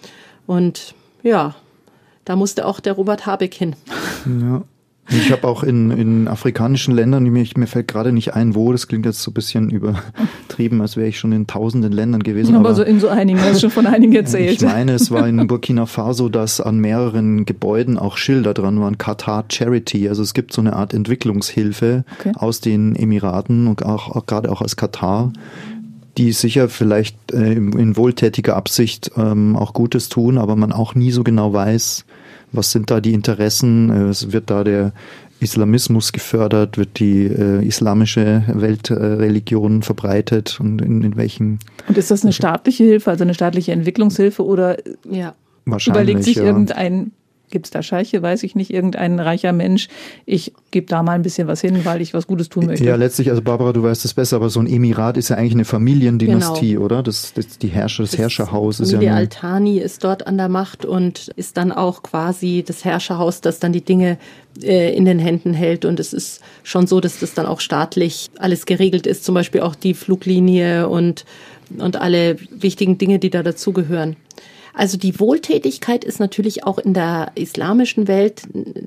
Und 0.46 0.94
ja, 1.24 1.56
da 2.26 2.36
musste 2.36 2.68
auch 2.68 2.80
der 2.80 2.94
Robert 2.94 3.26
Habeck 3.26 3.56
hin. 3.56 3.76
Ja. 4.42 4.64
Ich 5.12 5.32
habe 5.32 5.48
auch 5.48 5.64
in, 5.64 5.92
in 5.92 6.28
afrikanischen 6.28 6.94
Ländern, 6.94 7.24
mir, 7.24 7.46
mir 7.56 7.68
fällt 7.68 7.88
gerade 7.88 8.12
nicht 8.12 8.34
ein, 8.34 8.56
wo, 8.56 8.72
das 8.72 8.88
klingt 8.88 9.06
jetzt 9.06 9.22
so 9.22 9.32
ein 9.32 9.34
bisschen 9.34 9.70
übertrieben, 9.70 10.82
als 10.82 10.98
wäre 10.98 11.08
ich 11.08 11.20
schon 11.20 11.32
in 11.32 11.48
tausenden 11.48 11.92
Ländern 11.92 12.22
gewesen. 12.22 12.56
Aber, 12.56 12.70
aber 12.70 12.76
so 12.76 12.84
in 12.84 13.00
so 13.00 13.08
einigen, 13.08 13.42
hast 13.42 13.62
schon 13.62 13.72
von 13.72 13.88
einigen 13.88 14.14
erzählt. 14.14 14.62
Ich 14.62 14.68
meine, 14.68 14.94
es 14.94 15.12
war 15.12 15.28
in 15.28 15.48
Burkina 15.48 15.86
Faso, 15.86 16.30
dass 16.30 16.62
an 16.62 16.80
mehreren 16.80 17.46
Gebäuden 17.46 17.98
auch 17.98 18.18
Schilder 18.18 18.54
dran 18.54 18.80
waren, 18.80 18.98
Qatar 18.98 19.46
Charity. 19.50 20.10
Also 20.10 20.22
es 20.22 20.34
gibt 20.34 20.54
so 20.54 20.62
eine 20.62 20.74
Art 20.74 20.94
Entwicklungshilfe 20.94 22.04
okay. 22.20 22.32
aus 22.36 22.62
den 22.62 22.96
Emiraten 22.96 23.68
und 23.68 23.86
auch, 23.86 24.16
auch 24.16 24.26
gerade 24.26 24.52
auch 24.52 24.62
aus 24.62 24.76
Katar 24.76 25.32
die 26.18 26.34
sicher 26.34 26.68
vielleicht 26.68 27.32
äh, 27.32 27.54
in 27.54 27.96
wohltätiger 27.96 28.58
Absicht 28.58 29.12
ähm, 29.16 29.56
auch 29.56 29.72
Gutes 29.72 30.10
tun, 30.10 30.38
aber 30.38 30.58
man 30.58 30.74
auch 30.74 30.94
nie 30.94 31.12
so 31.12 31.24
genau 31.24 31.54
weiß, 31.54 32.04
was 32.52 32.72
sind 32.72 32.92
da 32.92 33.02
die 33.02 33.14
Interessen? 33.14 33.90
Äh, 33.90 34.10
es 34.10 34.32
wird 34.32 34.50
da 34.50 34.64
der 34.64 34.94
Islamismus 35.40 36.12
gefördert? 36.12 36.78
Wird 36.78 37.00
die 37.00 37.26
äh, 37.26 37.66
islamische 37.66 38.44
Weltreligion 38.48 39.82
verbreitet? 39.82 40.60
Und 40.60 40.82
in, 40.82 41.04
in 41.04 41.16
welchen? 41.16 41.60
Und 41.88 41.98
ist 41.98 42.12
das 42.12 42.24
eine 42.24 42.34
staatliche 42.34 42.84
Hilfe, 42.84 43.12
also 43.12 43.24
eine 43.24 43.34
staatliche 43.34 43.72
Entwicklungshilfe 43.72 44.44
oder 44.44 44.78
ja. 45.10 45.34
überlegt 45.66 46.24
sich 46.24 46.38
ja. 46.38 46.44
irgendein 46.44 47.12
Gibt 47.50 47.66
es 47.66 47.72
da 47.72 47.82
Scheiche, 47.82 48.22
weiß 48.22 48.44
ich 48.44 48.56
nicht, 48.56 48.72
irgendein 48.72 49.20
reicher 49.20 49.54
Mensch, 49.54 49.88
ich 50.26 50.54
gebe 50.72 50.88
da 50.88 51.02
mal 51.04 51.14
ein 51.14 51.22
bisschen 51.24 51.48
was 51.48 51.62
hin, 51.62 51.84
weil 51.84 52.02
ich 52.02 52.14
was 52.14 52.28
Gutes 52.28 52.50
tun 52.50 52.68
möchte. 52.68 52.86
Ja, 52.86 52.96
letztlich, 52.96 53.30
also 53.30 53.42
Barbara, 53.42 53.74
du 53.74 53.82
weißt 53.84 54.06
es 54.06 54.14
besser, 54.14 54.36
aber 54.36 54.50
so 54.50 54.60
ein 54.60 54.68
Emirat 54.68 55.18
ist 55.18 55.30
ja 55.30 55.36
eigentlich 55.36 55.54
eine 55.54 55.66
Familiendynastie, 55.66 56.74
genau. 56.74 56.86
oder? 56.86 57.04
Das, 57.04 57.34
das, 57.34 57.58
die 57.58 57.68
Herrscher, 57.68 58.04
das, 58.04 58.12
das 58.12 58.20
Herrscherhaus 58.20 58.80
ist 58.80 58.92
ja. 58.92 59.00
Die 59.00 59.10
Altani 59.10 59.80
ist 59.80 60.04
dort 60.04 60.28
an 60.28 60.38
der 60.38 60.50
Macht 60.50 60.86
und 60.86 61.30
ist 61.36 61.58
dann 61.58 61.72
auch 61.72 62.04
quasi 62.04 62.64
das 62.66 62.86
Herrscherhaus, 62.86 63.42
das 63.42 63.60
dann 63.60 63.74
die 63.74 63.84
Dinge 63.84 64.18
äh, 64.62 64.96
in 64.96 65.06
den 65.06 65.20
Händen 65.20 65.54
hält. 65.54 65.86
Und 65.86 66.00
es 66.00 66.14
ist 66.14 66.42
schon 66.64 66.88
so, 66.88 67.00
dass 67.00 67.20
das 67.20 67.34
dann 67.34 67.46
auch 67.46 67.60
staatlich 67.60 68.28
alles 68.38 68.66
geregelt 68.66 69.08
ist, 69.08 69.24
zum 69.24 69.36
Beispiel 69.36 69.62
auch 69.62 69.76
die 69.76 69.94
Fluglinie 69.94 70.88
und, 70.88 71.26
und 71.78 71.96
alle 71.96 72.38
wichtigen 72.52 72.98
Dinge, 72.98 73.20
die 73.20 73.30
da 73.30 73.44
dazugehören. 73.44 74.16
Also 74.74 74.98
die 74.98 75.20
Wohltätigkeit 75.20 76.04
ist 76.04 76.20
natürlich 76.20 76.64
auch 76.64 76.78
in 76.78 76.94
der 76.94 77.32
islamischen 77.36 78.08
Welt 78.08 78.44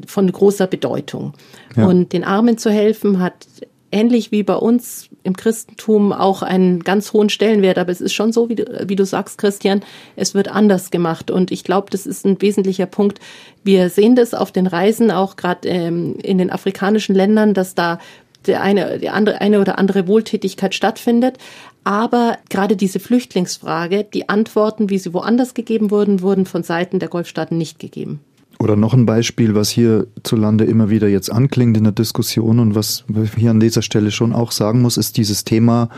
von 0.06 0.30
großer 0.30 0.66
Bedeutung. 0.66 1.34
Ja. 1.76 1.86
Und 1.86 2.12
den 2.12 2.24
Armen 2.24 2.58
zu 2.58 2.70
helfen 2.70 3.20
hat 3.20 3.46
ähnlich 3.92 4.32
wie 4.32 4.42
bei 4.42 4.54
uns 4.54 5.10
im 5.22 5.36
Christentum 5.36 6.12
auch 6.12 6.42
einen 6.42 6.80
ganz 6.82 7.12
hohen 7.12 7.28
Stellenwert. 7.28 7.78
Aber 7.78 7.92
es 7.92 8.00
ist 8.00 8.14
schon 8.14 8.32
so, 8.32 8.48
wie 8.48 8.56
du, 8.56 8.84
wie 8.88 8.96
du 8.96 9.04
sagst, 9.04 9.38
Christian, 9.38 9.82
es 10.16 10.34
wird 10.34 10.48
anders 10.48 10.90
gemacht. 10.90 11.30
Und 11.30 11.52
ich 11.52 11.62
glaube, 11.62 11.90
das 11.90 12.06
ist 12.06 12.24
ein 12.24 12.40
wesentlicher 12.40 12.86
Punkt. 12.86 13.20
Wir 13.62 13.90
sehen 13.90 14.16
das 14.16 14.34
auf 14.34 14.50
den 14.50 14.66
Reisen, 14.66 15.10
auch 15.10 15.36
gerade 15.36 15.68
ähm, 15.68 16.16
in 16.22 16.38
den 16.38 16.50
afrikanischen 16.50 17.14
Ländern, 17.14 17.54
dass 17.54 17.74
da 17.74 17.98
der 18.46 18.62
eine, 18.62 18.98
die 18.98 19.08
andere, 19.08 19.40
eine 19.40 19.60
oder 19.60 19.78
andere 19.78 20.06
Wohltätigkeit 20.06 20.74
stattfindet. 20.74 21.38
Aber 21.84 22.38
gerade 22.48 22.76
diese 22.76 23.00
Flüchtlingsfrage, 23.00 24.04
die 24.04 24.28
Antworten, 24.28 24.90
wie 24.90 24.98
sie 24.98 25.12
woanders 25.12 25.54
gegeben 25.54 25.90
wurden, 25.90 26.22
wurden 26.22 26.46
von 26.46 26.62
Seiten 26.62 26.98
der 26.98 27.08
Golfstaaten 27.08 27.58
nicht 27.58 27.78
gegeben. 27.78 28.20
Oder 28.58 28.76
noch 28.76 28.94
ein 28.94 29.06
Beispiel, 29.06 29.56
was 29.56 29.70
hierzulande 29.70 30.64
immer 30.64 30.88
wieder 30.88 31.08
jetzt 31.08 31.32
anklingt 31.32 31.76
in 31.76 31.82
der 31.82 31.92
Diskussion 31.92 32.60
und 32.60 32.76
was 32.76 33.04
hier 33.36 33.50
an 33.50 33.58
dieser 33.58 33.82
Stelle 33.82 34.12
schon 34.12 34.32
auch 34.32 34.52
sagen 34.52 34.82
muss, 34.82 34.96
ist 34.96 35.16
dieses 35.16 35.42
Thema 35.42 35.88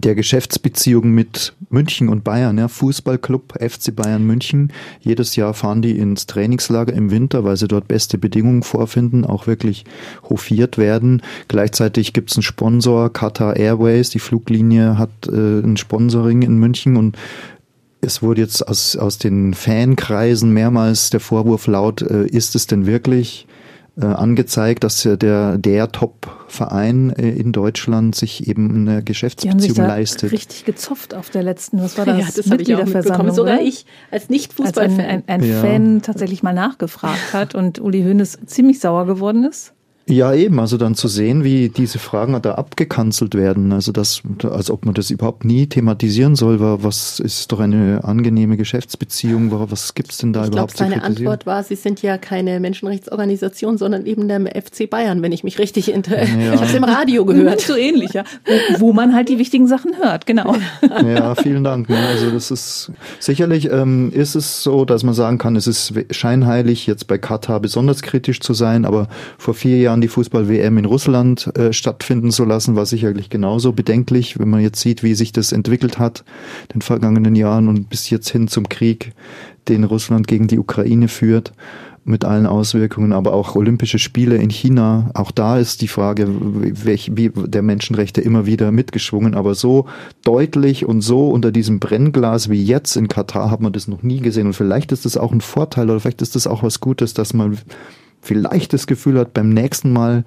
der 0.00 0.14
Geschäftsbeziehung 0.14 1.10
mit 1.10 1.54
München 1.70 2.08
und 2.08 2.22
Bayern, 2.22 2.56
ja, 2.56 2.68
Fußballclub 2.68 3.54
FC 3.60 3.94
Bayern 3.94 4.24
München. 4.24 4.72
Jedes 5.00 5.34
Jahr 5.34 5.54
fahren 5.54 5.82
die 5.82 5.98
ins 5.98 6.26
Trainingslager 6.26 6.92
im 6.92 7.10
Winter, 7.10 7.42
weil 7.44 7.56
sie 7.56 7.66
dort 7.66 7.88
beste 7.88 8.16
Bedingungen 8.16 8.62
vorfinden, 8.62 9.24
auch 9.24 9.48
wirklich 9.48 9.84
hofiert 10.28 10.78
werden. 10.78 11.22
Gleichzeitig 11.48 12.12
gibt 12.12 12.30
es 12.30 12.36
einen 12.36 12.44
Sponsor, 12.44 13.12
Qatar 13.12 13.56
Airways, 13.56 14.10
die 14.10 14.20
Fluglinie 14.20 14.98
hat 14.98 15.10
äh, 15.26 15.60
ein 15.60 15.76
Sponsoring 15.76 16.42
in 16.42 16.58
München 16.58 16.96
und 16.96 17.16
es 18.00 18.22
wurde 18.22 18.42
jetzt 18.42 18.66
aus, 18.68 18.94
aus 18.96 19.18
den 19.18 19.52
Fankreisen 19.54 20.52
mehrmals 20.52 21.10
der 21.10 21.18
Vorwurf 21.18 21.66
laut, 21.66 22.02
äh, 22.02 22.26
ist 22.26 22.54
es 22.54 22.68
denn 22.68 22.86
wirklich 22.86 23.48
äh, 24.00 24.04
angezeigt, 24.06 24.84
dass 24.84 25.02
der, 25.02 25.58
der 25.58 25.92
Top-Verein 25.92 27.10
äh, 27.10 27.30
in 27.30 27.52
Deutschland 27.52 28.14
sich 28.14 28.46
eben 28.48 28.88
eine 28.88 29.02
Geschäftsbeziehung 29.02 29.58
Die 29.58 29.64
haben 29.64 29.74
sich 29.74 29.76
da 29.76 29.86
leistet. 29.86 30.32
richtig 30.32 30.64
gezopft 30.64 31.14
auf 31.14 31.30
der 31.30 31.42
letzten, 31.42 31.80
was 31.82 31.98
war 31.98 32.06
das? 32.06 32.18
Ja, 32.18 32.26
das 32.36 32.50
habe 32.50 32.62
ich 32.62 32.74
auch 32.74 32.84
mitbekommen. 32.84 33.32
Sogar 33.34 33.56
oder? 33.56 33.62
ich 33.64 33.86
als 34.10 34.28
nicht 34.28 34.58
Als 34.60 34.78
ein, 34.78 35.00
ein, 35.00 35.22
ein 35.26 35.42
Ja. 35.42 35.60
Fan 35.60 36.02
tatsächlich 36.02 36.42
mal 36.42 36.54
nachgefragt 36.54 37.32
hat 37.32 37.54
und 37.54 37.80
Uli 37.80 38.02
Hoeneß 38.02 38.38
ziemlich 38.46 38.80
sauer 38.80 39.06
geworden 39.06 39.44
ist. 39.44 39.72
Ja, 40.08 40.32
eben, 40.32 40.58
also 40.58 40.76
dann 40.76 40.94
zu 40.94 41.06
sehen, 41.06 41.44
wie 41.44 41.68
diese 41.68 41.98
Fragen 41.98 42.40
da 42.40 42.54
abgekanzelt 42.54 43.34
werden, 43.34 43.72
also 43.72 43.92
das, 43.92 44.22
als 44.42 44.70
ob 44.70 44.84
man 44.86 44.94
das 44.94 45.10
überhaupt 45.10 45.44
nie 45.44 45.66
thematisieren 45.66 46.34
soll, 46.34 46.60
war, 46.60 46.82
was 46.82 47.20
ist 47.20 47.52
doch 47.52 47.60
eine 47.60 48.04
angenehme 48.04 48.56
Geschäftsbeziehung, 48.56 49.50
war, 49.50 49.70
was 49.70 49.94
gibt's 49.94 50.18
denn 50.18 50.32
da 50.32 50.44
ich 50.44 50.50
glaube, 50.50 50.54
überhaupt 50.54 50.70
zu 50.72 50.78
seine? 50.78 51.02
Antwort 51.02 51.46
war, 51.46 51.62
sie 51.62 51.74
sind 51.74 52.02
ja 52.02 52.16
keine 52.16 52.58
Menschenrechtsorganisation, 52.58 53.76
sondern 53.78 54.06
eben 54.06 54.28
der 54.28 54.40
FC 54.40 54.88
Bayern, 54.88 55.22
wenn 55.22 55.32
ich 55.32 55.44
mich 55.44 55.58
richtig 55.58 55.92
inter 55.92 56.22
Ich 56.22 56.52
habe 56.52 56.64
es 56.64 56.74
im 56.74 56.84
Radio 56.84 57.24
gehört. 57.24 57.60
So 57.60 57.76
ähnlich, 57.76 58.12
ja. 58.12 58.24
Wo, 58.46 58.88
wo 58.88 58.92
man 58.92 59.14
halt 59.14 59.28
die 59.28 59.38
wichtigen 59.38 59.66
Sachen 59.66 59.96
hört, 59.98 60.26
genau. 60.26 60.56
Ja, 61.06 61.34
vielen 61.34 61.64
Dank. 61.64 61.88
Ne? 61.88 61.98
Also 61.98 62.30
das 62.30 62.50
ist 62.50 62.92
sicherlich 63.18 63.70
ähm, 63.70 64.10
ist 64.12 64.34
es 64.34 64.62
so, 64.62 64.84
dass 64.84 65.02
man 65.02 65.14
sagen 65.14 65.38
kann, 65.38 65.56
es 65.56 65.66
ist 65.66 65.92
scheinheilig, 66.10 66.86
jetzt 66.86 67.06
bei 67.06 67.18
Katar 67.18 67.60
besonders 67.60 68.02
kritisch 68.02 68.40
zu 68.40 68.54
sein, 68.54 68.84
aber 68.84 69.08
vor 69.36 69.54
vier 69.54 69.78
Jahren 69.78 69.97
die 70.00 70.08
Fußball-WM 70.08 70.78
in 70.78 70.84
Russland 70.84 71.50
äh, 71.56 71.72
stattfinden 71.72 72.30
zu 72.30 72.44
lassen, 72.44 72.76
war 72.76 72.86
sicherlich 72.86 73.30
genauso 73.30 73.72
bedenklich, 73.72 74.38
wenn 74.38 74.48
man 74.48 74.60
jetzt 74.60 74.80
sieht, 74.80 75.02
wie 75.02 75.14
sich 75.14 75.32
das 75.32 75.52
entwickelt 75.52 75.98
hat 75.98 76.24
in 76.64 76.80
den 76.80 76.82
vergangenen 76.82 77.34
Jahren 77.36 77.68
und 77.68 77.90
bis 77.90 78.10
jetzt 78.10 78.28
hin 78.30 78.48
zum 78.48 78.68
Krieg, 78.68 79.12
den 79.68 79.84
Russland 79.84 80.26
gegen 80.26 80.48
die 80.48 80.58
Ukraine 80.58 81.08
führt 81.08 81.52
mit 82.08 82.24
allen 82.24 82.46
Auswirkungen, 82.46 83.12
aber 83.12 83.34
auch 83.34 83.54
Olympische 83.54 83.98
Spiele 83.98 84.36
in 84.36 84.50
China. 84.50 85.10
Auch 85.14 85.30
da 85.30 85.58
ist 85.58 85.82
die 85.82 85.88
Frage, 85.88 86.26
welch, 86.30 87.10
wie 87.14 87.30
der 87.34 87.62
Menschenrechte 87.62 88.20
immer 88.20 88.46
wieder 88.46 88.72
mitgeschwungen, 88.72 89.34
aber 89.34 89.54
so 89.54 89.86
deutlich 90.24 90.86
und 90.86 91.02
so 91.02 91.28
unter 91.28 91.52
diesem 91.52 91.80
Brennglas 91.80 92.48
wie 92.48 92.62
jetzt 92.62 92.96
in 92.96 93.08
Katar 93.08 93.50
hat 93.50 93.60
man 93.60 93.72
das 93.72 93.88
noch 93.88 94.02
nie 94.02 94.20
gesehen. 94.20 94.46
Und 94.46 94.54
vielleicht 94.54 94.90
ist 94.90 95.04
das 95.04 95.16
auch 95.18 95.32
ein 95.32 95.42
Vorteil 95.42 95.90
oder 95.90 96.00
vielleicht 96.00 96.22
ist 96.22 96.34
das 96.34 96.46
auch 96.46 96.62
was 96.62 96.80
Gutes, 96.80 97.12
dass 97.12 97.34
man 97.34 97.58
vielleicht 98.28 98.72
das 98.72 98.86
Gefühl 98.86 99.18
hat, 99.18 99.34
beim 99.34 99.48
nächsten 99.48 99.92
Mal 99.92 100.24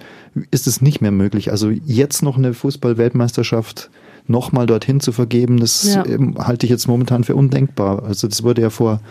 ist 0.52 0.68
es 0.68 0.82
nicht 0.82 1.00
mehr 1.02 1.12
möglich. 1.12 1.52
Also 1.52 1.70
jetzt 1.70 2.22
noch 2.24 2.38
eine 2.38 2.54
Fußball-Weltmeisterschaft 2.54 3.90
nochmal 4.28 4.66
dorthin 4.66 5.00
zu 5.00 5.12
vergeben, 5.12 5.60
das 5.60 5.94
Ja. 5.94 6.06
ähm, 6.06 6.36
halte 6.38 6.66
ich 6.66 6.70
jetzt 6.70 6.88
momentan 6.88 7.24
für 7.24 7.36
undenkbar. 7.36 8.04
Also 8.04 8.28
das 8.28 8.44
wurde 8.44 8.62
ja 8.62 8.70
vor 8.70 9.02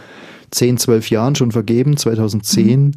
10, 0.53 0.79
12 0.79 1.11
Jahren 1.11 1.37
schon 1.37 1.53
vergeben, 1.53 1.97
2010. 1.97 2.97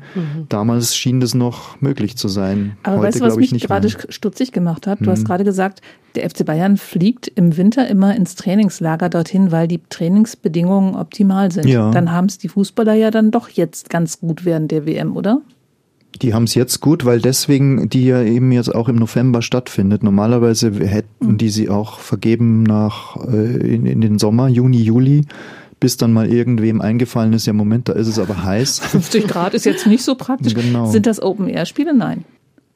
Damals 0.49 0.95
schien 0.95 1.19
das 1.19 1.35
noch 1.35 1.79
möglich 1.81 2.15
zu 2.17 2.27
sein. 2.27 2.77
Aber 2.81 2.97
Heute 2.97 3.07
weißt 3.07 3.19
du, 3.21 3.25
was 3.25 3.35
mich 3.35 3.51
nicht 3.51 3.67
gerade 3.67 3.87
mehr. 3.87 3.97
Mhm. 3.97 4.11
stutzig 4.11 4.51
gemacht 4.51 4.87
hat? 4.87 4.99
Du 5.01 5.11
hast 5.11 5.25
gerade 5.25 5.43
gesagt, 5.43 5.81
der 6.15 6.27
FC 6.29 6.45
Bayern 6.45 6.77
fliegt 6.77 7.27
im 7.27 7.55
Winter 7.57 7.87
immer 7.87 8.15
ins 8.15 8.33
Trainingslager 8.35 9.09
dorthin, 9.09 9.51
weil 9.51 9.67
die 9.67 9.79
Trainingsbedingungen 9.89 10.95
optimal 10.95 11.51
sind. 11.51 11.67
Ja. 11.67 11.91
Dann 11.91 12.11
haben 12.11 12.25
es 12.25 12.37
die 12.39 12.47
Fußballer 12.49 12.93
ja 12.93 13.11
dann 13.11 13.29
doch 13.31 13.49
jetzt 13.49 13.89
ganz 13.89 14.19
gut 14.19 14.45
während 14.45 14.71
der 14.71 14.85
WM, 14.87 15.15
oder? 15.15 15.41
Die 16.21 16.33
haben 16.33 16.43
es 16.43 16.53
jetzt 16.53 16.79
gut, 16.79 17.05
weil 17.05 17.19
deswegen 17.19 17.89
die 17.89 18.05
ja 18.05 18.21
eben 18.21 18.51
jetzt 18.51 18.73
auch 18.73 18.87
im 18.87 18.97
November 18.97 19.41
stattfindet. 19.41 20.03
Normalerweise 20.03 20.71
hätten 20.71 21.37
die 21.37 21.49
sie 21.49 21.69
auch 21.69 21.99
vergeben 21.99 22.63
nach 22.63 23.17
äh, 23.27 23.75
in, 23.75 23.85
in 23.85 24.01
den 24.01 24.19
Sommer, 24.19 24.47
Juni, 24.47 24.81
Juli, 24.81 25.25
bis 25.79 25.97
dann 25.97 26.13
mal 26.13 26.31
irgendwem 26.31 26.81
eingefallen 26.81 27.33
ist, 27.33 27.45
ja 27.45 27.53
Moment, 27.53 27.89
da 27.89 27.93
ist 27.93 28.07
es 28.07 28.19
aber 28.19 28.43
heiß. 28.43 28.79
50 28.91 29.27
Grad 29.27 29.53
ist 29.53 29.65
jetzt 29.65 29.87
nicht 29.87 30.03
so 30.03 30.15
praktisch. 30.15 30.53
Genau. 30.53 30.85
Sind 30.91 31.07
das 31.07 31.21
Open-Air-Spiele? 31.21 31.95
Nein. 31.95 32.23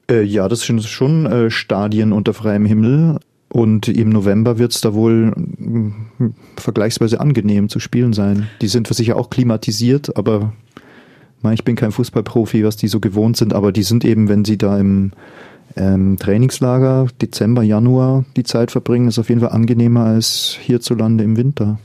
Äh, 0.10 0.24
ja, 0.24 0.48
das 0.48 0.62
sind 0.62 0.84
schon 0.84 1.26
äh, 1.26 1.50
Stadien 1.52 2.14
unter 2.14 2.34
freiem 2.34 2.66
Himmel. 2.66 3.20
Und 3.50 3.88
im 3.88 4.10
November 4.10 4.58
wird 4.58 4.74
es 4.74 4.82
da 4.82 4.94
wohl 4.94 5.32
mm, 5.32 5.94
vergleichsweise 6.58 7.20
angenehm 7.20 7.70
zu 7.70 7.80
spielen 7.80 8.14
sein. 8.14 8.48
Die 8.62 8.68
sind 8.68 8.88
für 8.88 8.94
sich 8.94 9.08
ja 9.08 9.16
auch 9.16 9.30
klimatisiert, 9.30 10.18
aber 10.18 10.54
ich 11.52 11.64
bin 11.64 11.76
kein 11.76 11.92
Fußballprofi, 11.92 12.64
was 12.64 12.78
die 12.78 12.88
so 12.88 13.00
gewohnt 13.00 13.38
sind, 13.38 13.54
aber 13.54 13.72
die 13.72 13.84
sind 13.84 14.04
eben, 14.04 14.28
wenn 14.28 14.44
sie 14.44 14.58
da 14.58 14.78
im 14.78 15.12
ähm, 15.76 16.18
Trainingslager 16.20 17.08
Dezember, 17.22 17.64
Januar 17.64 18.26
die 18.36 18.44
Zeit 18.44 18.72
verbringen, 18.72 19.08
ist 19.08 19.20
auf 19.20 19.30
jeden 19.30 19.42
Fall 19.42 19.52
angenehmer 19.52 20.06
als 20.06 20.58
hierzulande 20.62 21.24
im 21.24 21.38
Winter. 21.38 21.80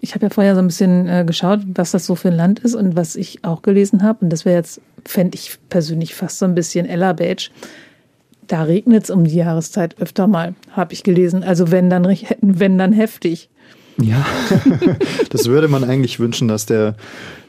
Ich 0.00 0.14
habe 0.14 0.26
ja 0.26 0.30
vorher 0.30 0.54
so 0.54 0.60
ein 0.60 0.68
bisschen 0.68 1.08
äh, 1.08 1.24
geschaut, 1.26 1.60
was 1.74 1.90
das 1.90 2.06
so 2.06 2.14
für 2.14 2.28
ein 2.28 2.36
Land 2.36 2.60
ist 2.60 2.74
und 2.74 2.96
was 2.96 3.16
ich 3.16 3.44
auch 3.44 3.62
gelesen 3.62 4.02
habe. 4.02 4.20
Und 4.24 4.30
das 4.30 4.44
wäre 4.44 4.56
jetzt, 4.56 4.80
fände 5.04 5.36
ich 5.36 5.58
persönlich 5.68 6.14
fast 6.14 6.38
so 6.38 6.44
ein 6.44 6.54
bisschen 6.54 6.86
Ella 6.86 7.12
Badge. 7.12 7.50
Da 8.46 8.62
regnet 8.62 9.04
es 9.04 9.10
um 9.10 9.24
die 9.24 9.34
Jahreszeit 9.34 10.00
öfter 10.00 10.28
mal, 10.28 10.54
habe 10.70 10.92
ich 10.92 11.02
gelesen. 11.02 11.42
Also 11.42 11.70
wenn 11.70 11.90
dann, 11.90 12.04
wenn 12.40 12.78
dann 12.78 12.92
heftig. 12.92 13.48
Ja, 14.00 14.24
das 15.30 15.46
würde 15.46 15.68
man 15.68 15.82
eigentlich 15.82 16.20
wünschen, 16.20 16.48
dass 16.48 16.66
der. 16.66 16.94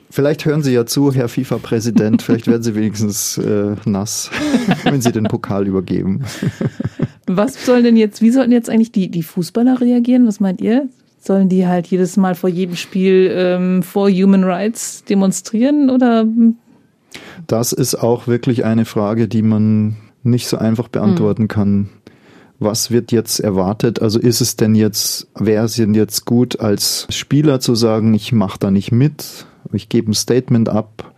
Vielleicht 0.10 0.46
hören 0.46 0.64
Sie 0.64 0.74
ja 0.74 0.86
zu, 0.86 1.14
Herr 1.14 1.28
FIFA-Präsident. 1.28 2.22
Vielleicht 2.22 2.48
werden 2.48 2.64
Sie 2.64 2.76
wenigstens 2.76 3.38
äh, 3.38 3.76
nass, 3.86 4.32
wenn 4.84 5.02
Sie 5.02 5.12
den 5.12 5.26
Pokal 5.26 5.68
übergeben. 5.68 6.24
Was 7.28 7.66
sollen 7.66 7.84
denn 7.84 7.98
jetzt, 7.98 8.22
wie 8.22 8.32
sollten 8.32 8.54
jetzt 8.54 8.70
eigentlich 8.70 8.94
die, 8.94 9.12
die 9.12 9.24
Fußballer 9.24 9.82
reagieren? 9.82 10.26
Was 10.26 10.40
meint 10.40 10.62
ihr? 10.62 10.88
Sollen 11.20 11.50
die 11.50 11.68
halt 11.68 11.88
jedes 11.88 12.16
Mal 12.16 12.36
vor 12.36 12.50
jedem 12.50 12.78
Spiel 12.78 13.30
ähm, 13.34 13.84
vor 13.84 14.10
Human 14.10 14.46
Rights 14.46 15.04
demonstrieren 15.04 15.90
oder 15.90 16.26
Das 17.48 17.74
ist 17.74 17.96
auch 17.96 18.28
wirklich 18.28 18.64
eine 18.64 18.86
Frage, 18.86 19.28
die 19.28 19.42
man 19.42 19.98
nicht 20.24 20.48
so 20.48 20.58
einfach 20.58 20.88
beantworten 20.88 21.48
kann. 21.50 21.90
Was 22.60 22.92
wird 22.92 23.12
jetzt 23.12 23.40
erwartet? 23.40 24.02
Also 24.02 24.20
ist 24.20 24.42
es 24.42 24.56
denn 24.56 24.74
jetzt, 24.74 25.28
wäre 25.36 25.66
es 25.66 25.76
denn 25.76 25.94
jetzt 25.94 26.26
gut, 26.26 26.60
als 26.60 27.08
Spieler 27.10 27.60
zu 27.60 27.76
sagen, 27.76 28.14
ich 28.14 28.32
mache 28.32 28.58
da 28.60 28.72
nicht 28.72 28.92
mit, 28.92 29.46
ich 29.74 29.90
gebe 29.90 30.12
ein 30.12 30.14
Statement 30.14 30.70
ab? 30.70 31.14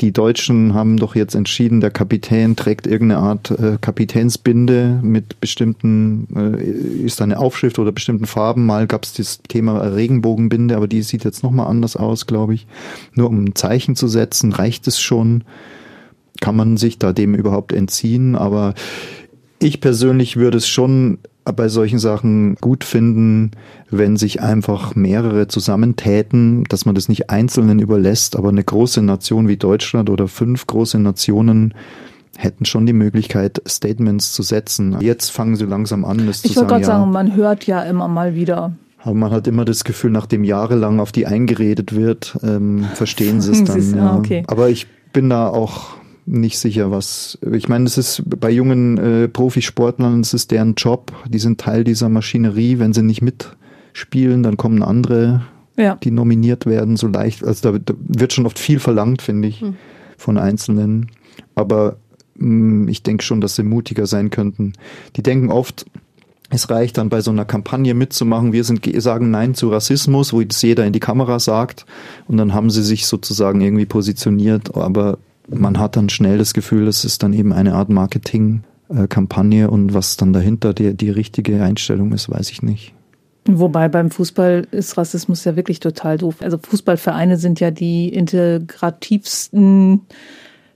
Die 0.00 0.12
Deutschen 0.12 0.74
haben 0.74 0.96
doch 0.96 1.14
jetzt 1.14 1.34
entschieden, 1.34 1.80
der 1.80 1.90
Kapitän 1.90 2.56
trägt 2.56 2.86
irgendeine 2.86 3.20
Art 3.20 3.50
äh, 3.50 3.78
Kapitänsbinde 3.80 4.98
mit 5.02 5.40
bestimmten, 5.40 6.26
äh, 6.34 7.04
ist 7.04 7.22
eine 7.22 7.38
Aufschrift 7.38 7.78
oder 7.78 7.92
bestimmten 7.92 8.26
Farben. 8.26 8.66
Mal 8.66 8.86
gab 8.86 9.04
es 9.04 9.12
das 9.12 9.42
Thema 9.46 9.78
Regenbogenbinde, 9.78 10.76
aber 10.76 10.88
die 10.88 11.02
sieht 11.02 11.24
jetzt 11.24 11.44
nochmal 11.44 11.68
anders 11.68 11.94
aus, 11.94 12.26
glaube 12.26 12.54
ich. 12.54 12.66
Nur 13.14 13.28
um 13.28 13.44
ein 13.44 13.54
Zeichen 13.54 13.94
zu 13.94 14.08
setzen, 14.08 14.52
reicht 14.52 14.88
es 14.88 15.00
schon 15.00 15.44
kann 16.42 16.56
man 16.56 16.76
sich 16.76 16.98
da 16.98 17.14
dem 17.14 17.34
überhaupt 17.34 17.72
entziehen. 17.72 18.36
Aber 18.36 18.74
ich 19.58 19.80
persönlich 19.80 20.36
würde 20.36 20.58
es 20.58 20.68
schon 20.68 21.18
bei 21.44 21.68
solchen 21.68 21.98
Sachen 21.98 22.54
gut 22.56 22.84
finden, 22.84 23.50
wenn 23.90 24.16
sich 24.16 24.40
einfach 24.40 24.94
mehrere 24.94 25.48
zusammentäten, 25.48 26.64
dass 26.68 26.86
man 26.86 26.94
das 26.94 27.08
nicht 27.08 27.30
Einzelnen 27.30 27.78
überlässt, 27.78 28.36
aber 28.36 28.50
eine 28.50 28.62
große 28.64 29.02
Nation 29.02 29.48
wie 29.48 29.56
Deutschland 29.56 30.08
oder 30.10 30.28
fünf 30.28 30.66
große 30.66 30.98
Nationen 30.98 31.74
hätten 32.36 32.64
schon 32.64 32.86
die 32.86 32.92
Möglichkeit, 32.92 33.60
Statements 33.66 34.32
zu 34.32 34.42
setzen. 34.42 34.96
Jetzt 35.00 35.30
fangen 35.30 35.56
sie 35.56 35.66
langsam 35.66 36.04
an, 36.04 36.26
das 36.26 36.44
ich 36.44 36.52
zu 36.52 36.60
wollte 36.60 36.60
sagen. 36.60 36.68
gerade 36.68 36.82
Ja, 36.82 36.86
sagen, 36.86 37.10
man 37.12 37.36
hört 37.36 37.66
ja 37.66 37.82
immer 37.82 38.08
mal 38.08 38.34
wieder. 38.34 38.72
aber 39.02 39.14
man 39.14 39.30
hat 39.32 39.46
immer 39.48 39.64
das 39.64 39.84
Gefühl, 39.84 40.12
nachdem 40.12 40.44
jahrelang 40.44 41.00
auf 41.00 41.12
die 41.12 41.26
eingeredet 41.26 41.94
wird, 41.94 42.38
ähm, 42.42 42.86
verstehen 42.94 43.40
sie 43.40 43.52
es 43.52 43.64
dann. 43.64 43.94
ah, 43.94 43.96
Ja. 43.96 44.16
okay. 44.16 44.44
Aber 44.46 44.70
ich 44.70 44.86
bin 45.12 45.28
da 45.28 45.48
auch 45.48 45.88
nicht 46.24 46.58
sicher, 46.58 46.90
was. 46.90 47.38
Ich 47.52 47.68
meine, 47.68 47.84
es 47.84 47.98
ist 47.98 48.22
bei 48.26 48.50
jungen 48.50 48.98
äh, 48.98 49.28
Profisportlern, 49.28 50.20
es 50.20 50.34
ist 50.34 50.50
deren 50.50 50.74
Job. 50.74 51.12
Die 51.28 51.38
sind 51.38 51.60
Teil 51.60 51.84
dieser 51.84 52.08
Maschinerie. 52.08 52.78
Wenn 52.78 52.92
sie 52.92 53.02
nicht 53.02 53.22
mitspielen, 53.22 54.42
dann 54.42 54.56
kommen 54.56 54.82
andere, 54.82 55.42
Ja. 55.76 55.96
die 55.96 56.10
nominiert 56.10 56.66
werden, 56.66 56.96
so 56.96 57.06
leicht. 57.08 57.44
Also 57.44 57.72
da, 57.72 57.78
da 57.78 57.94
wird 57.98 58.32
schon 58.32 58.46
oft 58.46 58.58
viel 58.58 58.78
verlangt, 58.78 59.22
finde 59.22 59.48
ich, 59.48 59.60
Hm. 59.60 59.74
von 60.16 60.38
Einzelnen. 60.38 61.10
Aber 61.54 61.96
mh, 62.36 62.90
ich 62.90 63.02
denke 63.02 63.24
schon, 63.24 63.40
dass 63.40 63.56
sie 63.56 63.62
mutiger 63.64 64.06
sein 64.06 64.30
könnten. 64.30 64.74
Die 65.16 65.22
denken 65.22 65.50
oft, 65.50 65.86
es 66.50 66.68
reicht 66.70 66.98
dann 66.98 67.08
bei 67.08 67.20
so 67.22 67.30
einer 67.30 67.46
Kampagne 67.46 67.94
mitzumachen. 67.94 68.52
Wir 68.52 68.62
sind, 68.62 68.86
sagen 69.02 69.30
Nein 69.30 69.54
zu 69.54 69.70
Rassismus, 69.70 70.32
wo 70.32 70.42
das 70.42 70.60
jeder 70.62 70.84
in 70.86 70.92
die 70.92 71.00
Kamera 71.00 71.38
sagt. 71.38 71.86
Und 72.28 72.36
dann 72.36 72.52
haben 72.52 72.68
sie 72.70 72.82
sich 72.82 73.06
sozusagen 73.06 73.60
irgendwie 73.62 73.86
positioniert. 73.86 74.76
Aber 74.76 75.18
man 75.48 75.78
hat 75.78 75.96
dann 75.96 76.08
schnell 76.08 76.38
das 76.38 76.54
Gefühl, 76.54 76.86
das 76.86 77.04
ist 77.04 77.22
dann 77.22 77.32
eben 77.32 77.52
eine 77.52 77.74
Art 77.74 77.88
Marketing. 77.88 78.64
äh, 78.94 79.06
Kampagne 79.06 79.70
und 79.70 79.94
was 79.94 80.16
dann 80.16 80.32
dahinter 80.32 80.74
die, 80.74 80.94
die 80.94 81.10
richtige 81.10 81.62
Einstellung 81.62 82.12
ist, 82.12 82.30
weiß 82.30 82.50
ich 82.50 82.62
nicht. 82.62 82.92
Wobei 83.46 83.88
beim 83.88 84.10
Fußball 84.10 84.68
ist 84.70 84.96
Rassismus 84.96 85.44
ja 85.44 85.56
wirklich 85.56 85.80
total 85.80 86.16
doof. 86.16 86.36
Also 86.40 86.58
Fußballvereine 86.58 87.38
sind 87.38 87.58
ja 87.58 87.72
die 87.72 88.08
integrativsten 88.08 90.02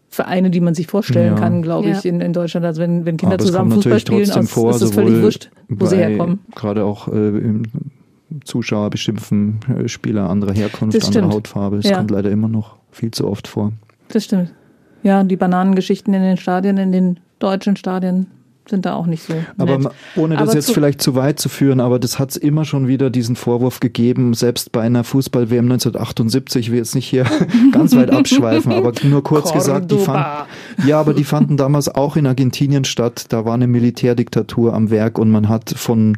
Vereine, 0.09 0.51
die 0.51 0.61
man 0.61 0.75
sich 0.75 0.89
vorstellen 0.89 1.35
ja. 1.35 1.39
kann, 1.39 1.63
glaube 1.63 1.91
ich, 1.91 2.03
ja. 2.03 2.11
in, 2.11 2.21
in 2.21 2.33
Deutschland. 2.33 2.67
Also 2.67 2.83
wenn, 2.83 3.05
wenn 3.05 3.19
Kinder 3.19 3.39
zusammen 3.39 3.71
Fußball 3.71 4.01
spielen, 4.01 4.31
aus, 4.31 4.51
vor, 4.51 4.71
ist 4.71 4.83
es 4.83 4.93
völlig 4.93 5.23
wurscht, 5.23 5.51
wo 5.69 5.87
sie 5.87 5.97
herkommen. 5.97 6.41
Gerade 6.57 6.85
auch 6.85 7.07
äh, 7.09 7.61
Zuschauer 8.45 8.91
beschimpfen 8.91 9.61
äh, 9.69 9.87
Spieler 9.89 10.29
anderer 10.29 10.55
Herkunft, 10.55 11.05
anderer 11.05 11.29
Hautfarbe. 11.29 11.77
Das 11.77 11.89
ja. 11.89 11.99
kommt 11.99 12.11
leider 12.11 12.31
immer 12.33 12.49
noch 12.49 12.77
viel 12.91 13.13
zu 13.13 13.29
oft 13.29 13.47
vor. 13.47 13.73
Das 14.09 14.25
stimmt. 14.25 14.53
Ja, 15.03 15.23
die 15.23 15.37
Bananengeschichten 15.37 16.13
in 16.15 16.23
den 16.23 16.37
Stadien, 16.37 16.79
in 16.79 16.93
den 16.93 17.21
deutschen 17.39 17.77
Stadien 17.77 18.27
sind 18.69 18.85
da 18.85 18.95
auch 18.95 19.07
nicht 19.07 19.23
so. 19.23 19.35
Aber 19.59 19.79
nett. 19.79 19.93
ohne 20.17 20.35
das 20.35 20.49
aber 20.49 20.55
jetzt 20.55 20.73
vielleicht 20.73 21.01
zu 21.01 21.15
weit 21.15 21.39
zu 21.39 21.49
führen, 21.49 21.81
aber 21.81 21.99
das 21.99 22.19
hat 22.19 22.31
es 22.31 22.37
immer 22.37 22.65
schon 22.65 22.89
wieder 22.89 23.11
diesen 23.11 23.37
Vorwurf 23.37 23.81
gegeben, 23.81 24.35
selbst 24.35 24.73
bei 24.73 24.83
einer 24.83 25.05
Fußball-WM 25.05 25.67
1978, 25.67 26.67
ich 26.67 26.73
will 26.73 26.79
jetzt 26.79 26.95
nicht 26.95 27.07
hier 27.07 27.27
ganz 27.73 27.95
weit 27.95 28.11
abschweifen, 28.11 28.73
aber 28.73 28.93
nur 29.05 29.23
kurz 29.23 29.53
gesagt, 29.53 29.91
die 29.91 29.99
fanden, 29.99 30.27
ja, 30.87 30.99
aber 30.99 31.15
die 31.15 31.25
fanden 31.25 31.57
damals 31.57 31.89
auch 31.89 32.17
in 32.17 32.27
Argentinien 32.27 32.85
statt. 32.85 33.27
Da 33.29 33.45
war 33.45 33.55
eine 33.55 33.67
Militärdiktatur 33.69 34.75
am 34.75 34.91
Werk 34.91 35.19
und 35.19 35.31
man 35.31 35.49
hat 35.49 35.71
von 35.71 36.17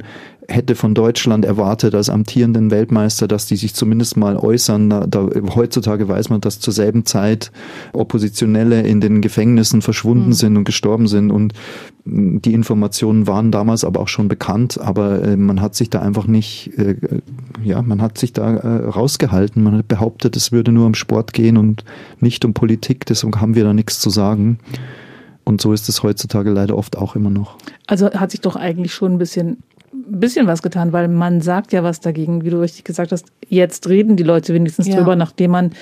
hätte 0.51 0.75
von 0.75 0.95
Deutschland 0.95 1.45
erwartet 1.45 1.95
als 1.95 2.09
amtierenden 2.09 2.71
Weltmeister, 2.71 3.29
dass 3.29 3.45
die 3.45 3.57
sich 3.57 3.75
zumindest 3.75 4.17
mal 4.17 4.37
äußern. 4.37 4.89
Da, 4.89 5.07
da, 5.07 5.29
heutzutage 5.55 6.09
weiß 6.09 6.31
man, 6.31 6.41
dass 6.41 6.59
zur 6.59 6.73
selben 6.73 7.05
Zeit 7.05 7.53
Oppositionelle 7.93 8.81
in 8.81 9.03
den 9.03 9.21
Gefängnissen 9.21 9.83
verschwunden 9.83 10.29
mhm. 10.29 10.33
sind 10.33 10.57
und 10.57 10.65
gestorben 10.65 11.07
sind 11.07 11.31
und 11.31 11.53
mm, 12.07 12.39
die 12.39 12.55
Informationen 12.55 13.27
waren 13.27 13.53
damals 13.53 13.85
aber 13.85 14.01
auch 14.01 14.09
schon 14.09 14.29
bekannt, 14.29 14.81
aber 14.81 15.23
äh, 15.23 15.37
man 15.37 15.61
hat 15.61 15.75
sich 15.75 15.91
da 15.91 16.01
einfach 16.01 16.27
nicht, 16.27 16.73
äh, 16.79 16.97
ja, 17.63 17.83
man 17.83 18.01
hat 18.01 18.17
sich 18.17 18.33
da 18.33 18.57
äh, 18.57 18.89
rausgehalten. 18.89 19.63
Man 19.63 19.77
hat 19.77 19.89
behauptet, 19.89 20.35
es 20.35 20.51
würde 20.51 20.73
nur 20.73 20.87
um 20.87 20.95
Sport 20.95 21.35
gehen 21.35 21.59
und 21.59 21.85
nicht 22.21 22.47
um 22.47 22.55
Politik, 22.55 23.05
deswegen 23.05 23.39
haben 23.39 23.55
wir 23.55 23.65
da 23.65 23.75
nichts 23.75 24.01
zu 24.01 24.09
sagen. 24.09 24.59
Und 25.45 25.61
so 25.61 25.73
ist 25.73 25.89
es 25.89 26.03
heutzutage 26.03 26.51
leider 26.51 26.77
oft 26.77 26.97
auch 26.97 27.17
immer 27.17 27.31
noch. 27.31 27.57
Also 27.87 28.11
hat 28.11 28.31
sich 28.31 28.41
doch 28.41 28.57
eigentlich 28.57 28.93
schon 28.93 29.13
ein 29.13 29.19
bisschen 29.19 29.63
ein 29.93 30.21
bisschen 30.21 30.47
was 30.47 30.63
getan, 30.63 30.93
weil 30.93 31.09
man 31.09 31.41
sagt 31.41 31.73
ja 31.73 31.83
was 31.83 32.01
dagegen, 32.01 32.45
wie 32.45 32.51
du 32.51 32.61
richtig 32.61 32.85
gesagt 32.85 33.13
hast. 33.13 33.27
Jetzt 33.49 33.89
reden 33.89 34.17
die 34.17 34.23
Leute 34.23 34.55
wenigstens 34.55 34.89
ja. 34.89 34.97
drüber, 34.97 35.17
nachdem 35.17 35.53
man 35.53 35.73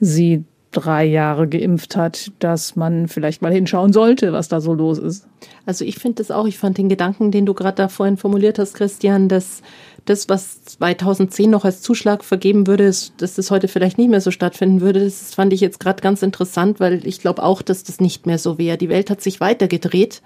sie 0.00 0.44
drei 0.74 1.04
Jahre 1.04 1.48
geimpft 1.48 1.96
hat, 1.96 2.32
dass 2.40 2.76
man 2.76 3.08
vielleicht 3.08 3.42
mal 3.42 3.52
hinschauen 3.52 3.92
sollte, 3.92 4.32
was 4.32 4.48
da 4.48 4.60
so 4.60 4.74
los 4.74 4.98
ist. 4.98 5.26
Also 5.66 5.84
ich 5.84 5.96
finde 5.96 6.16
das 6.16 6.30
auch, 6.30 6.46
ich 6.46 6.58
fand 6.58 6.78
den 6.78 6.88
Gedanken, 6.88 7.30
den 7.30 7.46
du 7.46 7.54
gerade 7.54 7.76
da 7.76 7.88
vorhin 7.88 8.16
formuliert 8.16 8.58
hast, 8.58 8.74
Christian, 8.74 9.28
dass 9.28 9.62
das, 10.04 10.28
was 10.28 10.64
2010 10.64 11.48
noch 11.48 11.64
als 11.64 11.80
Zuschlag 11.80 12.24
vergeben 12.24 12.66
würde, 12.66 12.84
dass 12.84 13.34
das 13.34 13.50
heute 13.50 13.68
vielleicht 13.68 13.98
nicht 13.98 14.10
mehr 14.10 14.20
so 14.20 14.30
stattfinden 14.30 14.80
würde, 14.80 15.04
das 15.04 15.34
fand 15.34 15.52
ich 15.52 15.60
jetzt 15.60 15.80
gerade 15.80 16.02
ganz 16.02 16.22
interessant, 16.22 16.80
weil 16.80 17.06
ich 17.06 17.20
glaube 17.20 17.42
auch, 17.42 17.62
dass 17.62 17.84
das 17.84 18.00
nicht 18.00 18.26
mehr 18.26 18.38
so 18.38 18.58
wäre. 18.58 18.76
Die 18.76 18.88
Welt 18.88 19.10
hat 19.10 19.20
sich 19.20 19.40
weitergedreht 19.40 20.22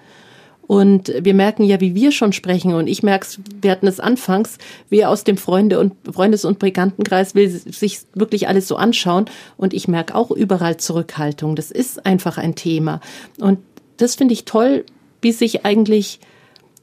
und 0.69 1.11
wir 1.19 1.33
merken 1.33 1.65
ja, 1.65 1.81
wie 1.81 1.95
wir 1.95 2.13
schon 2.13 2.35
sprechen. 2.35 2.75
Und 2.75 2.89
ich 2.89 3.03
merke 3.03 3.25
es, 3.25 3.41
wir 3.63 3.71
hatten 3.71 3.87
es 3.87 4.01
anfangs, 4.01 4.59
wer 4.91 5.09
aus 5.09 5.25
dem 5.25 5.39
Freunde 5.39 5.81
und 5.81 5.95
Freundes- 6.05 6.45
und 6.45 6.59
Brigantenkreis 6.59 7.35
will 7.35 7.49
sich 7.49 8.01
wirklich 8.13 8.49
alles 8.49 8.69
so 8.69 8.77
anschauen. 8.77 9.25
Und 9.57 9.73
ich 9.73 9.89
merke 9.89 10.15
auch 10.15 10.31
überall 10.31 10.77
Zurückhaltung. 10.77 11.57
Das 11.57 11.71
ist 11.71 12.05
einfach 12.05 12.37
ein 12.37 12.55
Thema. 12.55 13.01
Und 13.41 13.61
das 13.97 14.15
finde 14.15 14.35
ich 14.35 14.45
toll, 14.45 14.85
wie 15.23 15.33
sich 15.33 15.65
eigentlich 15.65 16.21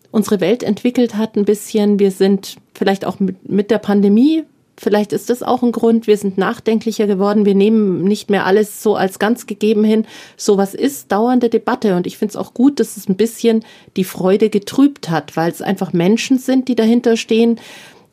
unsere 0.09 0.39
Welt 0.39 0.63
entwickelt 0.63 1.15
hat 1.15 1.36
ein 1.36 1.45
bisschen. 1.45 1.99
Wir 1.99 2.09
sind 2.09 2.55
vielleicht 2.73 3.05
auch 3.05 3.17
mit 3.19 3.69
der 3.69 3.77
Pandemie 3.77 4.45
Vielleicht 4.78 5.13
ist 5.13 5.30
das 5.30 5.41
auch 5.41 5.63
ein 5.63 5.71
Grund. 5.71 6.05
Wir 6.05 6.17
sind 6.17 6.38
nachdenklicher 6.38 7.07
geworden. 7.07 7.45
Wir 7.45 7.55
nehmen 7.55 8.03
nicht 8.03 8.30
mehr 8.30 8.45
alles 8.45 8.84
so 8.84 8.95
als 8.95 9.19
ganz 9.19 9.45
gegeben 9.45 9.84
hin. 9.84 10.05
Sowas 10.36 10.73
ist 10.73 11.11
dauernde 11.11 11.49
Debatte. 11.49 11.95
Und 11.95 12.05
ich 12.07 12.17
finde 12.17 12.32
es 12.32 12.36
auch 12.36 12.53
gut, 12.53 12.80
dass 12.80 12.97
es 12.97 13.07
ein 13.07 13.15
bisschen 13.15 13.63
die 13.95 14.03
Freude 14.03 14.49
getrübt 14.49 15.09
hat, 15.09 15.38
weil 15.38 15.49
es 15.49 15.61
einfach 15.61 15.93
Menschen 15.93 16.39
sind, 16.39 16.67
die 16.67 16.76
dahinter 16.76 17.15
stehen. 17.15 17.59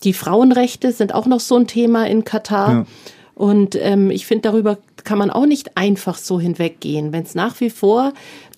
Die 0.05 0.13
Frauenrechte 0.13 0.93
sind 0.93 1.15
auch 1.15 1.27
noch 1.27 1.41
so 1.41 1.57
ein 1.57 1.67
Thema 1.67 2.07
in 2.07 2.25
Katar. 2.25 2.73
Ja. 2.73 2.87
Und 3.35 3.77
ähm, 3.81 4.11
ich 4.11 4.27
finde, 4.27 4.43
darüber 4.43 4.79
kann 5.03 5.19
man 5.19 5.31
auch 5.31 5.47
nicht 5.47 5.77
einfach 5.77 6.17
so 6.17 6.39
hinweggehen. 6.39 7.13
Wenn 7.13 7.25
es 7.25 7.35
nach 7.35 7.61
wie 7.61 7.71
vor 7.71 8.13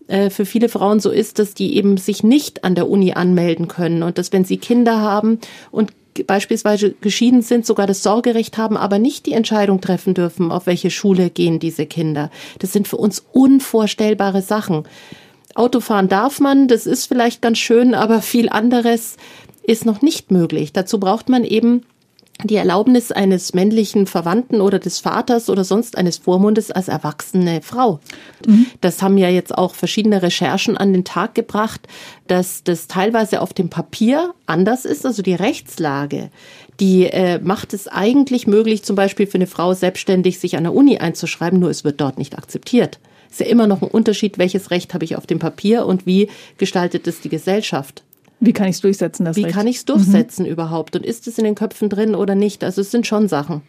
äh, 0.09 0.29
für 0.29 0.45
viele 0.45 0.69
Frauen 0.69 1.01
so 1.01 1.11
ist, 1.11 1.39
dass 1.39 1.55
die 1.55 1.77
eben 1.77 1.97
sich 1.97 2.23
nicht 2.23 2.65
an 2.65 2.75
der 2.75 2.89
Uni 2.89 3.13
anmelden 3.15 3.69
können 3.69 4.03
und 4.03 4.19
dass 4.19 4.33
wenn 4.33 4.45
sie 4.45 4.59
Kinder 4.59 5.01
haben 5.01 5.39
und 5.71 5.93
beispielsweise 6.23 6.95
geschieden 7.01 7.43
sind, 7.43 7.67
sogar 7.67 7.87
das 7.87 8.03
Sorgerecht 8.03 8.57
haben, 8.57 8.77
aber 8.77 8.99
nicht 8.99 9.27
die 9.27 9.33
Entscheidung 9.33 9.81
treffen 9.81 10.15
dürfen, 10.15 10.53
auf 10.53 10.67
welche 10.67 10.91
Schule 10.91 11.31
gehen 11.31 11.59
diese 11.59 11.87
Kinder. 11.87 12.31
Das 12.59 12.73
sind 12.73 12.87
für 12.87 12.97
uns 12.97 13.25
unvorstellbare 13.33 14.43
Sachen. 14.43 14.85
Autofahren 15.55 16.09
darf 16.09 16.41
man, 16.41 16.69
das 16.69 16.87
ist 16.87 17.07
vielleicht 17.07 17.43
ganz 17.43 17.59
schön, 17.59 17.95
aber 17.95 18.23
viel 18.23 18.49
anderes 18.49 19.17
ist 19.63 19.87
noch 19.87 20.03
nicht 20.03 20.31
möglich. 20.31 20.73
Dazu 20.73 20.99
braucht 20.99 21.29
man 21.29 21.45
eben 21.45 21.83
die 22.43 22.57
Erlaubnis 22.57 23.13
eines 23.13 23.55
männlichen 23.55 24.07
Verwandten 24.07 24.61
oder 24.61 24.79
des 24.79 24.99
Vaters 24.99 25.49
oder 25.49 25.65
sonst 25.65 25.97
eines 25.97 26.19
Vormundes 26.19 26.71
als 26.71 26.89
erwachsene 26.89 27.63
Frau. 27.63 28.01
Mhm. 28.47 28.67
Das 28.81 29.03
haben 29.03 29.19
ja 29.19 29.29
jetzt 29.29 29.57
auch 29.57 29.75
verschiedene 29.75 30.21
Recherchen 30.21 30.77
an 30.77 30.93
den 30.93 31.05
Tag 31.05 31.35
gebracht, 31.35 31.87
dass 32.27 32.65
das 32.65 32.89
teilweise 32.89 33.41
auf 33.41 33.53
dem 33.53 33.71
Papier 33.71 34.35
anders 34.47 34.85
ist, 34.85 35.07
also 35.07 35.23
die 35.23 35.35
Rechtslage. 35.35 36.31
Die 36.81 37.07
äh, 37.07 37.39
macht 37.39 37.73
es 37.73 37.87
eigentlich 37.87 38.47
möglich, 38.47 38.83
zum 38.83 38.97
Beispiel 38.97 39.27
für 39.27 39.39
eine 39.39 39.47
Frau 39.47 39.73
selbstständig 39.73 40.41
sich 40.41 40.57
an 40.57 40.65
der 40.65 40.75
Uni 40.75 40.99
einzuschreiben, 40.99 41.61
nur 41.61 41.71
es 41.71 41.85
wird 41.85 42.01
dort 42.01 42.19
nicht 42.19 42.37
akzeptiert. 42.37 42.99
Ist 43.31 43.41
ja 43.41 43.47
immer 43.47 43.67
noch 43.67 43.81
ein 43.81 43.89
Unterschied, 43.89 44.39
welches 44.39 44.71
Recht 44.71 44.93
habe 44.93 45.05
ich 45.05 45.17
auf 45.17 45.27
dem 45.27 45.39
Papier 45.39 45.87
und 45.87 46.05
wie 46.05 46.29
gestaltet 46.59 47.07
es 47.07 47.21
die 47.21 47.29
Gesellschaft. 47.29 48.03
Wie 48.45 48.53
kann 48.53 48.69
ich 48.69 48.77
es 48.77 48.81
durchsetzen? 48.83 49.25
Das 49.25 49.37
Wie 49.37 49.45
Recht? 49.45 49.55
kann 49.55 49.67
ich 49.67 49.77
es 49.77 49.85
durchsetzen 49.85 50.45
mhm. 50.45 50.53
überhaupt? 50.53 50.97
Und 50.97 51.05
ist 51.05 51.27
es 51.27 51.39
in 51.39 51.45
den 51.45 51.55
Köpfen 51.55 51.89
drin 51.89 52.15
oder 52.15 52.35
nicht? 52.35 52.65
Also 52.65 52.81
es 52.81 52.91
sind 52.91 53.07
schon 53.07 53.29
Sachen. 53.29 53.63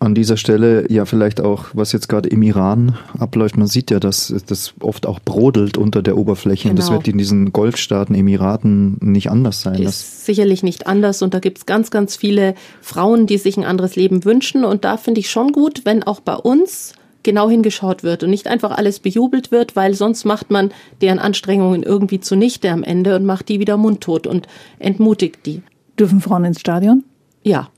An 0.00 0.14
dieser 0.14 0.36
Stelle 0.36 0.90
ja 0.92 1.06
vielleicht 1.06 1.40
auch, 1.40 1.66
was 1.72 1.90
jetzt 1.90 2.08
gerade 2.08 2.28
im 2.28 2.40
Iran 2.42 2.96
abläuft. 3.18 3.56
Man 3.56 3.66
sieht 3.66 3.90
ja, 3.90 3.98
dass 3.98 4.32
das 4.46 4.74
oft 4.78 5.06
auch 5.06 5.18
brodelt 5.18 5.76
unter 5.76 6.02
der 6.02 6.16
Oberfläche. 6.16 6.64
Genau. 6.64 6.70
Und 6.70 6.78
das 6.78 6.86
genau. 6.86 6.98
wird 6.98 7.08
in 7.08 7.18
diesen 7.18 7.52
Golfstaaten, 7.52 8.14
Emiraten 8.14 8.98
nicht 9.00 9.28
anders 9.28 9.62
sein. 9.62 9.82
Ist 9.82 10.24
sicherlich 10.24 10.62
nicht 10.62 10.86
anders. 10.86 11.20
Und 11.22 11.34
da 11.34 11.40
gibt 11.40 11.58
es 11.58 11.66
ganz, 11.66 11.90
ganz 11.90 12.14
viele 12.14 12.54
Frauen, 12.80 13.26
die 13.26 13.38
sich 13.38 13.56
ein 13.56 13.64
anderes 13.64 13.96
Leben 13.96 14.24
wünschen. 14.24 14.64
Und 14.64 14.84
da 14.84 14.98
finde 14.98 15.18
ich 15.18 15.30
schon 15.30 15.50
gut, 15.50 15.80
wenn 15.84 16.04
auch 16.04 16.20
bei 16.20 16.36
uns 16.36 16.92
genau 17.28 17.50
hingeschaut 17.50 18.04
wird 18.04 18.22
und 18.22 18.30
nicht 18.30 18.46
einfach 18.46 18.70
alles 18.70 19.00
bejubelt 19.00 19.50
wird, 19.50 19.76
weil 19.76 19.92
sonst 19.92 20.24
macht 20.24 20.50
man 20.50 20.72
deren 21.02 21.18
Anstrengungen 21.18 21.82
irgendwie 21.82 22.20
zunichte 22.20 22.70
am 22.70 22.82
Ende 22.82 23.14
und 23.16 23.26
macht 23.26 23.50
die 23.50 23.60
wieder 23.60 23.76
mundtot 23.76 24.26
und 24.26 24.48
entmutigt 24.78 25.44
die. 25.44 25.60
Dürfen 25.98 26.22
Frauen 26.22 26.46
ins 26.46 26.58
Stadion? 26.58 27.04
Ja. 27.42 27.68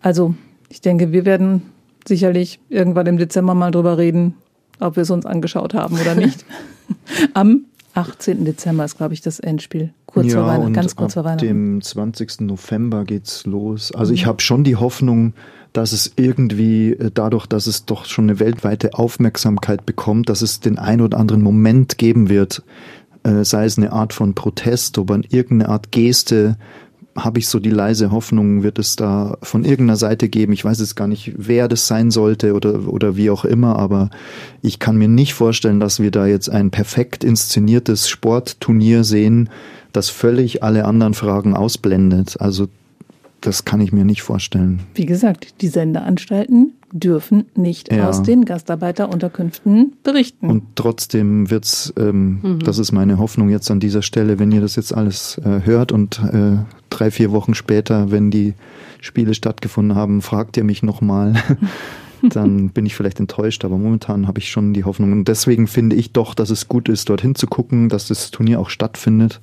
Also, 0.00 0.36
ich 0.68 0.80
denke, 0.80 1.10
wir 1.10 1.24
werden 1.24 1.62
sicherlich 2.06 2.60
irgendwann 2.68 3.08
im 3.08 3.18
Dezember 3.18 3.52
mal 3.52 3.72
drüber 3.72 3.98
reden, 3.98 4.36
ob 4.78 4.94
wir 4.94 5.02
es 5.02 5.10
uns 5.10 5.26
angeschaut 5.26 5.74
haben 5.74 5.98
oder 5.98 6.14
nicht. 6.14 6.44
Am 7.34 7.64
18. 7.94 8.44
Dezember 8.44 8.84
ist, 8.84 8.96
glaube 8.96 9.14
ich, 9.14 9.22
das 9.22 9.40
Endspiel. 9.40 9.92
Kurz 10.06 10.28
ja, 10.28 10.34
vor 10.34 10.46
Weihnachten, 10.46 10.72
ganz 10.72 10.94
kurz 10.94 11.14
vor 11.14 11.24
Weihnachten. 11.24 11.48
Dem 11.48 11.82
20. 11.82 12.42
November 12.42 13.02
geht's 13.02 13.44
los. 13.44 13.92
Also 13.92 14.12
ich 14.12 14.26
habe 14.26 14.40
schon 14.40 14.62
die 14.62 14.76
Hoffnung, 14.76 15.34
dass 15.72 15.92
es 15.92 16.12
irgendwie 16.16 16.92
äh, 16.92 17.10
dadurch, 17.12 17.46
dass 17.46 17.66
es 17.66 17.84
doch 17.84 18.04
schon 18.04 18.24
eine 18.24 18.40
weltweite 18.40 18.94
Aufmerksamkeit 18.94 19.86
bekommt, 19.86 20.28
dass 20.28 20.42
es 20.42 20.60
den 20.60 20.78
ein 20.78 21.00
oder 21.00 21.18
anderen 21.18 21.42
Moment 21.42 21.98
geben 21.98 22.28
wird, 22.28 22.62
äh, 23.22 23.44
sei 23.44 23.64
es 23.64 23.78
eine 23.78 23.92
Art 23.92 24.12
von 24.12 24.34
Protest 24.34 24.98
oder 24.98 25.20
irgendeine 25.30 25.68
Art 25.68 25.92
Geste, 25.92 26.56
habe 27.16 27.38
ich 27.40 27.48
so 27.48 27.58
die 27.58 27.70
leise 27.70 28.10
Hoffnung, 28.10 28.62
wird 28.62 28.78
es 28.78 28.96
da 28.96 29.36
von 29.42 29.64
irgendeiner 29.64 29.96
Seite 29.96 30.28
geben. 30.28 30.52
Ich 30.52 30.64
weiß 30.64 30.78
jetzt 30.78 30.94
gar 30.94 31.08
nicht, 31.08 31.32
wer 31.36 31.68
das 31.68 31.86
sein 31.86 32.10
sollte 32.10 32.54
oder, 32.54 32.86
oder 32.88 33.16
wie 33.16 33.30
auch 33.30 33.44
immer, 33.44 33.76
aber 33.76 34.10
ich 34.62 34.78
kann 34.78 34.96
mir 34.96 35.08
nicht 35.08 35.34
vorstellen, 35.34 35.80
dass 35.80 36.00
wir 36.00 36.10
da 36.10 36.26
jetzt 36.26 36.48
ein 36.48 36.70
perfekt 36.70 37.24
inszeniertes 37.24 38.08
Sportturnier 38.08 39.04
sehen, 39.04 39.50
das 39.92 40.08
völlig 40.08 40.62
alle 40.62 40.84
anderen 40.84 41.14
Fragen 41.14 41.54
ausblendet. 41.54 42.40
Also 42.40 42.68
das 43.40 43.64
kann 43.64 43.80
ich 43.80 43.92
mir 43.92 44.04
nicht 44.04 44.22
vorstellen. 44.22 44.80
Wie 44.94 45.06
gesagt, 45.06 45.60
die 45.60 45.68
Sendeanstalten 45.68 46.74
dürfen 46.92 47.46
nicht 47.54 47.92
ja. 47.92 48.08
aus 48.08 48.22
den 48.22 48.44
Gastarbeiterunterkünften 48.44 49.94
berichten. 50.02 50.48
Und 50.48 50.64
trotzdem 50.74 51.50
wird's, 51.50 51.92
ähm, 51.96 52.40
mhm. 52.42 52.58
das 52.60 52.78
ist 52.78 52.92
meine 52.92 53.18
Hoffnung 53.18 53.48
jetzt 53.48 53.70
an 53.70 53.80
dieser 53.80 54.02
Stelle, 54.02 54.38
wenn 54.38 54.52
ihr 54.52 54.60
das 54.60 54.76
jetzt 54.76 54.94
alles 54.94 55.38
äh, 55.38 55.60
hört 55.64 55.92
und 55.92 56.20
äh, 56.32 56.58
drei, 56.90 57.10
vier 57.10 57.30
Wochen 57.30 57.54
später, 57.54 58.10
wenn 58.10 58.30
die 58.30 58.54
Spiele 59.00 59.34
stattgefunden 59.34 59.96
haben, 59.96 60.20
fragt 60.20 60.56
ihr 60.56 60.64
mich 60.64 60.82
nochmal. 60.82 61.34
dann 62.22 62.68
bin 62.70 62.84
ich 62.84 62.94
vielleicht 62.94 63.20
enttäuscht, 63.20 63.64
aber 63.64 63.78
momentan 63.78 64.26
habe 64.26 64.40
ich 64.40 64.50
schon 64.50 64.74
die 64.74 64.84
Hoffnung. 64.84 65.12
Und 65.12 65.28
deswegen 65.28 65.66
finde 65.66 65.96
ich 65.96 66.12
doch, 66.12 66.34
dass 66.34 66.50
es 66.50 66.68
gut 66.68 66.88
ist, 66.88 67.08
dorthin 67.08 67.34
zu 67.34 67.46
gucken, 67.46 67.88
dass 67.88 68.08
das 68.08 68.30
Turnier 68.30 68.60
auch 68.60 68.68
stattfindet 68.68 69.40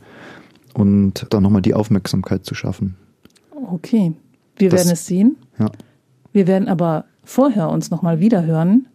und 0.74 1.26
da 1.32 1.42
nochmal 1.42 1.62
die 1.62 1.74
Aufmerksamkeit 1.74 2.46
zu 2.46 2.54
schaffen. 2.54 2.96
Okay, 3.72 4.14
wir 4.56 4.70
das, 4.70 4.82
werden 4.82 4.94
es 4.94 5.06
sehen. 5.06 5.38
Ja. 5.60 5.72
Wir 6.32 6.48
werden 6.48 6.68
aber 6.68 7.06
vorher 7.24 7.70
uns 7.70 7.92
nochmal 7.92 8.20
wieder 8.20 8.46
hören. 8.46 8.88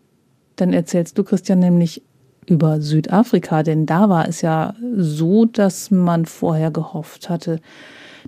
Dann 0.57 0.73
erzählst 0.73 1.19
du, 1.19 1.25
Christian, 1.25 1.59
nämlich 1.59 2.03
über 2.47 2.81
Südafrika, 2.81 3.63
denn 3.63 3.87
da 3.87 4.09
war 4.09 4.29
es 4.29 4.43
ja 4.43 4.75
so, 4.97 5.45
dass 5.45 5.91
man 5.91 6.27
vorher 6.27 6.71
gehofft 6.71 7.29
hatte, 7.29 7.61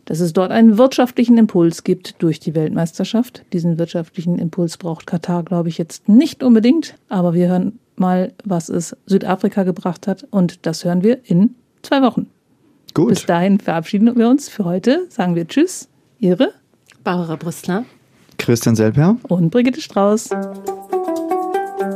dass 0.05 0.21
es 0.21 0.33
dort 0.33 0.51
einen 0.51 0.79
wirtschaftlichen 0.79 1.39
Impuls 1.39 1.85
gibt 1.85 2.23
durch 2.23 2.39
die 2.39 2.55
Weltmeisterschaft. 2.55 3.45
Diesen 3.53 3.79
wirtschaftlichen 3.79 4.39
Impuls 4.39 4.77
braucht 4.77 5.07
Katar, 5.07 5.43
glaube 5.43 5.69
ich, 5.69 5.79
jetzt 5.79 6.09
nicht 6.09 6.43
unbedingt, 6.43 6.95
aber 7.09 7.35
wir 7.35 7.49
hören 7.49 7.79
mal, 7.97 8.33
was 8.45 8.69
es 8.69 8.97
Südafrika 9.07 9.63
gebracht 9.63 10.07
hat 10.07 10.27
und 10.31 10.67
das 10.67 10.85
hören 10.85 11.03
wir 11.03 11.19
in 11.25 11.55
zwei 11.83 12.03
Wochen. 12.03 12.27
Gut. 12.93 13.09
Bis 13.09 13.27
dahin 13.27 13.59
verabschieden 13.59 14.17
wir 14.17 14.29
uns 14.29 14.49
für 14.49 14.65
heute, 14.65 15.07
sagen 15.09 15.35
wir 15.35 15.49
Tschüss, 15.49 15.89
Ihre 16.19 16.53
Barbara 17.03 17.37
Brüstler, 17.37 17.85
Christian 18.39 18.77
Selper 18.77 19.17
und 19.29 19.51
Brigitte 19.51 19.81
Strauß. 19.81 20.31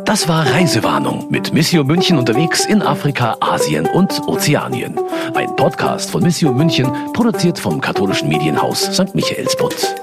Das 0.04 0.28
war 0.28 0.46
Reisewarnung 0.46 1.30
mit 1.30 1.52
Missio 1.52 1.84
München 1.84 2.18
unterwegs 2.18 2.64
in 2.64 2.82
Afrika, 2.82 3.36
Asien 3.40 3.86
und 3.86 4.26
Ozeanien. 4.26 4.98
Ein 5.34 5.54
Podcast 5.56 6.10
von 6.10 6.22
Missio 6.22 6.52
München, 6.52 6.90
produziert 7.12 7.58
vom 7.58 7.80
katholischen 7.80 8.28
Medienhaus 8.28 8.82
St. 8.82 9.14
Michaelsbund. 9.14 9.94